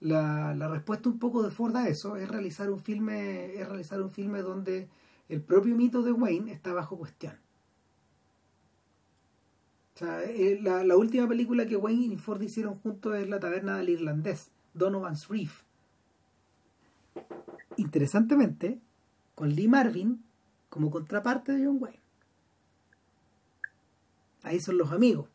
[0.00, 4.02] la, la, respuesta un poco de Ford a eso es realizar un filme, es realizar
[4.02, 4.88] un filme donde
[5.30, 7.45] el propio mito de Wayne está bajo cuestión.
[9.96, 13.40] O sea, eh, la, la, última película que Wayne y Ford hicieron juntos es La
[13.40, 15.62] taberna del irlandés, Donovan's Reef.
[17.78, 18.78] Interesantemente,
[19.34, 20.22] con Lee Marvin
[20.68, 22.00] como contraparte de John Wayne.
[24.42, 25.28] Ahí son los amigos.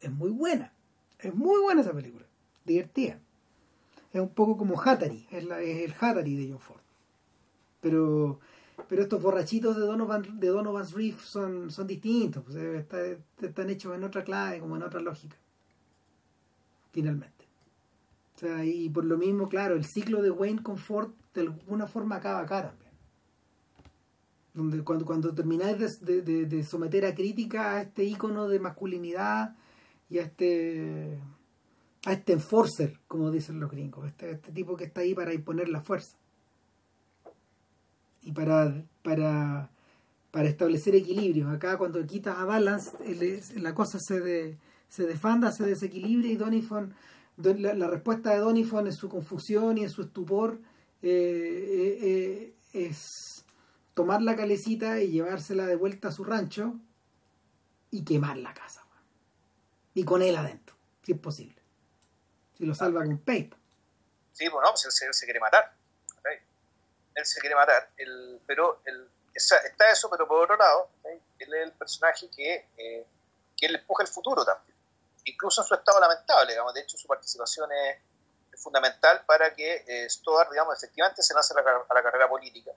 [0.00, 0.72] Es muy, buena.
[1.18, 2.24] Es muy buena esa película.
[2.64, 3.18] Divertida.
[4.12, 5.26] Es un poco como Hatari.
[5.30, 6.80] Es, el Hatari de John Ford.
[7.80, 8.38] Pero,
[8.88, 12.42] pero estos borrachitos de Donovan, de Donovan's Reef son, son distintos.
[12.44, 15.36] Pues, eh, están hechos en otra clave, como en otra lógica.
[16.90, 17.46] Finalmente.
[18.36, 21.86] O sea, y por lo mismo, claro, el ciclo de Wayne con Ford de alguna
[21.86, 22.82] forma acaba acá también
[24.54, 29.56] donde cuando, cuando termináis de, de, someter a crítica a este icono de masculinidad
[30.10, 31.18] y a este
[32.04, 35.68] a este enforcer, como dicen los gringos, este, este tipo que está ahí para imponer
[35.68, 36.16] la fuerza
[38.34, 39.70] para, para,
[40.30, 41.52] para establecer equilibrios.
[41.52, 42.92] Acá cuando quitas a Balance,
[43.56, 46.94] la cosa se, de, se desfanda, se desequilibra y Donifon,
[47.36, 50.60] la, respuesta de Donifon en su confusión y en su estupor
[51.02, 53.44] eh, eh, eh, es
[53.94, 56.74] tomar la calecita y llevársela de vuelta a su rancho
[57.90, 58.82] y quemar la casa.
[59.94, 61.56] Y con él adentro, si es posible.
[62.56, 63.56] Si lo salva con paper.
[64.32, 65.74] Sí, bueno, pues él, se quiere matar.
[67.14, 67.90] Él se quiere matar.
[67.96, 73.06] El, pero el, está eso, pero por otro lado, él es el personaje que, eh,
[73.56, 74.76] que él empuja el futuro también.
[75.24, 76.74] Incluso en su estado lamentable, digamos.
[76.74, 77.98] De hecho, su participación es,
[78.54, 80.08] fundamental para que eh,
[80.50, 82.70] digamos, efectivamente se lance a la carrera política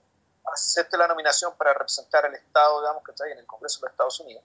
[0.52, 3.92] acepte la nominación para representar al Estado, digamos, que está en el Congreso de los
[3.92, 4.44] Estados Unidos.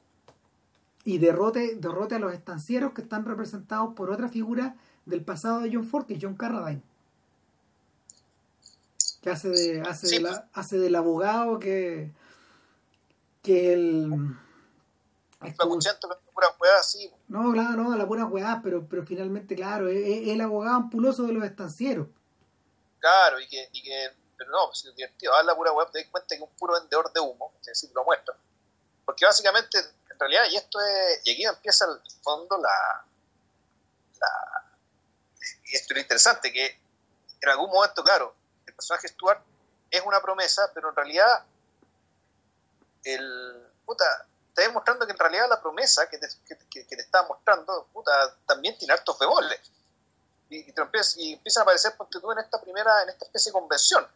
[1.04, 5.72] Y derrote, derrote a los estancieros que están representados por otra figura del pasado de
[5.74, 6.84] John Ford, que es John Carradine.
[9.22, 12.12] Que hace, de, hace, la, hace del abogado que,
[13.44, 14.36] que el
[15.56, 17.12] Flacuchento con pura weá así.
[17.28, 21.34] No, claro, no, la pura weá, pero, pero finalmente, claro, es, el abogado ampuloso de
[21.34, 22.08] los estancieros.
[23.00, 25.36] Claro, y que, y que pero no, pues es divertido.
[25.36, 27.68] Haz la pura web, te das cuenta que es un puro vendedor de humo, es
[27.68, 28.36] decir, lo muestra.
[29.06, 33.06] Porque básicamente, en realidad, y esto es, y aquí empieza el fondo la,
[34.20, 34.72] la
[35.66, 36.80] y esto es lo interesante, que
[37.40, 38.36] en algún momento, claro,
[38.82, 39.42] personaje Stuart
[39.90, 41.46] es una promesa, pero en realidad
[43.04, 46.28] el puta te demostrando que en realidad la promesa que te,
[46.70, 48.12] que, te está mostrando puta,
[48.46, 49.60] también tiene hartos bemoles
[50.50, 50.74] y, y,
[51.18, 54.08] y empiezan a aparecer porque tú en esta primera en esta especie de convención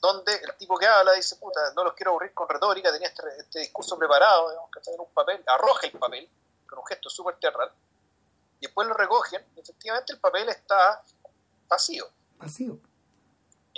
[0.00, 3.22] donde el tipo que habla dice, puta, no los quiero aburrir con retórica, tenía este,
[3.38, 6.30] este discurso preparado, digamos, que en un papel, arroja el papel,
[6.68, 7.72] con un gesto súper teatral,
[8.60, 11.02] y después lo recogen, y efectivamente el papel está
[11.66, 12.08] vacío.
[12.36, 12.78] Vacío.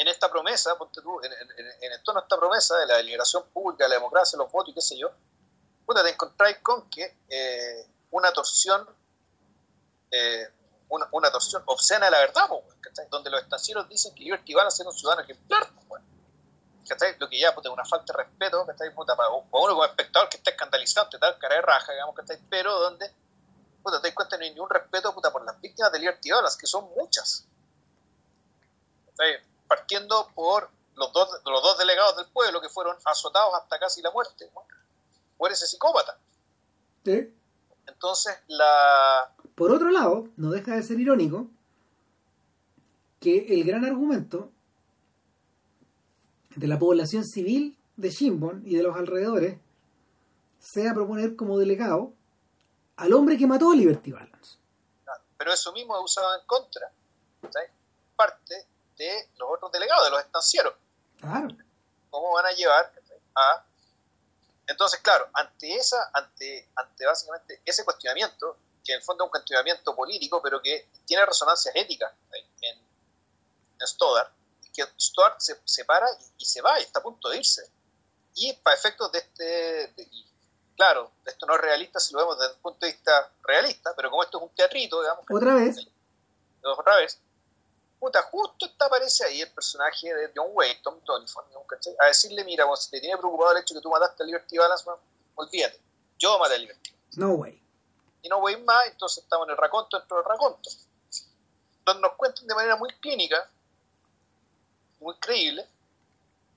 [0.00, 3.44] En esta promesa, ponte tú, en, en, en, torno a esta promesa de la liberación
[3.52, 5.10] pública, la democracia, los votos y qué sé yo,
[5.84, 8.88] puta, te encontráis con que eh, una torsión
[10.10, 10.48] eh,
[10.88, 12.48] una, torsión obscena de la verdad,
[13.10, 15.68] donde los estancieros dicen que Liberty van a un ciudadano ejemplar.
[17.18, 18.66] Lo que ya es una falta de respeto
[18.96, 22.16] puta, para, uno como espectador que está escandalizante, tal, cara de raja, digamos,
[22.48, 23.14] pero donde
[23.82, 26.58] puta, te das cuenta no hay ningún respeto puta, por las víctimas de Liberty Balance,
[26.58, 27.46] que son muchas.
[29.70, 34.10] Partiendo por los dos, los dos delegados del pueblo que fueron azotados hasta casi la
[34.10, 34.50] muerte
[35.38, 36.18] por ese psicópata.
[37.04, 37.32] ¿Sí?
[37.86, 41.46] Entonces, la, por otro lado, no deja de ser irónico
[43.20, 44.50] que el gran argumento
[46.56, 49.58] de la población civil de Shimbon y de los alrededores
[50.58, 52.12] sea proponer como delegado
[52.96, 54.58] al hombre que mató a Liberty Balance.
[55.38, 56.90] Pero eso mismo es usado en contra,
[58.16, 58.66] parte
[59.00, 60.74] de los otros delegados, de los estancieros.
[61.18, 61.48] Claro.
[62.10, 62.92] ¿Cómo van a llevar
[63.34, 63.64] a...
[64.66, 69.30] Entonces, claro, ante esa, ante, ante básicamente ese cuestionamiento, que en el fondo es un
[69.30, 72.78] cuestionamiento político, pero que tiene resonancias éticas en,
[73.80, 74.30] en Stoddard,
[74.72, 76.06] que Stoddard se, se para
[76.36, 77.68] y, se va y está a punto de irse.
[78.34, 79.94] Y para efectos de este,
[80.76, 84.10] claro, esto no es realista si lo vemos desde un punto de vista realista, pero
[84.10, 85.24] como esto es un teatrito, digamos.
[85.28, 85.88] Otra vez.
[86.62, 87.18] Otra vez.
[88.00, 91.44] Puta, justo está, aparece ahí el personaje de John Wayne, Tom Donifon,
[92.00, 94.84] a decirle, mira, si te tiene preocupado el hecho que tú mataste a Liberty Balance,
[95.34, 95.78] olvídate,
[96.18, 96.94] yo maté a Liberty.
[97.16, 97.60] No way
[98.22, 100.70] y no voy más, entonces estamos en el raconto dentro del raconto.
[101.84, 103.48] Donde nos cuentan de manera muy clínica,
[105.00, 105.66] muy creíble,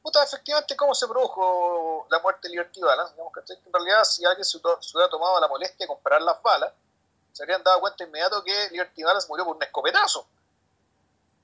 [0.01, 3.13] puta, efectivamente cómo se produjo la muerte de Liberty Balance.
[3.13, 6.73] Digamos que en realidad si alguien se, hubiera tomado la molestia de comparar las balas,
[7.31, 10.27] se habrían dado cuenta inmediato que Liberty Balance murió por un escopetazo.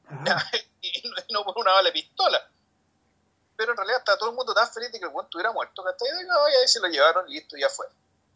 [0.81, 1.03] Y,
[1.33, 2.39] no, por una bala de pistola.
[3.57, 5.83] Pero en realidad está todo el mundo tan feliz de que el buen estuviera muerto,
[5.83, 7.85] que hasta ahí se lo llevaron y listo, ya fue.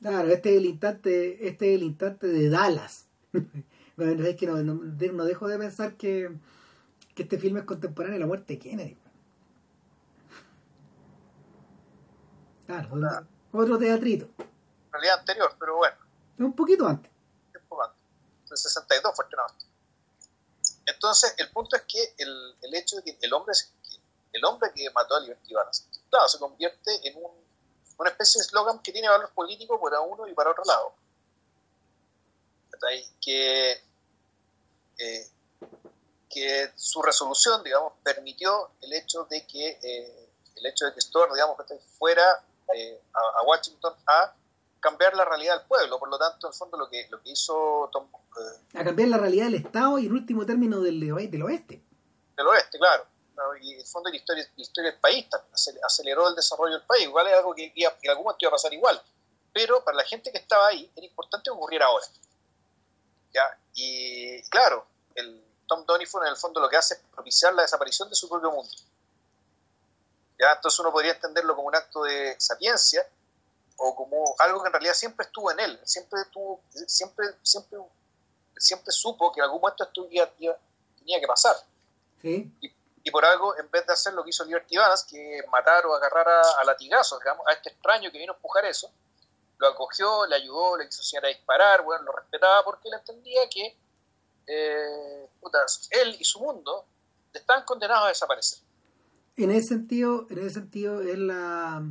[0.02, 3.06] Claro, este es el instante, este es el instante de Dallas.
[3.96, 6.30] bueno, es que no, no, dejo de pensar que,
[7.16, 8.98] que, este filme es contemporáneo de la muerte de Kennedy.
[12.66, 12.90] Claro,
[13.54, 14.26] otro teatrito.
[14.38, 15.96] En realidad anterior, pero bueno.
[16.40, 17.10] Un poquito antes.
[17.56, 18.02] Un poco antes.
[18.52, 19.54] En 62 fue estrenado.
[20.86, 23.54] Entonces, el punto es que el, el hecho de que el hombre,
[24.34, 27.44] el hombre que mató a Liberty Balance, claro, se convierte en un
[27.98, 30.94] una especie de eslogan que tiene valor político para uno y para otro lado.
[33.22, 33.82] Que,
[34.98, 35.28] eh,
[36.30, 41.32] que su resolución, digamos, permitió el hecho de que eh, el hecho de que Store,
[41.34, 41.56] digamos,
[41.98, 42.44] fuera
[42.76, 44.34] eh, a, Washington a
[44.84, 45.98] cambiar la realidad del pueblo.
[45.98, 48.08] Por lo tanto, en el fondo, lo que, lo que hizo Tom,
[48.76, 51.82] a cambiar la realidad del Estado y, en último término, del, del oeste.
[52.36, 53.08] Del oeste, claro
[53.62, 55.28] y en el fondo la historia, la historia del país
[55.84, 58.52] aceleró el desarrollo del país, igual es algo que, que en algún momento iba a
[58.52, 59.02] pasar igual,
[59.52, 62.06] pero para la gente que estaba ahí era importante que ocurriera ahora.
[63.34, 63.58] ¿ya?
[63.74, 64.86] Y claro,
[65.16, 68.30] el Tom Donifon en el fondo lo que hace es propiciar la desaparición de su
[68.30, 68.72] propio mundo.
[70.40, 70.54] ¿ya?
[70.54, 73.06] Entonces uno podría entenderlo como un acto de sapiencia
[73.78, 77.80] o como algo que en realidad siempre estuvo en él, siempre tuvo, siempre, siempre,
[78.58, 81.56] siempre supo que en algún momento esto tenía que pasar.
[82.22, 82.52] ¿Sí?
[83.04, 85.94] y por algo, en vez de hacer lo que hizo Liberty Balance, que matar o
[85.94, 88.90] agarrar a, latigazos, digamos, a este extraño que vino a empujar eso,
[89.58, 93.42] lo acogió, le ayudó, le quiso enseñar a disparar, bueno, lo respetaba porque él entendía
[93.50, 93.78] que
[94.48, 95.30] eh,
[95.92, 96.86] él y su mundo
[97.34, 98.60] están condenados a desaparecer.
[99.36, 101.84] En ese sentido, en ese sentido es la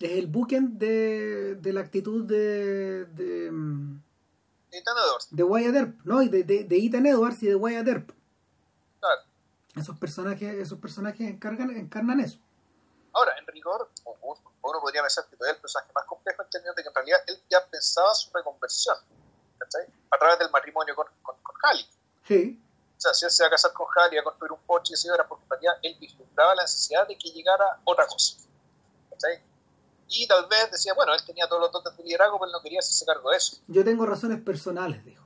[0.00, 3.46] es el buquen de, de la actitud de de,
[4.70, 5.28] Ethan Edwards.
[5.30, 8.12] de Wyatt Earp, no, de, de, de Ethan Edwards y de Wyatt Earp.
[9.00, 9.22] Claro
[9.76, 12.38] esos personajes, esos personajes encargan, encarnan eso.
[13.12, 16.76] Ahora, en en rigor, uno podría pensar que todavía el personaje más complejo en términos
[16.76, 18.96] de que en realidad él ya pensaba su reconversión,
[19.58, 19.86] ¿cachai?
[20.10, 21.86] A través del matrimonio con, con, con Halley.
[22.26, 22.62] Sí.
[22.96, 25.08] O sea, si él se va a casar con Halley, a construir un coche, y
[25.08, 28.38] era porque en realidad él vislumbraba la necesidad de que llegara otra cosa.
[29.10, 29.42] ¿cachai?
[30.08, 32.62] Y tal vez decía, bueno, él tenía todos los dotes de liderazgo, pero él no
[32.62, 33.56] quería hacerse cargo de eso.
[33.66, 35.24] Yo tengo razones personales, dijo.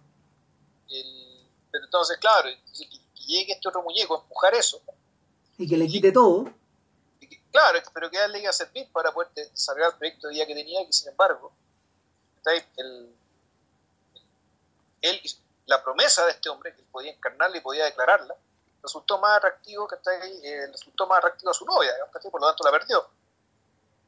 [0.89, 4.81] El, pero entonces, claro, que, que llegue este otro muñeco a empujar eso.
[5.59, 6.51] Y que le quite todo.
[7.21, 9.99] y que- claro, pero que a él le iba a servir para poder desarrollar el
[9.99, 11.53] proyecto de día que tenía, que sin embargo,
[12.43, 12.65] ¿cachai?
[12.79, 13.15] el,
[15.03, 15.21] él,
[15.67, 18.35] la promesa de este hombre, que él podía encarnarla y podía declararla,
[18.83, 19.97] resultó más atractivo que
[20.43, 21.93] eh, resultó más atractivo a su novia,
[22.31, 23.07] por lo tanto la perdió.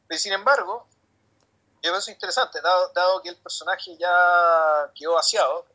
[0.09, 0.87] Pero sin embargo,
[1.83, 5.67] yo eso es interesante, dado, dado que el personaje ya quedó vaciado,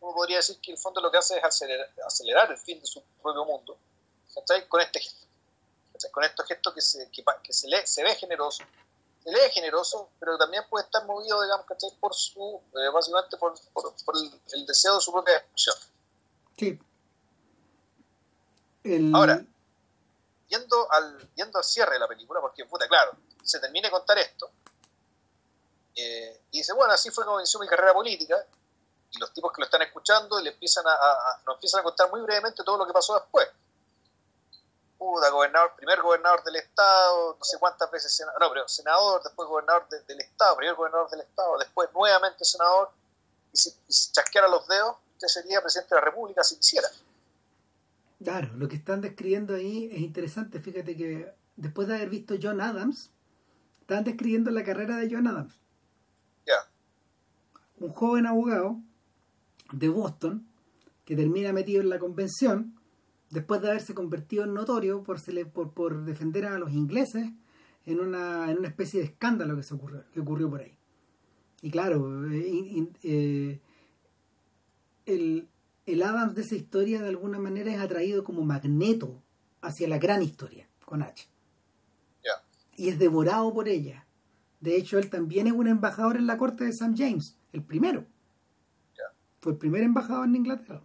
[0.00, 2.80] uno podría decir que en el fondo lo que hace es acelerar, acelerar el fin
[2.80, 3.76] de su propio mundo,
[4.34, 4.66] ¿cachai?
[4.66, 5.26] con este gesto,
[5.92, 6.10] ¿cachai?
[6.10, 8.64] con estos gestos que se, que, se, lee, se ve generoso,
[9.22, 11.90] se lee generoso, pero también puede estar movido, digamos, ¿cachai?
[12.00, 15.76] por su, eh, básicamente por, por, por el, el deseo de su propia destrucción.
[16.56, 16.80] Sí.
[18.84, 19.44] El- Ahora,
[20.48, 23.12] yendo al, yendo al cierre de la película, porque puta, claro,
[23.42, 24.50] se termina de contar esto,
[25.94, 28.36] eh, y dice, bueno, así fue como inició mi carrera política,
[29.12, 32.10] y los tipos que lo están escuchando le empiezan a, a- nos empiezan a contar
[32.10, 33.48] muy brevemente todo lo que pasó después.
[34.96, 38.14] Puta, gobernador, primer gobernador del estado, no sé cuántas veces
[38.68, 42.90] senador, después gobernador de- del estado, primer gobernador del estado, después nuevamente senador,
[43.52, 46.88] y si, y si chasqueara los dedos, usted sería presidente de la república si quisiera.
[48.22, 50.60] Claro, lo que están describiendo ahí es interesante.
[50.60, 53.10] Fíjate que después de haber visto John Adams,
[53.90, 55.54] están describiendo la carrera de John Adams.
[56.46, 56.54] Ya,
[57.78, 58.80] Un joven abogado
[59.72, 60.46] de Boston
[61.04, 62.74] que termina metido en la convención
[63.30, 67.30] después de haberse convertido en notorio por, defender a los ingleses
[67.86, 70.76] en una, en una especie de escándalo que, se ocurrió, que ocurrió por ahí.
[71.62, 73.60] Y claro, eh, in- in- eh,
[75.06, 75.48] el,
[75.86, 79.20] el Adams de esa historia de alguna manera es atraído como magneto
[79.62, 81.28] hacia la gran historia, con H.
[82.80, 84.06] Y es devorado por ella.
[84.60, 86.94] De hecho, él también es un embajador en la corte de St.
[86.96, 88.06] James, el primero.
[89.40, 90.82] Fue el primer embajador en Inglaterra.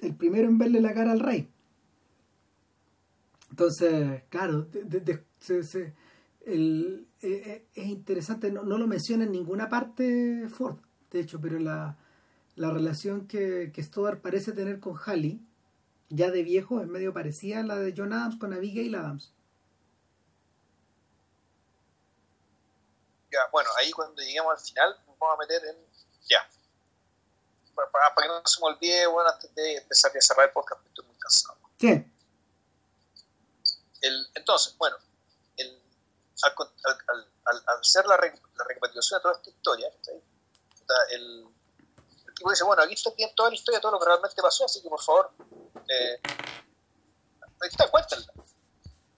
[0.00, 1.48] El primero en verle la cara al rey.
[3.50, 5.94] Entonces, claro, de- de- de- se- se-
[6.44, 10.78] el- eh, eh, es interesante, no, no lo menciona en ninguna parte Ford,
[11.12, 11.96] de hecho, pero la,
[12.56, 15.40] la relación que, que Stoddard parece tener con Halley,
[16.10, 19.32] ya de viejo, es medio parecida a la de John Adams con Abigail Adams.
[23.52, 25.76] Bueno, ahí cuando lleguemos al final nos vamos a meter en...
[26.28, 26.48] Ya.
[27.74, 30.52] Para, para- para que no se me olvide, bueno, antes de empezar a cerrar el
[30.52, 31.58] podcast, estoy muy cansado.
[31.78, 32.12] Sí,
[34.02, 34.96] El, entonces, bueno,
[35.56, 35.82] el,
[36.42, 36.54] al,
[36.84, 39.88] al, al, al- hacer la, re- la recapitulación de toda esta historia,
[41.10, 41.46] el,
[42.28, 44.64] el tipo dice, bueno, aquí está bien toda la historia, todo lo que realmente pasó,
[44.66, 45.30] así que por favor,
[45.88, 46.20] eh,
[47.60, 48.32] ahí está, cuéntenla.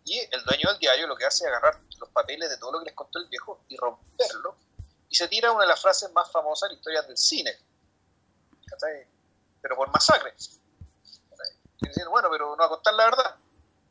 [0.09, 2.79] Y el dueño del diario lo que hace es agarrar los papeles de todo lo
[2.79, 4.57] que les contó el viejo y romperlo,
[5.11, 7.59] y se tira una de las frases más famosas de la historia del cine,
[9.61, 10.33] pero por masacre.
[11.79, 13.37] dicen, bueno, pero no a contar la verdad.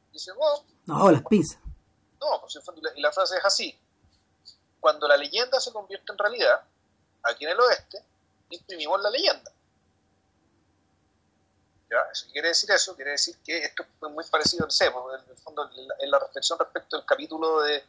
[0.09, 1.59] Y dice, bueno, no, las pinzas.
[2.19, 2.59] no, pues
[2.95, 3.79] y la frase es así.
[4.79, 6.63] Cuando la leyenda se convierte en realidad,
[7.23, 8.03] aquí en el oeste,
[8.49, 9.51] imprimimos la leyenda.
[11.89, 11.97] ¿Ya?
[12.11, 12.95] Eso ¿qué quiere decir eso?
[12.95, 15.69] Quiere decir que esto es muy parecido, no sé, pues, en el fondo,
[15.99, 17.83] en la, reflexión respecto al capítulo de,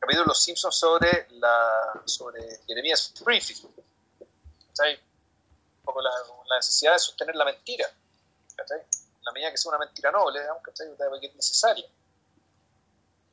[0.00, 3.68] capítulo de los Simpsons sobre la sobre Jeremías Springfield.
[4.68, 4.94] ¿Cachai?
[4.94, 6.10] Un poco la,
[6.56, 7.88] necesidad de sostener la mentira.
[8.56, 8.80] ¿cachai?
[9.22, 10.88] La medida que sea una mentira noble, ¿cachai?
[11.20, 11.88] que es necesaria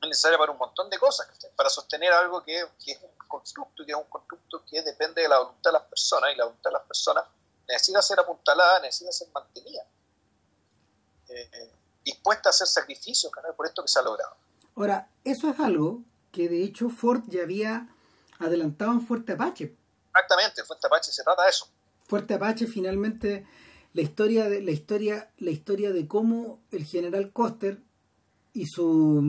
[0.01, 1.51] es necesaria para un montón de cosas, ¿cachai?
[1.55, 5.39] para sostener algo que, es un constructo que es un constructo que depende de la
[5.39, 7.25] voluntad de las personas y la voluntad de las personas
[7.71, 9.85] necesita ser apuntalada, necesita ser mantenida,
[11.29, 11.71] eh,
[12.03, 13.55] dispuesta a hacer sacrificios ¿cachai?
[13.55, 14.35] por esto que se ha logrado.
[14.75, 17.87] Ahora, eso es algo que de hecho Ford ya había
[18.39, 19.75] adelantado en Fuerte Apache.
[20.07, 21.67] Exactamente, Fuente Apache se trata de eso.
[22.07, 23.47] Fuerte Apache finalmente
[23.93, 27.79] la historia de la historia la historia de cómo el general Coster
[28.53, 29.21] y su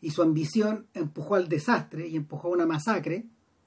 [0.00, 3.26] y su ambición empujó al desastre y empujó a una masacre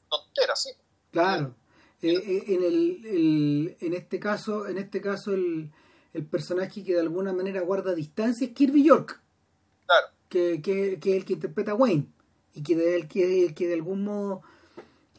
[0.09, 0.71] Tontera, sí.
[1.11, 1.55] claro
[2.01, 5.71] Eh, eh, en el, el- en este caso en este caso el,
[6.13, 9.21] el personaje que de alguna manera guarda distancia es Kirby York
[9.87, 12.07] Claro, que, que, que es el que interpreta a Wayne
[12.53, 14.41] y que de, el que, que de algún modo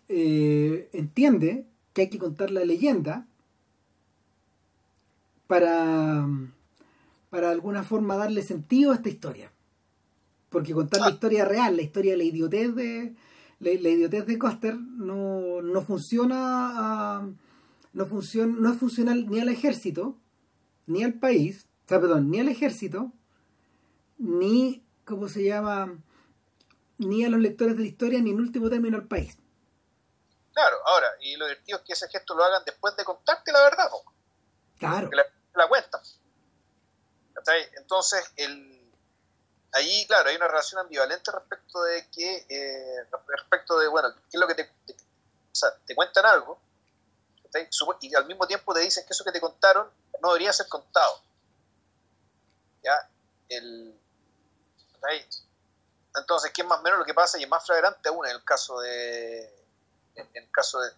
[0.08, 3.26] eh, entiende que hay que contar la leyenda
[5.46, 6.26] para
[7.30, 9.52] para de alguna forma darle sentido a esta historia.
[10.50, 13.14] Porque contar la historia real, la historia de la idiotez de
[13.60, 17.28] la, idiotez de Coster no, no funciona
[17.92, 20.18] no funciona no es funcional ni al ejército
[20.86, 23.12] ni al país, o sea, perdón, ni al ejército
[24.18, 25.98] ni cómo se llama
[26.98, 29.36] ni a los lectores de la historia ni en último término al país.
[30.52, 33.62] Claro, ahora, y lo divertido es que ese gesto lo hagan después de contarte la
[33.62, 34.12] verdad, ¿no?
[34.78, 35.10] Claro.
[35.12, 35.24] La,
[35.54, 35.68] la.
[37.76, 38.75] Entonces, el,
[39.72, 44.40] ahí, claro, hay una relación ambivalente respecto de que, eh, respecto de, bueno, qué es
[44.40, 46.58] lo que te, o sea, te cuentan algo,
[48.00, 49.90] y al mismo tiempo te dicen que eso que te contaron
[50.20, 51.20] no debería ser contado.
[52.82, 53.08] ¿Ya?
[53.48, 53.98] El,
[56.16, 57.38] entonces, ¿qué es más o menos lo que pasa?
[57.38, 59.54] Y es más flagrante aún en el caso de
[60.16, 60.94] en el caso del,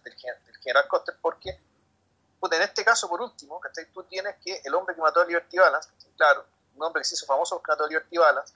[0.61, 3.59] general Coster, porque en este caso, por último,
[3.93, 7.15] tú tienes que el hombre que mató a Liberty Balance, claro, un hombre que se
[7.15, 8.53] hizo famoso porque mató a Liberty Balance,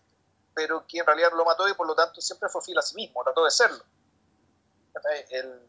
[0.53, 2.95] pero que en realidad lo mató y por lo tanto siempre fue fiel a sí
[2.95, 3.83] mismo, trató de serlo.
[5.29, 5.59] El,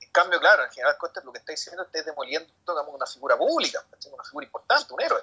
[0.00, 2.94] en cambio, claro, el general Coster lo que está diciendo es que está demoliendo digamos,
[2.94, 5.22] una figura pública, una figura importante, un héroe.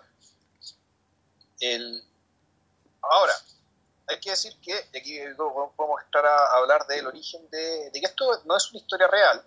[1.60, 2.04] El,
[3.02, 3.34] ahora,
[4.08, 8.56] hay que decir que, aquí podemos entrar a hablar del origen de, que esto no
[8.56, 9.44] es una historia real.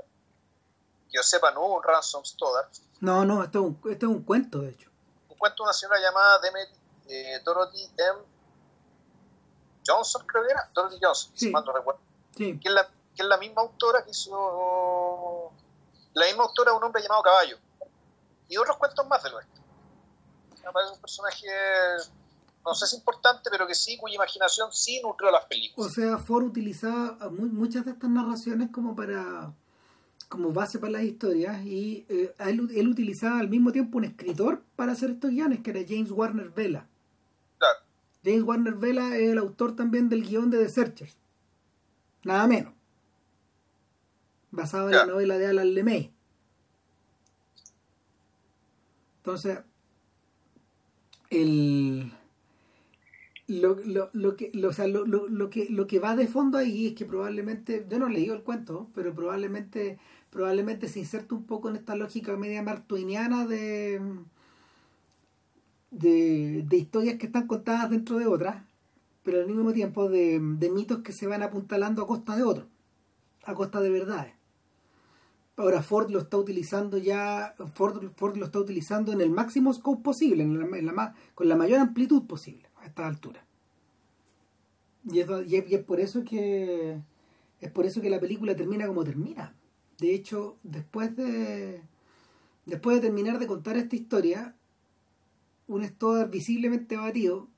[1.11, 2.69] Que yo sepa, no hubo un Ransom Stoddard.
[3.01, 4.91] No, no, esto es, un, esto es un cuento, de hecho.
[5.29, 6.41] Un cuento de una señora llamada
[7.11, 8.21] eh, Dorothy M.
[9.87, 10.71] Johnson, creo que era.
[10.75, 12.01] Dorothy Johnson, si mal no recuerdo.
[12.37, 15.53] Que, es la, que es la misma autora que hizo.
[16.15, 17.59] La misma autora de un hombre llamado Caballo.
[18.49, 19.61] Y otros cuentos más del oeste.
[20.65, 21.47] Me parece un personaje
[22.65, 25.91] no sé si es importante, pero que sí, cuya imaginación sí nutrió las películas.
[25.91, 29.53] O sea, Ford utilizaba muchas de estas narraciones como para
[30.29, 34.93] como base para las historias y eh, él, utilizaba al mismo tiempo un escritor para
[34.93, 36.87] hacer estos guiones, que era James Warner Vela.
[38.25, 41.17] James Warner Vela es el autor también del guion de The Searchers.
[42.25, 42.75] Nada menos.
[44.51, 46.13] Basado en la novela de Alan LeMay.
[49.19, 49.61] Entonces,
[51.31, 52.13] el
[53.47, 56.59] lo, lo, lo que lo, o sea, lo, lo, que lo que va de fondo
[56.59, 59.99] ahí es que probablemente yo no he leído el cuento pero probablemente
[60.31, 64.01] probablemente se inserta un poco en esta lógica media martuiniana de
[65.91, 68.65] de, de historias que están contadas dentro de otras
[69.23, 72.67] pero al mismo tiempo de, de mitos que se van apuntalando a costa de otros
[73.45, 74.33] a costa de verdades
[75.57, 80.03] ahora Ford lo está utilizando ya Ford, Ford lo está utilizando en el máximo scope
[80.03, 80.47] posible
[81.35, 83.45] con la mayor amplitud posible a esta altura.
[85.11, 87.01] Y es, y es, por eso que
[87.61, 89.55] es por eso que la película termina como termina.
[89.99, 91.83] De hecho, después de
[92.67, 94.55] después de terminar de contar esta historia,
[95.75, 97.49] un Stoddard visiblemente abatido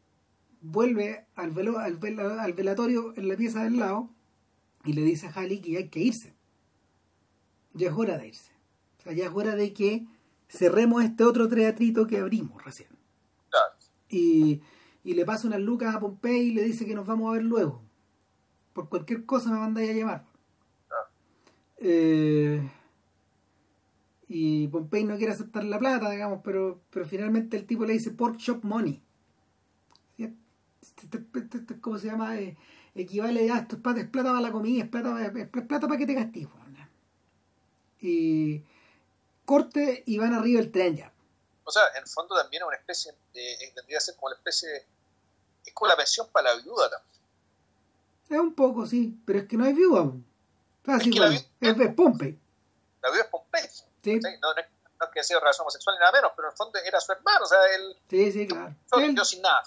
[0.60, 1.98] vuelve al, velo, al,
[2.38, 4.10] al, velatorio en la pieza del lado
[4.84, 6.34] y le dice a Halley que hay que irse.
[7.74, 8.52] Ya es hora de irse.
[8.98, 10.06] O sea, ya es hora de que
[10.48, 12.88] cerremos este otro teatrito que abrimos recién.
[14.08, 14.60] Y
[15.04, 17.44] y le pasa unas lucas a Pompey y le dice que nos vamos a ver
[17.44, 17.82] luego.
[18.72, 20.24] Por cualquier cosa me mandáis a llamar.
[21.78, 22.62] Eh,
[24.34, 28.12] y Pompey no quiere aceptar la plata, digamos, pero, pero finalmente el tipo le dice
[28.12, 29.02] pork shop money.
[31.82, 32.38] ¿Cómo se llama?
[32.38, 32.56] Eh,
[32.94, 36.14] equivale a esto es plata, para la comida, es plata, es plata para que te
[36.14, 36.48] gastes.
[38.00, 38.64] Y
[39.44, 41.12] corte y van arriba el tren ya.
[41.64, 44.36] O sea, en el fondo también es una especie de, tendría que ser como la
[44.36, 44.86] especie de,
[45.66, 47.22] es como la pensión para la viuda también.
[48.30, 50.10] Es un poco, sí, pero es que no hay viuda.
[50.86, 52.38] es, la viuda, es, Pompey.
[53.02, 53.91] La viuda es Pompey.
[54.02, 54.18] Sí.
[54.20, 54.66] No, no, es,
[54.98, 57.12] no, es que sea relación homosexual ni nada menos, pero en el fondo era su
[57.12, 57.96] hermano, o sea, él...
[58.08, 58.74] Sí, sí, claro.
[59.14, 59.62] Yo, sin nada.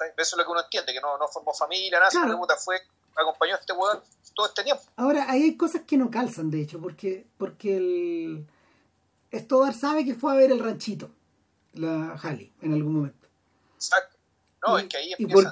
[0.00, 2.46] Eso es lo que uno entiende, que no, no formó familia, nada, claro.
[2.46, 2.80] que fue,
[3.16, 4.02] acompañó a este weón
[4.34, 4.82] todo este tiempo.
[4.96, 8.46] Ahora, ahí hay cosas que no calzan, de hecho, porque, porque el
[9.32, 11.10] Stoddard sabe que fue a ver el ranchito,
[11.74, 13.28] la Halley, en algún momento.
[13.74, 14.16] Exacto.
[14.66, 15.50] No, es que ahí empieza,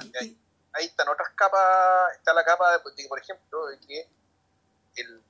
[0.73, 4.07] ahí, están otras capas, está la capa de, que, por ejemplo, de que,
[4.97, 5.21] el,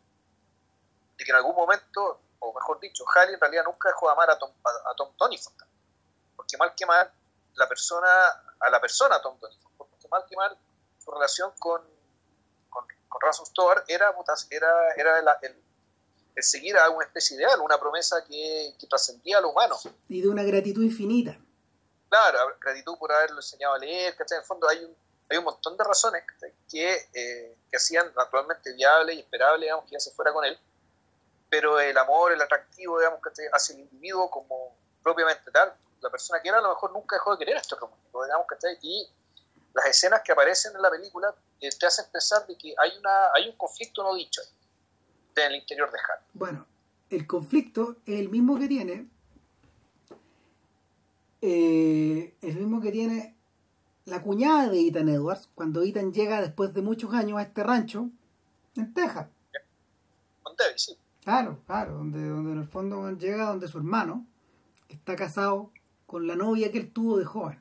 [1.20, 4.32] de que en algún momento, o mejor dicho, Halley en realidad nunca dejó de amar
[4.32, 5.14] a Tom, a, Tom
[6.36, 7.12] Porque mal que mal,
[7.56, 8.08] la persona,
[8.60, 10.58] a la persona Tom Tonyford, porque mal que mal,
[10.98, 11.82] su relación con,
[12.70, 13.46] con, con Ransom
[13.88, 14.14] era,
[14.50, 19.78] era, era el seguir a una especie ideal, una promesa que, trascendía a lo humano.
[20.08, 21.38] Y de una gratitud infinita.
[22.10, 24.96] Claro, gratitud por haberlo enseñado a leer, que En el fondo hay un,
[25.30, 26.24] hay un montón de razones
[26.70, 30.58] que, eh, que hacían naturalmente viable y esperable digamos, que ya se fuera con él,
[31.50, 36.42] pero el amor, el atractivo, digamos, que hace el individuo como propiamente tal, la persona
[36.42, 39.08] que era a lo mejor nunca dejó de querer a este romántico, digamos, que y
[39.74, 43.32] las escenas que aparecen en la película eh, te hacen pensar de que hay, una,
[43.34, 44.42] hay un conflicto no dicho
[45.36, 46.26] en el interior de Harry.
[46.34, 46.68] Bueno,
[47.10, 49.10] el conflicto es el mismo que tiene
[51.42, 53.38] eh, el mismo que tiene
[54.06, 58.10] la cuñada de Ethan Edwards cuando Ethan llega después de muchos años a este rancho
[58.76, 59.28] en Texas.
[60.44, 60.98] Con Debbie, sí.
[61.24, 64.26] Claro, claro, donde, donde en el fondo llega donde su hermano,
[64.88, 65.72] que está casado
[66.06, 67.60] con la novia que él tuvo de joven.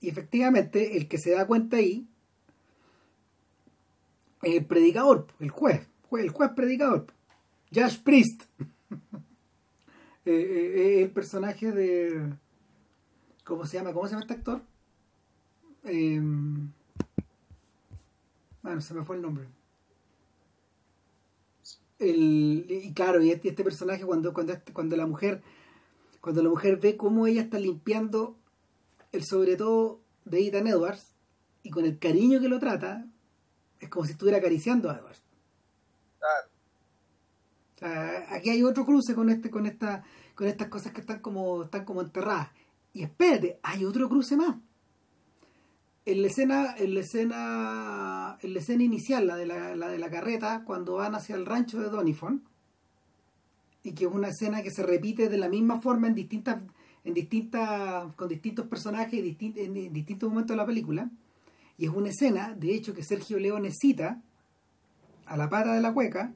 [0.00, 2.06] Y efectivamente, el que se da cuenta ahí
[4.42, 7.06] es el predicador, el juez, el juez predicador,
[7.74, 8.44] Josh Priest.
[10.28, 12.34] Eh, eh, el personaje de.
[13.44, 13.92] ¿Cómo se llama?
[13.92, 14.60] ¿Cómo se llama este actor?
[15.84, 16.20] Eh,
[18.60, 19.46] bueno, se me fue el nombre.
[21.98, 25.42] El, y claro, y este, este personaje cuando, cuando, este, cuando la mujer
[26.26, 28.36] cuando la mujer ve cómo ella está limpiando
[29.12, 31.14] el sobre todo de Ethan Edwards
[31.62, 33.06] y con el cariño que lo trata,
[33.78, 35.22] es como si estuviera acariciando a Edwards.
[38.28, 40.02] aquí hay otro cruce con este, con esta,
[40.34, 42.50] con estas cosas que están como, están como enterradas.
[42.92, 44.56] Y espérate, hay otro cruce más.
[46.06, 50.62] En la escena, en escena, en escena inicial, la de la, la de la carreta,
[50.64, 52.42] cuando van hacia el rancho de Donifon,
[53.82, 56.62] y que es una escena que se repite de la misma forma en distintas,
[57.04, 61.10] en distintas, con distintos personajes y en distintos momentos de la película,
[61.78, 64.22] y es una escena, de hecho, que Sergio Leone cita
[65.26, 66.32] a la pata de la cueca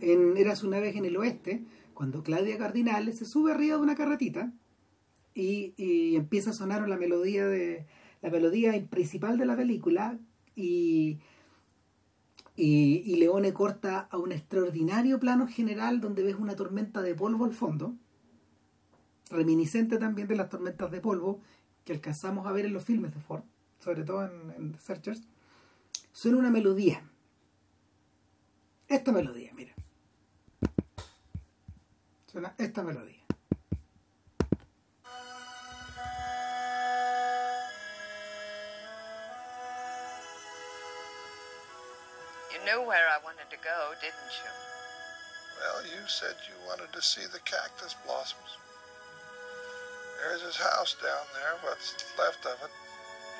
[0.00, 1.64] en Eras una vez en el oeste,
[1.94, 4.52] cuando Claudia Cardinales se sube arriba de una carretita
[5.34, 7.86] y, empieza a sonar la melodía de
[8.22, 10.18] la melodía principal de la película
[10.54, 11.18] y,
[12.56, 17.52] y, Leone corta a un extraordinario plano general donde ves una tormenta de polvo al
[17.52, 17.94] fondo,
[19.30, 21.40] reminiscente también de las tormentas de polvo
[21.84, 23.42] que alcanzamos a ver en los filmes de Ford,
[23.80, 25.22] sobre todo en, en The Searchers,
[26.12, 27.02] suena una melodía.
[28.86, 29.74] Esta melodía, mira.
[32.26, 33.21] Suena esta melodía.
[42.64, 44.52] Knew where I wanted to go, didn't you?
[45.58, 48.58] Well, you said you wanted to see the cactus blossoms.
[50.18, 52.70] There's his house down there, what's left of it.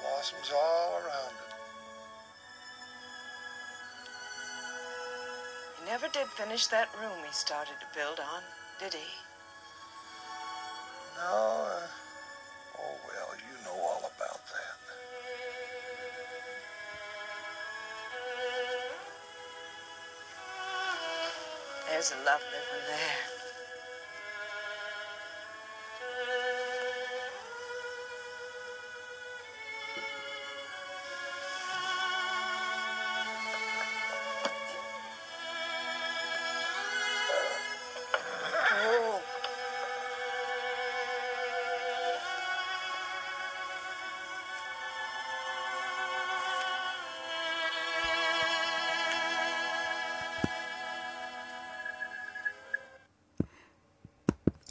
[0.03, 1.53] Blossoms all around it.
[5.79, 8.43] He never did finish that room he started to build on,
[8.81, 9.11] did he?
[11.19, 11.67] No.
[11.71, 11.87] Uh,
[12.79, 13.52] oh, well, you
[21.93, 23.42] There's a love living there.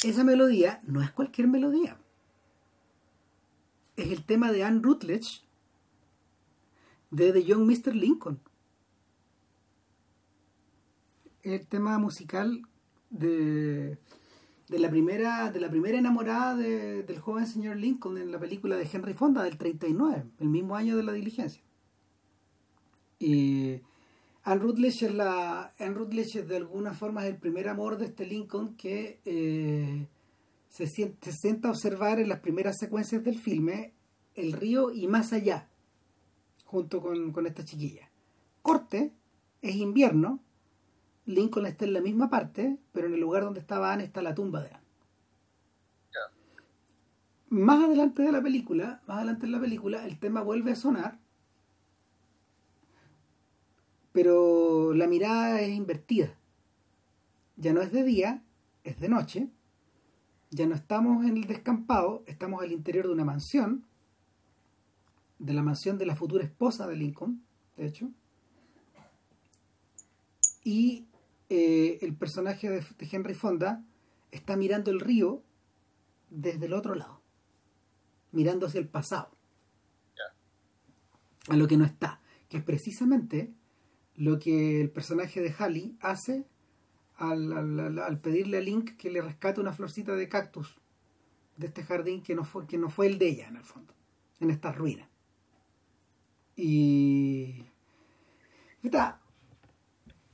[0.04, 1.98] Esa melodía no es cualquier melodía.
[3.96, 5.42] Es el tema de Anne Rutledge
[7.12, 7.96] de The Young Mr.
[7.96, 8.40] Lincoln.
[11.44, 12.62] El tema musical
[13.10, 13.98] de,
[14.70, 18.78] de la primera de la primera enamorada de- del joven señor Lincoln en la película
[18.78, 21.62] de Henry Fonda del 39, el mismo año de la diligencia.
[23.20, 23.82] Y
[24.44, 28.06] Anne Rutledge es la Anne Rutledge es de alguna forma es el primer amor de
[28.06, 30.08] este Lincoln que eh,
[30.70, 33.94] se, siente, se sienta a observar en las primeras secuencias del filme
[34.34, 35.70] el río y más allá
[36.66, 38.10] junto con, con esta chiquilla.
[38.62, 39.14] Corte
[39.62, 40.40] es invierno
[41.26, 44.34] Lincoln está en la misma parte pero en el lugar donde estaba Anne está la
[44.34, 44.82] tumba de Anne.
[47.50, 51.20] Más adelante de la película más adelante en la película el tema vuelve a sonar
[54.12, 56.36] pero la mirada es invertida.
[57.56, 58.44] Ya no es de día,
[58.84, 59.50] es de noche.
[60.50, 63.86] Ya no estamos en el descampado, estamos al interior de una mansión,
[65.40, 67.42] de la mansión de la futura esposa de Lincoln,
[67.78, 68.12] de hecho.
[70.64, 71.08] Y
[71.50, 73.84] eh, el personaje de, de Henry Fonda
[74.30, 75.42] está mirando el río
[76.30, 77.22] desde el otro lado,
[78.32, 79.32] mirando hacia el pasado,
[81.48, 83.54] a lo que no está, que es precisamente
[84.16, 86.46] lo que el personaje de Halley hace
[87.16, 90.78] al, al- al- pedirle a Link que le rescate una florcita de cactus
[91.58, 93.94] de este jardín que no fue, que no fue el de ella en el fondo,
[94.40, 95.08] en estas ruinas.
[96.56, 97.66] Y.
[98.84, 99.20] Está,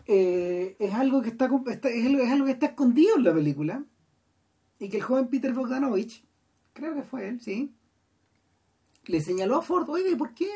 [0.05, 3.83] eh, es algo que está, está- es algo que está escondido en la película.
[4.79, 6.23] Y que el joven Peter Bogdanovich,
[6.73, 7.73] creo que fue él, sí,
[9.07, 10.47] le señaló a Ford, oiga, ¿y por qué?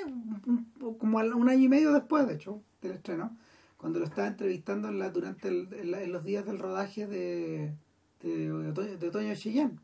[1.00, 3.38] Como un año y medio después, de hecho, del estreno,
[3.78, 7.08] cuando lo estaba entrevistando en, la, durante el- en, la- en los días del rodaje
[7.08, 7.74] de,
[8.22, 9.80] de, Otoño- de Otoño Cheyenne.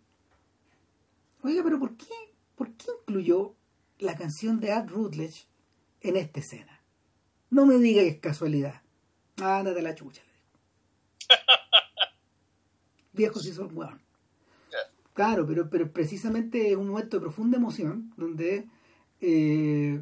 [1.44, 2.14] Oiga, pero ¿por qué,
[2.56, 3.56] ¿por qué incluyó
[4.00, 5.48] la canción de Ad Rutledge
[6.02, 6.82] en esta escena?
[7.50, 8.82] No me diga que es casualidad.
[9.38, 10.22] Ándate a la chucha.
[10.26, 10.44] le digo.
[13.14, 14.02] Viejo si son weón.
[15.18, 18.68] Claro, pero, pero precisamente es un momento de profunda emoción donde,
[19.20, 20.00] eh,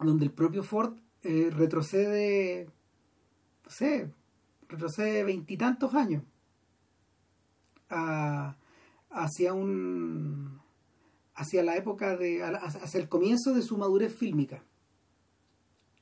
[0.00, 2.68] donde el propio Ford eh, retrocede,
[3.64, 4.10] no sé,
[4.68, 6.24] retrocede veintitantos años
[9.10, 10.60] hacia un
[11.36, 14.64] hacia la época de hacia el comienzo de su madurez fílmica.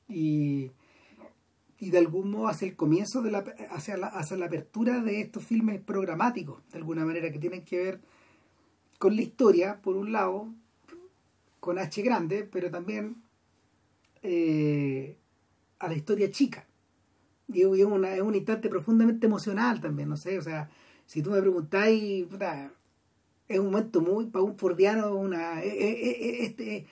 [0.07, 0.71] Y,
[1.79, 3.39] y de algún modo hacia el comienzo de la
[3.71, 7.77] hacia la, hacia la apertura de estos filmes programáticos de alguna manera que tienen que
[7.79, 8.01] ver
[8.99, 10.49] con la historia por un lado
[11.59, 13.21] con H grande pero también
[14.21, 15.17] eh,
[15.79, 16.65] a la historia chica
[17.47, 20.69] y es, una- es un instante profundamente emocional también no sé o sea
[21.05, 22.27] si tú me preguntáis
[23.47, 26.85] es un momento muy para un fordiano una eh, eh, este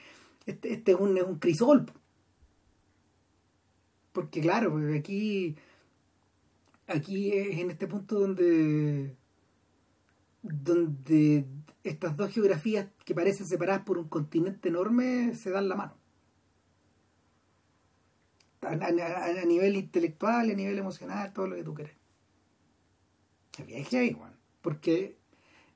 [0.46, 1.86] este, este es un es un crisol.
[4.18, 5.54] Porque claro pues, aquí
[6.88, 9.14] aquí es en este punto donde
[10.42, 11.44] donde
[11.84, 15.94] estas dos geografías que parecen separadas por un continente enorme se dan la mano
[18.62, 21.94] a, nivel intelectual, a nivel emocional, todo lo que tú quieras.
[23.68, 24.16] Es.
[24.62, 25.16] Porque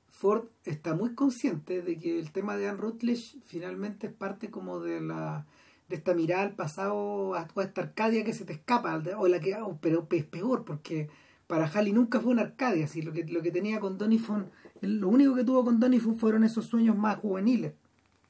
[0.08, 4.80] Ford está muy consciente de que el tema de Anne Rutledge finalmente es parte como
[4.80, 5.46] de la
[5.94, 9.78] esta mirada al pasado a esta Arcadia que se te escapa o la que o-
[9.80, 11.08] pero es peor porque
[11.46, 14.50] para Halley nunca fue una Arcadia así lo que lo que tenía con Donny Fon
[14.80, 17.74] lo único que tuvo con Donny Fon fueron esos sueños más juveniles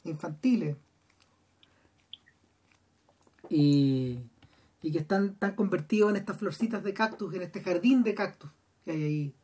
[0.04, 0.76] infantiles.
[3.48, 4.18] Y,
[4.82, 8.50] y que están tan convertidos en estas florcitas de cactus en este jardín de cactus
[8.84, 9.34] que hay ahí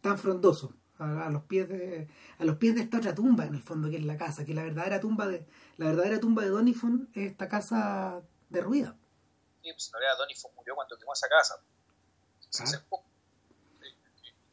[0.00, 2.08] tan frondoso a, a los pies de
[2.38, 4.54] a los pies de esta otra tumba en el fondo que es la casa que
[4.54, 5.46] la verdadera tumba de
[5.76, 8.96] la verdadera tumba de Donifon es esta casa derruida
[9.64, 11.58] Sí, pues en realidad Donny Fon murió cuando quemó esa casa.
[12.50, 13.02] Se acercó.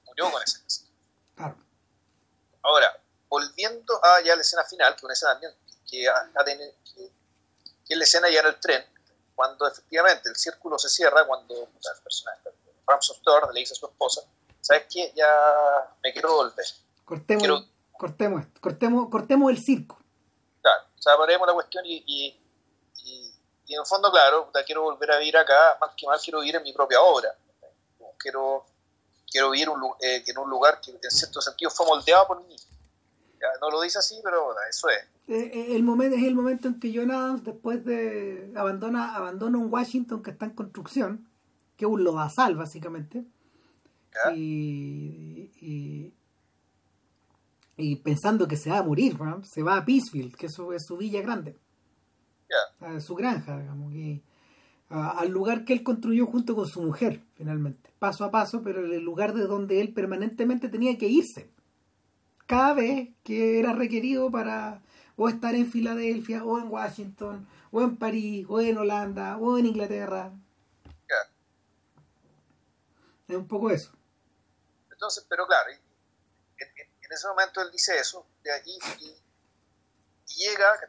[0.05, 0.85] Murió con esa casa.
[1.35, 1.57] claro
[2.63, 2.97] Ahora,
[3.27, 5.53] volviendo a ya la escena final, que es una escena también
[5.85, 6.07] que,
[7.85, 8.85] que, es la escena ya en el tren,
[9.35, 12.49] cuando efectivamente el círculo se cierra, cuando el personaje,
[12.87, 14.21] Ramson Thor le dice a su esposa,
[14.61, 15.11] ¿sabes qué?
[15.15, 15.27] Ya
[16.03, 16.65] me quiero volver.
[17.05, 17.65] cortemos Quiero-
[17.97, 19.97] cortemos esto cortemos cortemos el circo
[20.61, 22.39] Claro, o sea, paremos la cuestión y, y,
[23.03, 23.31] y-
[23.67, 26.39] y en el fondo, claro, puta, quiero volver a vivir acá, más que mal quiero
[26.41, 27.29] vivir en mi propia obra.
[28.19, 28.65] Quiero,
[29.31, 32.55] quiero vivir un eh, en un lugar que en cierto sentido fue moldeado por mí.
[33.39, 34.97] Ya, no lo dice así, pero bueno, eso es.
[35.27, 39.57] Eh, eh, el momento es el momento en que John Adams después de abandona abandona
[39.57, 41.27] un Washington que está en construcción
[41.77, 43.23] que es un lodazal básicamente ¿ya?
[44.35, 46.13] Y, y,
[47.77, 49.43] y pensando que se va a morir ¿no?
[49.43, 51.57] se va a Peacefield que es su, es su villa grande.
[52.49, 52.87] Ya.
[52.87, 54.21] a su granja digamos y,
[54.89, 57.89] a- al lugar que él construyó junto con su mujer finalmente.
[57.99, 61.49] Paso a paso pero el lugar de donde él permanentemente tenía que irse.
[62.45, 64.81] Cada vez que era requerido para
[65.15, 69.67] o estar en Filadelfia o en Washington o en París o en Holanda o en
[69.67, 70.33] Inglaterra.
[73.27, 73.91] Es un poco eso
[75.01, 79.05] Entonces, pero claro, en, ese momento él dice eso, de ahí, y,
[80.27, 80.79] y llega.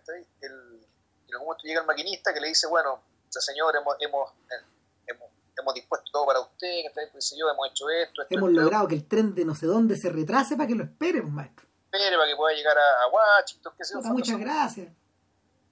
[0.42, 0.86] El,
[1.26, 4.64] en algún momento llega el maquinista que le dice, bueno, señor, hemos, hemos, eh,
[5.06, 6.92] hemos, hemos dispuesto todo para usted.
[7.10, 9.64] Pues yo, hemos hecho esto, esto, hemos esto, logrado que el tren de no sé
[9.64, 11.66] dónde se retrase para que lo espere, pues, maestro.
[11.86, 14.00] espere para que pueda llegar a, a Washington, qué sé yo.
[14.00, 14.92] Puta, muchas gracias.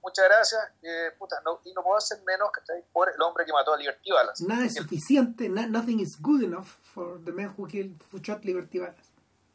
[0.01, 2.83] Muchas gracias, eh, puta, no, y no puedo hacer menos, ¿cachai?
[2.91, 4.43] Por el hombre que mató a Liberty Balance.
[4.47, 8.43] Nada es suficiente, na- nothing is good enough for the man who killed who shot
[8.43, 8.79] Liberty.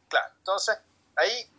[0.09, 0.77] Claro, entonces
[1.15, 1.49] ahí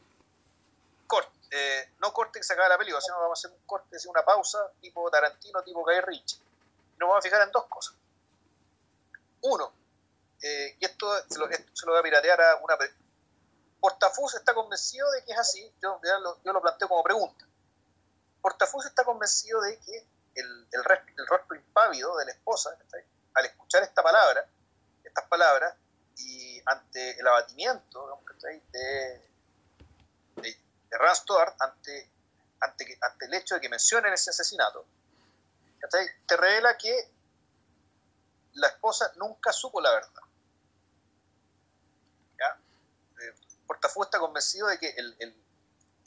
[1.06, 3.96] corte, eh, no corte que se acaba la película, sino vamos a hacer un corte,
[3.96, 6.38] hacer una pausa tipo Tarantino, tipo Guy Ritchie.
[6.94, 7.94] Y nos vamos a fijar en dos cosas.
[9.42, 9.72] Uno,
[10.42, 12.76] eh, y esto se, lo, esto se lo voy a piratear a una...
[13.80, 17.46] Portafus está convencido de que es así, yo, lo, yo lo planteo como pregunta.
[18.42, 20.82] Portafus está convencido de que el, el,
[21.16, 22.76] el rostro impávido de la esposa,
[23.34, 24.48] al escuchar esta palabra,
[25.18, 25.74] estas palabras,
[26.16, 28.22] y ante el abatimiento
[28.72, 29.28] de,
[30.36, 30.58] de,
[30.90, 32.10] Rand Stewart, ante
[32.60, 34.84] ante, el hecho de que mencionen ese asesinato,
[36.26, 37.10] te revela que
[38.54, 40.22] la esposa nunca supo la verdad.
[42.38, 42.60] ¿Ya?
[43.22, 43.34] Eh,
[43.66, 45.44] Portafú está convencido de que el, el-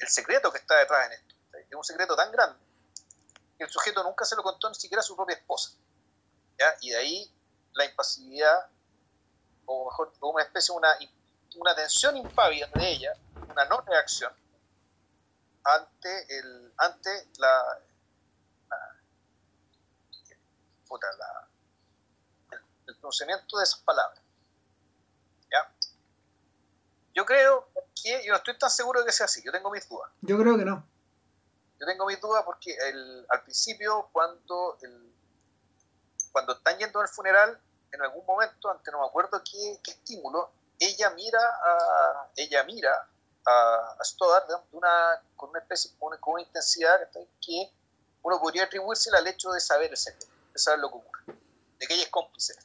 [0.08, 2.60] secreto que está detrás en esto es un secreto tan grande
[3.56, 5.72] que el sujeto nunca se lo contó ni siquiera a su propia esposa.
[6.82, 7.32] Y de ahí
[7.74, 8.68] la impasividad,
[9.72, 10.90] o mejor, una especie una,
[11.56, 13.14] una tensión impávida de ella,
[13.48, 14.34] una no reacción
[15.64, 17.64] ante el ante la,
[18.70, 18.96] la-
[20.88, 21.48] puta, la-
[22.52, 24.22] el, el pronunciamiento de esas palabras.
[25.52, 25.76] ¿Ya?
[27.14, 27.70] Yo creo
[28.02, 30.12] que, yo no estoy tan seguro de que sea así, yo tengo mis dudas.
[30.22, 30.88] Yo creo que no.
[31.80, 35.14] Yo tengo mis dudas porque el, al principio, cuando, el,
[36.32, 37.60] cuando están yendo al funeral,
[37.92, 43.08] en algún momento, ante no me acuerdo qué, qué estímulo, ella mira a, ella mira
[43.46, 47.08] a, a Stoddard de una, con una especie, con una, con una intensidad
[47.40, 47.72] que
[48.24, 51.24] uno podría atribuirse al hecho de saber el secreto, de saber lo que ocurre,
[51.80, 52.56] de que ella es cómplice.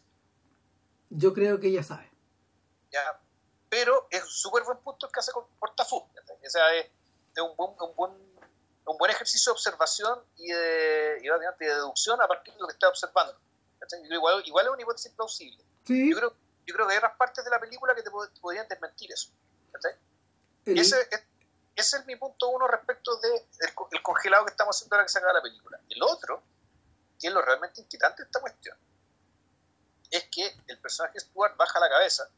[1.11, 2.11] Yo creo que ella sabe.
[2.91, 3.21] ¿ya?
[3.69, 5.97] Pero es un súper buen punto el que hace con Portafú.
[5.97, 8.13] O sea, es, es un, buen, un, buen,
[8.87, 12.67] un buen ejercicio de observación y de, y básicamente de deducción a partir de lo
[12.67, 13.37] que está observando.
[14.11, 15.65] Igual, igual es una hipótesis plausible.
[15.87, 16.11] Sí.
[16.11, 16.35] Yo creo,
[16.67, 19.31] yo creo que hay otras partes de la película que te pod- podrían desmentir eso.
[20.65, 21.23] Y ese, es,
[21.77, 24.97] ese es mi punto uno respecto del de el, co- el congelado que estamos haciendo
[24.97, 25.79] ahora que se acaba la película.
[25.89, 26.43] El otro,
[27.21, 28.77] que es lo realmente inquietante de esta cuestión,
[30.11, 32.29] es que el personaje Stuart baja la cabeza,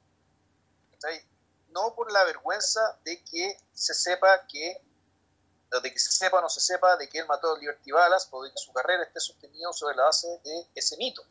[0.93, 1.25] ¿cachai?
[1.71, 4.81] no por la vergüenza de que se sepa que,
[5.83, 8.27] de que se sepa o no se sepa de que él mató a Liberty Ballas
[8.31, 11.23] o de que su carrera esté sostenida sobre la base de ese mito.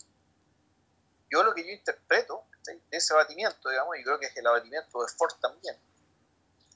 [1.29, 2.81] Yo lo que yo interpreto ¿cachai?
[2.89, 5.77] de ese abatimiento, digamos, y creo que es el abatimiento de Ford también,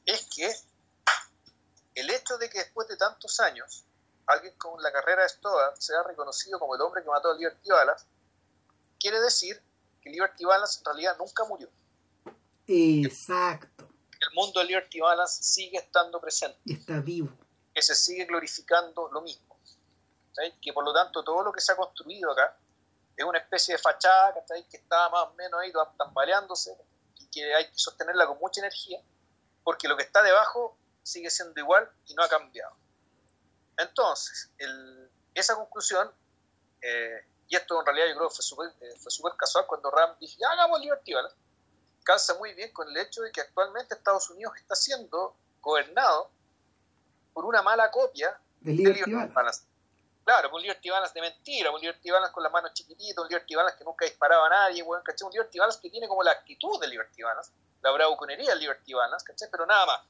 [0.06, 0.52] es que
[1.95, 3.86] el hecho de que después de tantos años
[4.28, 7.69] alguien con la carrera de Stoddard sea reconocido como el hombre que mató a Liberty
[7.69, 8.06] Ballas,
[8.99, 9.61] quiere decir
[10.02, 11.69] que Liberty Ballas en realidad nunca murió.
[12.68, 13.88] Exacto.
[14.19, 17.30] El mundo de Liberty Ballas sigue estando presente, Y está vivo.
[17.73, 19.57] que se sigue glorificando lo mismo.
[20.61, 22.57] Que por lo tanto todo lo que se ha construido acá
[23.15, 24.67] es una especie de fachada ¿cachai?
[24.67, 26.75] que está más o menos ahí tambaleándose
[27.19, 29.01] y que hay que sostenerla con mucha energía,
[29.63, 32.75] porque lo que está debajo sigue siendo igual y no ha cambiado.
[33.77, 36.11] Entonces, el- esa conclusión,
[36.81, 40.15] eh, y esto en realidad yo creo que fue súper eh, fue casual cuando Ram
[40.19, 41.35] dije, "Ya, hagamos Liberty Balance",
[42.03, 46.31] calza muy bien con el hecho de que actualmente Estados Unidos está siendo gobernado
[47.33, 49.33] por una mala copia De de Liberty Liberty Balance.
[49.33, 49.63] Balance.
[50.23, 53.56] Claro, un Liberty Balance de mentira, un Liberty Balance con las manos chiquititas, un Liberty
[53.56, 55.26] Balance que nunca disparaba a nadie, weón, ¿cachai?
[55.26, 58.93] Un Liberty Balance que tiene como la actitud del Liberty Balance, la bravuconería del Liberty
[58.93, 59.49] Balance, ¿cachai?
[59.52, 60.02] Pero nada más.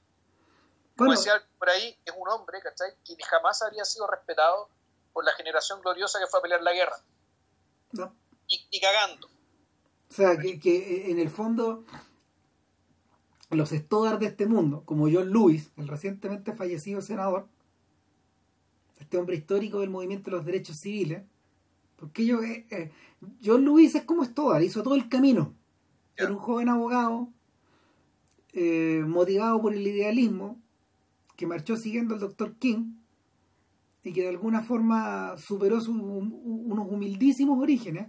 [0.97, 2.93] Como Bueno, decía por ahí, es un hombre, ¿cachai?
[3.05, 4.69] Que jamás habría sido respetado
[5.13, 6.97] por la generación gloriosa que fue a pelear la guerra.
[7.91, 8.13] no.
[8.47, 9.27] Y, y cagando.
[9.27, 11.85] O sea, que, que en el fondo
[13.49, 17.47] los Stoddard de este mundo, como John Lewis, el recientemente fallecido senador,
[19.11, 21.23] este hombre histórico del movimiento de los derechos civiles,
[21.97, 22.91] porque yo, eh, eh,
[23.43, 25.53] John Lewis es como Stoddard, hizo todo el camino.
[26.15, 27.27] Era un joven abogado,
[28.53, 30.61] eh, motivado por el idealismo,
[31.35, 32.55] que marchó siguiendo al Dr.
[32.55, 32.93] King
[34.01, 38.07] y que de alguna forma superó su- unos humildísimos orígenes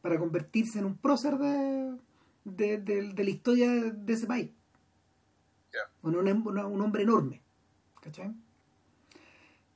[0.00, 1.96] para convertirse en un prócer de,
[2.44, 4.50] de, de- de la historia de ese país.
[6.02, 7.42] Un- un- un hombre enorme.
[8.00, 8.32] ¿Cachai?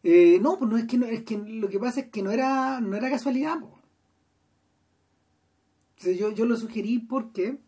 [0.03, 2.31] Eh, no, pues no es que no, es que lo que pasa es que no
[2.31, 3.59] era, no era casualidad.
[3.61, 3.67] po.
[5.99, 7.59] O sea, yo, yo lo sugerí porque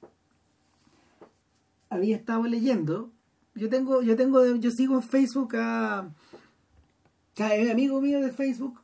[1.90, 3.10] había estado leyendo.
[3.54, 8.80] Yo tengo, yo tengo, yo sigo en Facebook a, a un amigo mío de Facebook,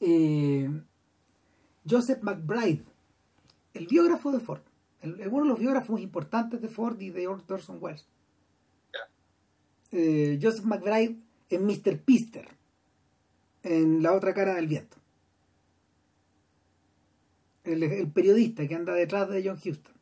[0.00, 0.68] eh,
[1.88, 2.84] Joseph McBride,
[3.72, 4.60] el biógrafo de Ford,
[5.00, 8.06] el- uno de los biógrafos importantes de Ford y de Orson Welles.
[9.90, 11.16] Eh, Joseph McBride
[11.50, 11.98] en Mr.
[12.00, 12.48] Pister,
[13.62, 14.96] en La otra cara del viento.
[17.64, 19.94] El, el periodista que anda detrás de John Houston.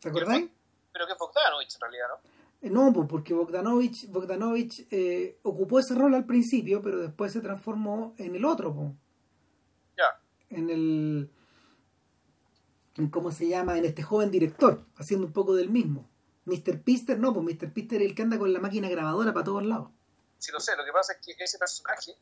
[0.00, 0.48] ¿Te acordáis?
[0.92, 2.38] Pero que es Bogdanovich en realidad, ¿no?
[2.60, 8.14] No, pues porque Bogdanovich, Bogdanovich eh, ocupó ese rol al principio, pero después se transformó
[8.18, 8.94] en el otro, po.
[9.96, 10.20] Ya.
[10.50, 11.30] en el
[12.96, 16.08] en cómo se llama, en este joven director, haciendo un poco del mismo.
[16.48, 16.82] Mr.
[16.82, 17.72] Pister, no, pues Mr.
[17.72, 19.90] Pister es el que anda con la máquina grabadora para todos lados.
[20.38, 20.76] Sí, lo sé.
[20.76, 22.14] Lo que pasa es que ese personaje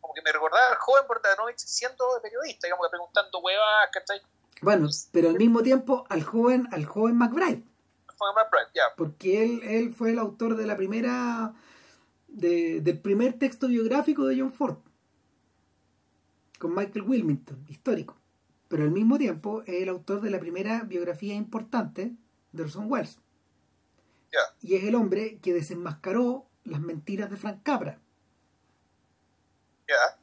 [0.00, 4.20] como que me recordaba al joven Bogdanovich siendo periodista, digamos, que preguntando huevas, ¿cachai?
[4.62, 7.62] Bueno, pero al mismo tiempo al joven, al joven McBride.
[8.16, 8.82] fue McBride, ya.
[8.96, 11.54] porque él, él fue el autor de la primera
[12.26, 14.78] de- del primer texto biográfico de John Ford
[16.58, 18.16] con Michael Wilmington, histórico
[18.68, 22.12] pero al mismo tiempo es el autor de la primera biografía importante
[22.58, 23.18] de Orson Welles
[24.60, 27.98] y es el hombre que desenmascaró las mentiras de Frank Capra.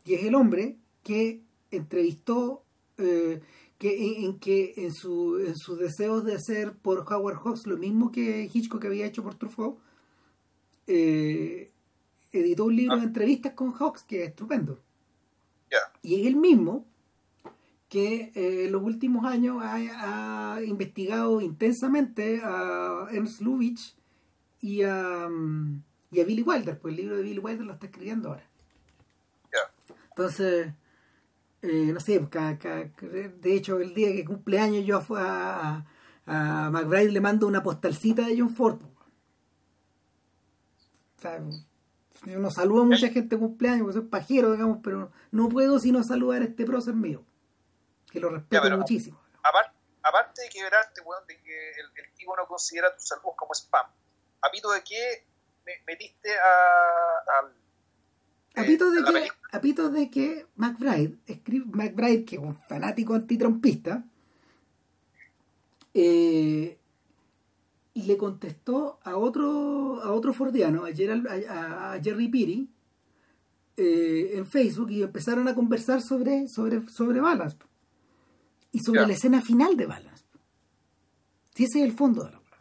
[0.04, 1.42] Y es el hombre que
[1.72, 2.64] entrevistó
[2.98, 3.42] eh,
[3.80, 7.78] que en, en que en su en sus deseos de hacer por Howard Hawks lo
[7.78, 9.80] mismo que Hitchcock había hecho por Truffaut
[10.88, 11.72] eh,
[12.32, 13.00] editó un libro Ah.
[13.00, 14.80] de entrevistas con Hawks que es estupendo.
[16.04, 16.86] Y es el mismo
[17.96, 23.96] que eh, en los últimos años ha, ha investigado intensamente a Ernst Lubitsch
[24.60, 25.82] y a, mm,
[26.12, 28.44] y a Billy Wilder, pues el libro de Billy Wilder lo está escribiendo ahora.
[30.10, 30.74] Entonces,
[31.62, 35.86] eh, no sé, ca- de hecho, el día que cumple años yo a,
[36.26, 38.78] a, a McBride le mando una postalcita de John Ford.
[38.80, 38.88] po.
[41.18, 41.42] O sea,
[42.26, 45.80] yo no saludo a mucha gente de cumpleaños, porque soy pajero, digamos, pero no puedo
[45.80, 47.24] sino saludar a este prócer mío,
[48.16, 49.20] que lo respeto Ya, muchísimo.
[49.44, 53.54] Aparte, aparte de quebrarte, weón, de que el, el tipo no considera tus saludos como
[53.54, 53.86] spam,
[54.42, 55.26] ¿a pito de qué
[55.66, 57.54] me metiste a, al.
[58.58, 62.56] A eh, pito de que, a pito de que McBride, escribe, McBride, que es un
[62.68, 64.04] fanático antitrompista,
[65.94, 66.78] eh,
[67.94, 72.70] le contestó a otro, a otro fordiano, a, Gerald- a- a Jerry Peary,
[73.78, 77.58] eh, en Facebook y empezaron a conversar sobre, sobre, sobre Balance
[78.76, 80.26] y sobre la escena final de Balance.
[81.54, 82.58] Si ese es el fondo de la obra.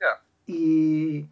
[0.00, 1.26] Ya, y,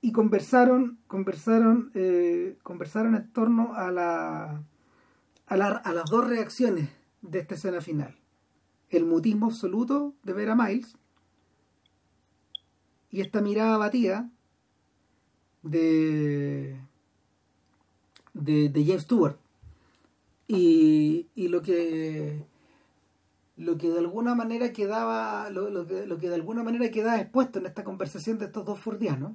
[0.00, 4.62] y conversaron conversaron eh, conversaron en torno a la,
[5.46, 6.88] a la- a las dos reacciones
[7.22, 8.16] de esta escena final.
[8.90, 10.96] El mutismo absoluto de ver a Miles
[13.10, 14.28] y esta mirada abatida
[15.62, 16.80] de
[18.32, 19.36] de, de James Stewart.
[20.48, 22.44] Y, y lo que
[23.56, 27.58] lo que de alguna manera quedaba lo, lo lo que de alguna manera quedaba expuesto
[27.58, 29.32] en esta conversación de estos dos fordianos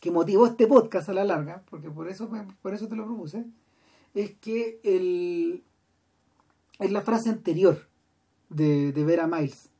[0.00, 2.30] que motivó este podcast a la larga porque por eso
[2.60, 3.46] por eso te lo propuse
[4.14, 5.64] es que el
[6.78, 7.88] es la frase anterior
[8.50, 9.70] de, de ver a Miles.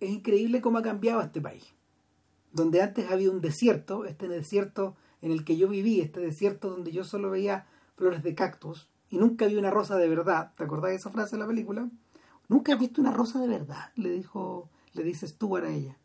[0.00, 1.74] Es increíble cómo ha cambiado este país
[2.52, 6.90] donde antes había un desierto este desierto en el que yo viví este desierto donde
[6.90, 10.52] yo solo veía flores de cactus y nunca vi una rosa de verdad.
[10.56, 11.86] ¿Te acordás de esa frase de la película?
[12.48, 15.98] Nunca he visto una rosa de verdad, le dijo, le dice Stuart a ella.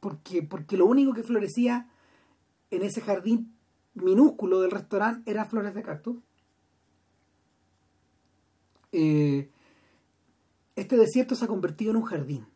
[0.00, 1.88] Porque, porque lo único que florecía
[2.72, 3.54] en ese jardín
[3.94, 6.16] minúsculo del restaurante eran flores de cactus.
[8.90, 9.48] Eh,
[10.74, 12.46] este desierto se ha convertido en un jardín.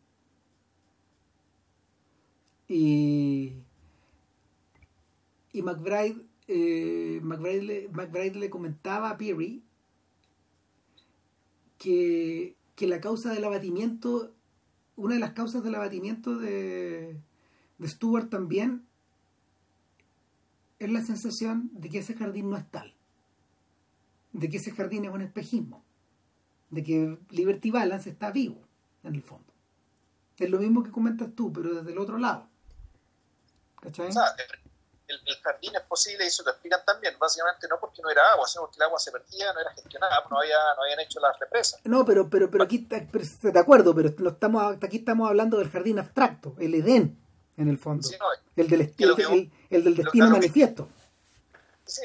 [2.67, 3.53] Y,
[5.53, 9.63] y McBride, eh, McBride, le, comentaba a Peary
[11.77, 14.33] que, que la causa del abatimiento,
[14.95, 17.17] una de las causas del abatimiento de,
[17.77, 18.85] de Stewart también
[20.79, 22.93] es la sensación de que ese jardín no es tal,
[24.33, 25.85] de que ese jardín es un espejismo,
[26.69, 28.61] de que Liberty Balance está vivo
[29.03, 29.53] en el fondo.
[30.37, 32.49] Es lo mismo que comentas tú, pero desde el otro lado.
[33.79, 34.09] ¿Cachai?
[34.09, 34.23] O sea,
[35.11, 38.31] el, el jardín es posible y eso lo explican también, básicamente no porque no era
[38.31, 41.19] agua, sino porque el agua se perdía, no era gestionada, no, había, no habían hecho
[41.19, 41.79] las represas.
[41.83, 45.99] No, pero, pero, pero aquí, de acuerdo, pero no estamos, aquí estamos hablando del jardín
[45.99, 47.17] abstracto, el Edén,
[47.57, 48.07] en el fondo.
[48.07, 48.25] Sí, no,
[48.55, 50.87] El del, el, que- el- el del destino claro que- manifiesto.
[51.85, 52.01] sí,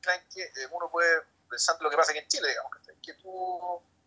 [0.00, 2.72] creen que eh, uno puede, pensando lo que pasa aquí en Chile, digamos,
[3.02, 3.30] que tú,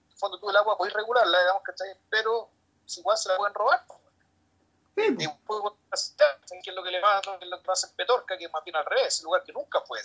[0.06, 1.62] en el fondo tú el agua puedes regularla, digamos,
[2.10, 2.50] pero
[2.86, 3.84] si igual se la pueden robar.
[5.46, 6.16] Pues.
[6.46, 8.46] Sí, Y que es lo que le pasa, es lo que pasa en Petorca, que
[8.46, 10.00] es más bien al revés, el lugar que nunca fue.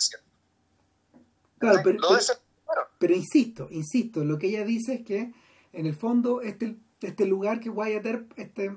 [1.59, 1.81] Claro,
[2.99, 5.33] pero, insisto, insisto, lo que ella dice es que
[5.73, 8.75] en el fondo este, este lugar que Wyatt Earp, este,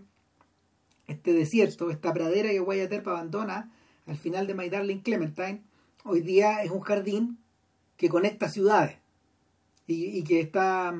[1.06, 3.72] este desierto, esta pradera que Wyatt Earp abandona
[4.06, 5.64] al final de My Darling Clementine,
[6.04, 7.38] hoy día es un jardín
[7.96, 8.98] que conecta ciudades
[9.86, 10.94] y, y que está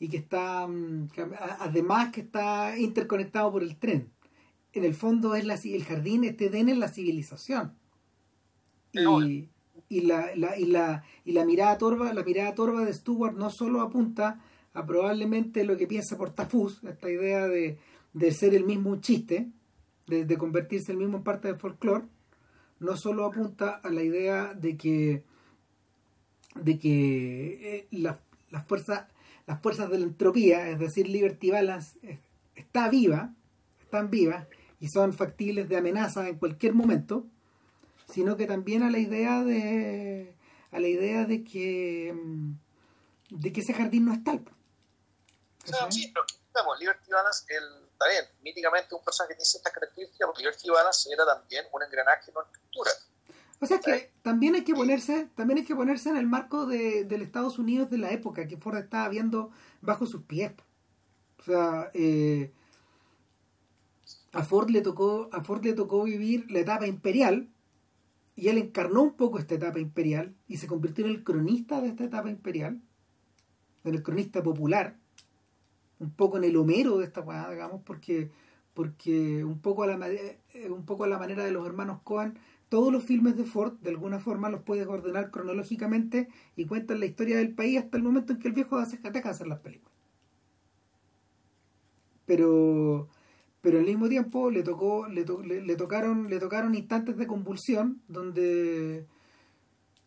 [0.00, 1.08] y que está mm,
[1.60, 4.12] además que está interconectado por el tren
[4.72, 7.72] en el fondo es la, el jardín este Edén es la civilización.
[9.26, 9.48] Y,
[9.88, 13.50] y la, la- y la y la mirada torva la mirada torva de Stewart no
[13.50, 14.40] solo apunta
[14.74, 17.78] a probablemente lo que piensa Portafus esta idea de,
[18.12, 19.48] de ser el mismo un chiste
[20.06, 22.04] de, de convertirse el mismo en parte del folclore
[22.80, 25.22] no solo apunta a la idea de que
[26.54, 28.20] de que eh, la-
[28.50, 29.06] las fuerzas
[29.46, 32.18] las fuerzas de la entropía es decir Liberty Balance es,
[32.54, 33.34] está viva,
[33.80, 34.46] están vivas
[34.80, 37.26] y son factibles de amenaza en cualquier momento,
[38.08, 40.34] sino que también a la idea de
[40.70, 42.52] a la idea de que mm,
[43.30, 44.44] de que ese jardín no es tal.
[45.64, 46.24] O sea, sí, pero
[46.54, 50.70] vemos, Liberty Balance, el, está bien, míticamente un personaje que tiene ciertas características, porque Liberty
[50.70, 52.90] Balance era también un engranaje en una estructura.
[53.60, 57.04] O sea que también hay que ponerse, también hay que ponerse en el marco de,
[57.04, 59.50] del Estados Unidos de la época que Ford estaba viendo
[59.80, 60.52] bajo sus pies.
[61.40, 62.52] O sea, eh,
[64.32, 67.48] a Ford le tocó, a Ford le tocó vivir la etapa imperial,
[68.38, 71.88] y él encarnó un poco esta etapa imperial y se convirtió en el cronista de
[71.88, 72.80] esta etapa imperial,
[73.82, 74.96] en el cronista popular,
[75.98, 78.30] un poco en el Homero de esta weá, digamos, porque,
[78.74, 82.38] porque un poco a la eh, manera de los hermanos Cohen,
[82.68, 87.06] todos los filmes de Ford de alguna forma los puedes ordenar cronológicamente y cuentan la
[87.06, 89.58] historia del país hasta el momento en que el viejo hace deja de hacer las
[89.60, 89.92] películas.
[92.24, 93.08] Pero
[93.60, 97.26] pero al mismo tiempo le tocó le, to- le, le tocaron le tocaron instantes de
[97.26, 99.06] convulsión donde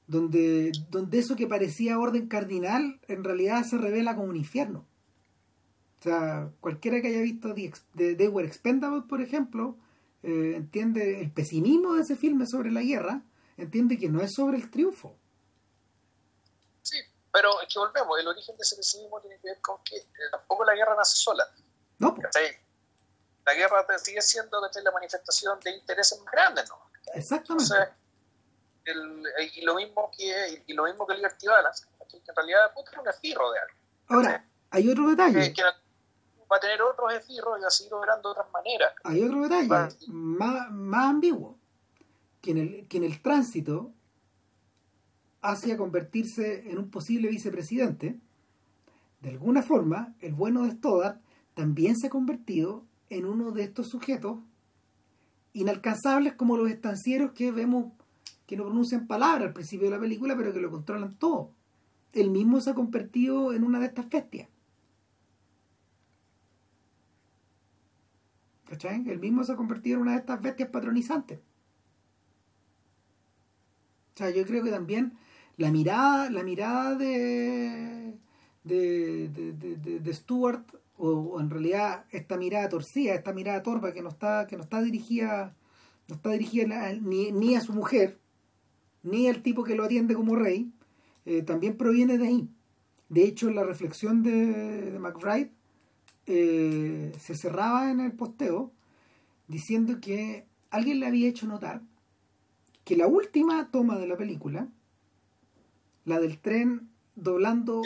[0.07, 4.85] donde donde eso que parecía orden cardinal en realidad se revela como un infierno
[5.99, 9.75] o sea cualquiera que haya visto The, The, Were Expendables por ejemplo
[10.23, 13.21] eh, entiende el pesimismo de ese filme sobre la guerra
[13.57, 15.15] entiende que no es sobre el triunfo
[16.83, 16.97] Sí,
[17.31, 19.97] pero es que volvemos, el origen de ese pesimismo tiene que ver con que
[20.31, 21.43] tampoco la guerra nace sola.
[21.99, 22.45] no ¿cachai?
[23.45, 26.75] La guerra sigue siendo la manifestación de intereses más grandes, ¿no?
[27.13, 27.95] exactamente Entonces,
[28.85, 29.23] el-
[29.55, 33.51] y lo mismo que y lo mismo que Liberty Balance, en realidad es un esfirro
[33.51, 33.73] de algo.
[34.07, 37.93] ahora hay otro detalle Que, que va a tener otros esfirros y va a seguir
[37.93, 38.93] operando de otras maneras.
[39.03, 39.67] hay otro detalle
[40.07, 41.57] más, más ambiguo
[42.41, 43.91] que en, el, que en el tránsito
[45.41, 48.19] hacia convertirse en un posible vicepresidente
[49.21, 51.17] de alguna forma el bueno de Stoddard
[51.55, 54.39] también se ha convertido en uno de estos sujetos
[55.53, 57.91] inalcanzables como los estancieros que vemos
[58.47, 61.51] que no pronuncian palabras al principio de la película pero que lo controlan todo
[62.13, 64.47] él mismo se ha convertido en una de estas bestias
[68.65, 69.03] ¿Cachai?
[69.09, 71.39] Él mismo se ha convertido en una de estas bestias patronizantes.
[74.13, 75.13] O sea, yo creo que también
[75.57, 78.17] la mirada, la mirada de,
[78.63, 80.63] de, de, de, de- Stewart,
[81.01, 84.81] o, en realidad esta mirada torcida, esta mirada torva que no está, que no está
[84.81, 85.55] dirigida,
[86.07, 88.19] no está dirigida ni, ni a su mujer,
[89.03, 90.71] ni al tipo que lo atiende como rey,
[91.25, 92.49] eh, también proviene de ahí.
[93.09, 95.51] De hecho, la reflexión de, de McBride
[96.27, 98.71] eh, se cerraba en el posteo
[99.47, 101.81] diciendo que alguien le había hecho notar
[102.85, 104.67] que la última toma de la película,
[106.05, 107.81] la del tren doblando.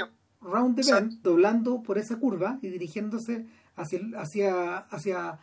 [0.46, 3.46] Round the bend, doblando por esa curva y dirigiéndose
[3.76, 5.40] hacia hacia hacia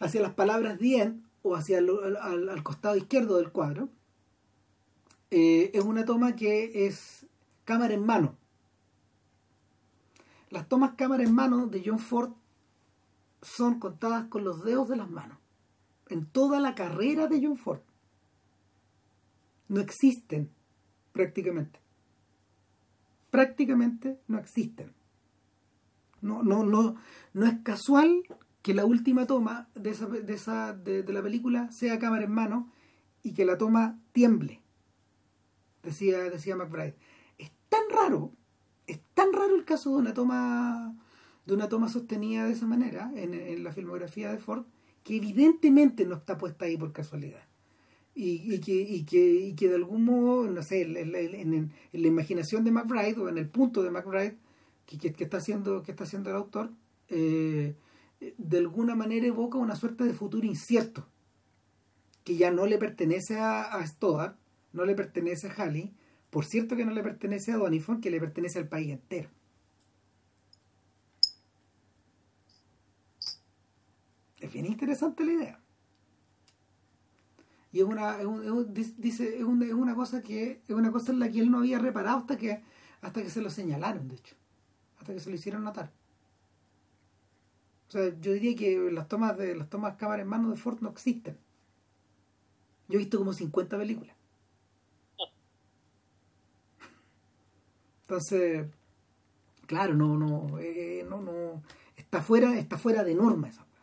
[0.00, 3.88] hacia las palabras the end o hacia el- al, al- al costado izquierdo del cuadro,
[5.30, 7.26] eh, es una toma que es
[7.64, 8.36] cámara en mano.
[10.50, 12.32] Las tomas cámara en mano de John Ford
[13.42, 15.38] son contadas con los dedos de las manos.
[16.08, 17.80] En toda la carrera de John Ford.
[19.68, 20.50] No existen
[21.12, 21.80] prácticamente.
[23.34, 24.92] Prácticamente no existen.
[26.20, 26.94] No, no, no,
[27.32, 28.22] no es casual
[28.62, 32.70] que la última toma de, esa, de, esa, de, la película sea cámara en mano
[33.24, 34.62] y que la toma tiemble.
[35.82, 36.94] Decía, decía McBride.
[37.36, 38.30] Es tan raro
[38.86, 40.94] es tan raro el caso de una toma
[41.44, 44.66] de una toma sostenida de esa manera en, en la filmografía de Ford
[45.02, 47.42] que evidentemente no está puesta ahí por casualidad
[48.14, 53.48] y, que, de algún modo no sé en, la imaginación de McBride o en el
[53.48, 54.36] punto de McBride
[54.86, 56.70] que, está haciendo que está haciendo el autor
[57.08, 57.74] eh,
[58.38, 61.06] de alguna manera evoca una suerte de futuro incierto
[62.22, 64.36] que ya no le pertenece a, a
[64.72, 65.92] no le pertenece a Halley
[66.34, 69.30] por cierto que no le pertenece a Donifon, que le pertenece al país entero.
[74.40, 75.63] Es bien interesante la idea.
[77.74, 80.92] Y es una, es un- un- dice, es una, es una cosa que, es una
[80.92, 82.62] cosa en la que él no había reparado hasta que,
[83.02, 84.36] hasta que se lo señalaron, de hecho.
[85.00, 85.92] Hasta que se lo hicieron notar.
[87.88, 90.80] O sea, yo diría que las tomas de las tomas cámara en mano de Ford
[90.82, 91.38] no existen.
[92.88, 94.16] Yo he visto como 50 películas.
[98.02, 98.66] Entonces,
[99.66, 101.62] claro, no, no, eh, no, no,
[101.96, 103.82] está fuera, está fuera de norma esa weá.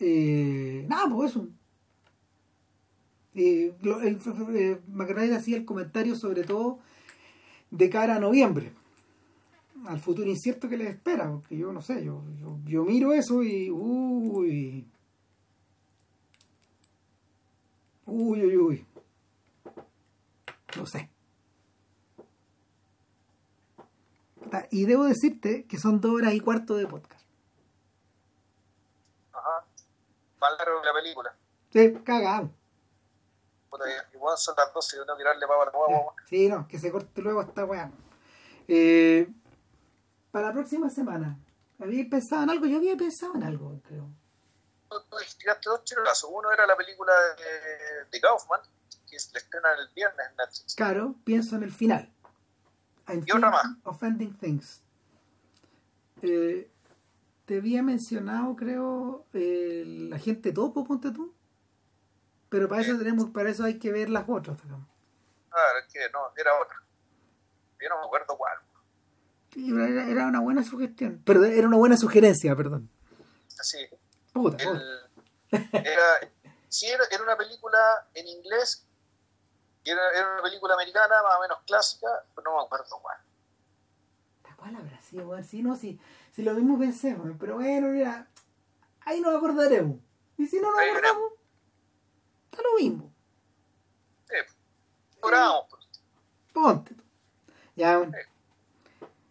[0.00, 1.48] Eh, nada, pues eso.
[3.34, 4.18] Eh, lo- el,
[4.56, 6.78] eh, McBride hacía el comentario sobre todo
[7.70, 8.72] de cara a noviembre.
[9.86, 12.22] al futuro incierto que les espera, porque yo no sé, yo,
[12.66, 14.86] yo, miro eso y uy,
[18.06, 18.86] uy, uy, uy,
[20.76, 21.08] no sé.
[24.70, 27.17] Y debo decirte que son dos horas y cuarto de podcast.
[30.40, 31.34] Más largo que la película.
[31.72, 32.50] Sí, cagado.
[34.14, 36.14] Igual son las 12 y uno tirarle pavo a la guagua.
[36.28, 37.90] Sí, no, que se corte luego esta weá.
[38.66, 39.28] Eh,
[40.30, 41.38] para la próxima semana,
[41.78, 42.66] ¿había pensado en algo?
[42.66, 44.08] Yo había pensado en algo, creo.
[45.38, 46.30] Tiraste dos chirolazos.
[46.32, 48.60] Uno era la película de, de Kaufman,
[49.08, 50.74] que se estrena el viernes en Netflix.
[50.74, 52.10] Claro, pienso en el final.
[53.06, 53.66] I'm Y otra más.
[53.84, 54.82] Offending Things.
[56.22, 56.70] Eh,
[57.48, 61.34] te había mencionado, creo, el agente topo, ponte tú.
[62.50, 62.98] Pero para eso Sí.
[62.98, 64.62] tenemos, para eso hay que ver las otras.
[64.62, 64.86] digamos.
[65.50, 66.76] Ah, es que no, era otra.
[67.80, 68.58] Yo no me acuerdo cuál.
[69.54, 71.22] Sí, Era, era una buena sugestión.
[71.24, 72.90] Perdón, era una buena sugerencia, perdón.
[73.58, 73.78] Así.
[74.34, 74.82] Puta, puta.
[75.50, 76.04] El, era,
[76.68, 77.78] sí, era, era una película
[78.12, 78.84] en inglés.
[79.84, 83.16] Era, era una película americana, más o menos clásica, pero no me acuerdo cuál.
[84.56, 85.40] ¿Cuál habrá sido?
[85.44, 86.00] Sí, no, sí,
[86.38, 88.28] si lo mismo pensé, pero bueno, mira,
[89.00, 89.98] ahí nos acordaremos.
[90.36, 91.32] Y si no nos Ahí acordamos,
[92.48, 93.12] está lo mismo.
[94.28, 94.36] Sí,
[95.18, 95.88] Cobramos, pues.
[96.52, 96.94] Ponte.
[97.74, 98.12] Ya, weón.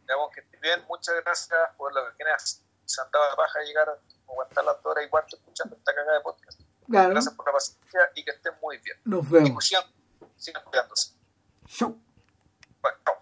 [0.02, 2.62] Digamos que estés bien, muchas gracias por lo que quieras.
[2.84, 3.98] Se dado la paja llegar a
[4.30, 6.60] aguantar las dos horas y cuarto escuchando esta cagada de podcast.
[6.90, 8.98] claro, Gracias por la paciencia y que estén muy bien.
[9.06, 9.64] nos Y vemos.
[9.64, 9.84] sigan,
[10.36, 11.14] sigan cuidándose.
[11.68, 11.98] Chau.
[12.82, 13.16] Bueno, chao.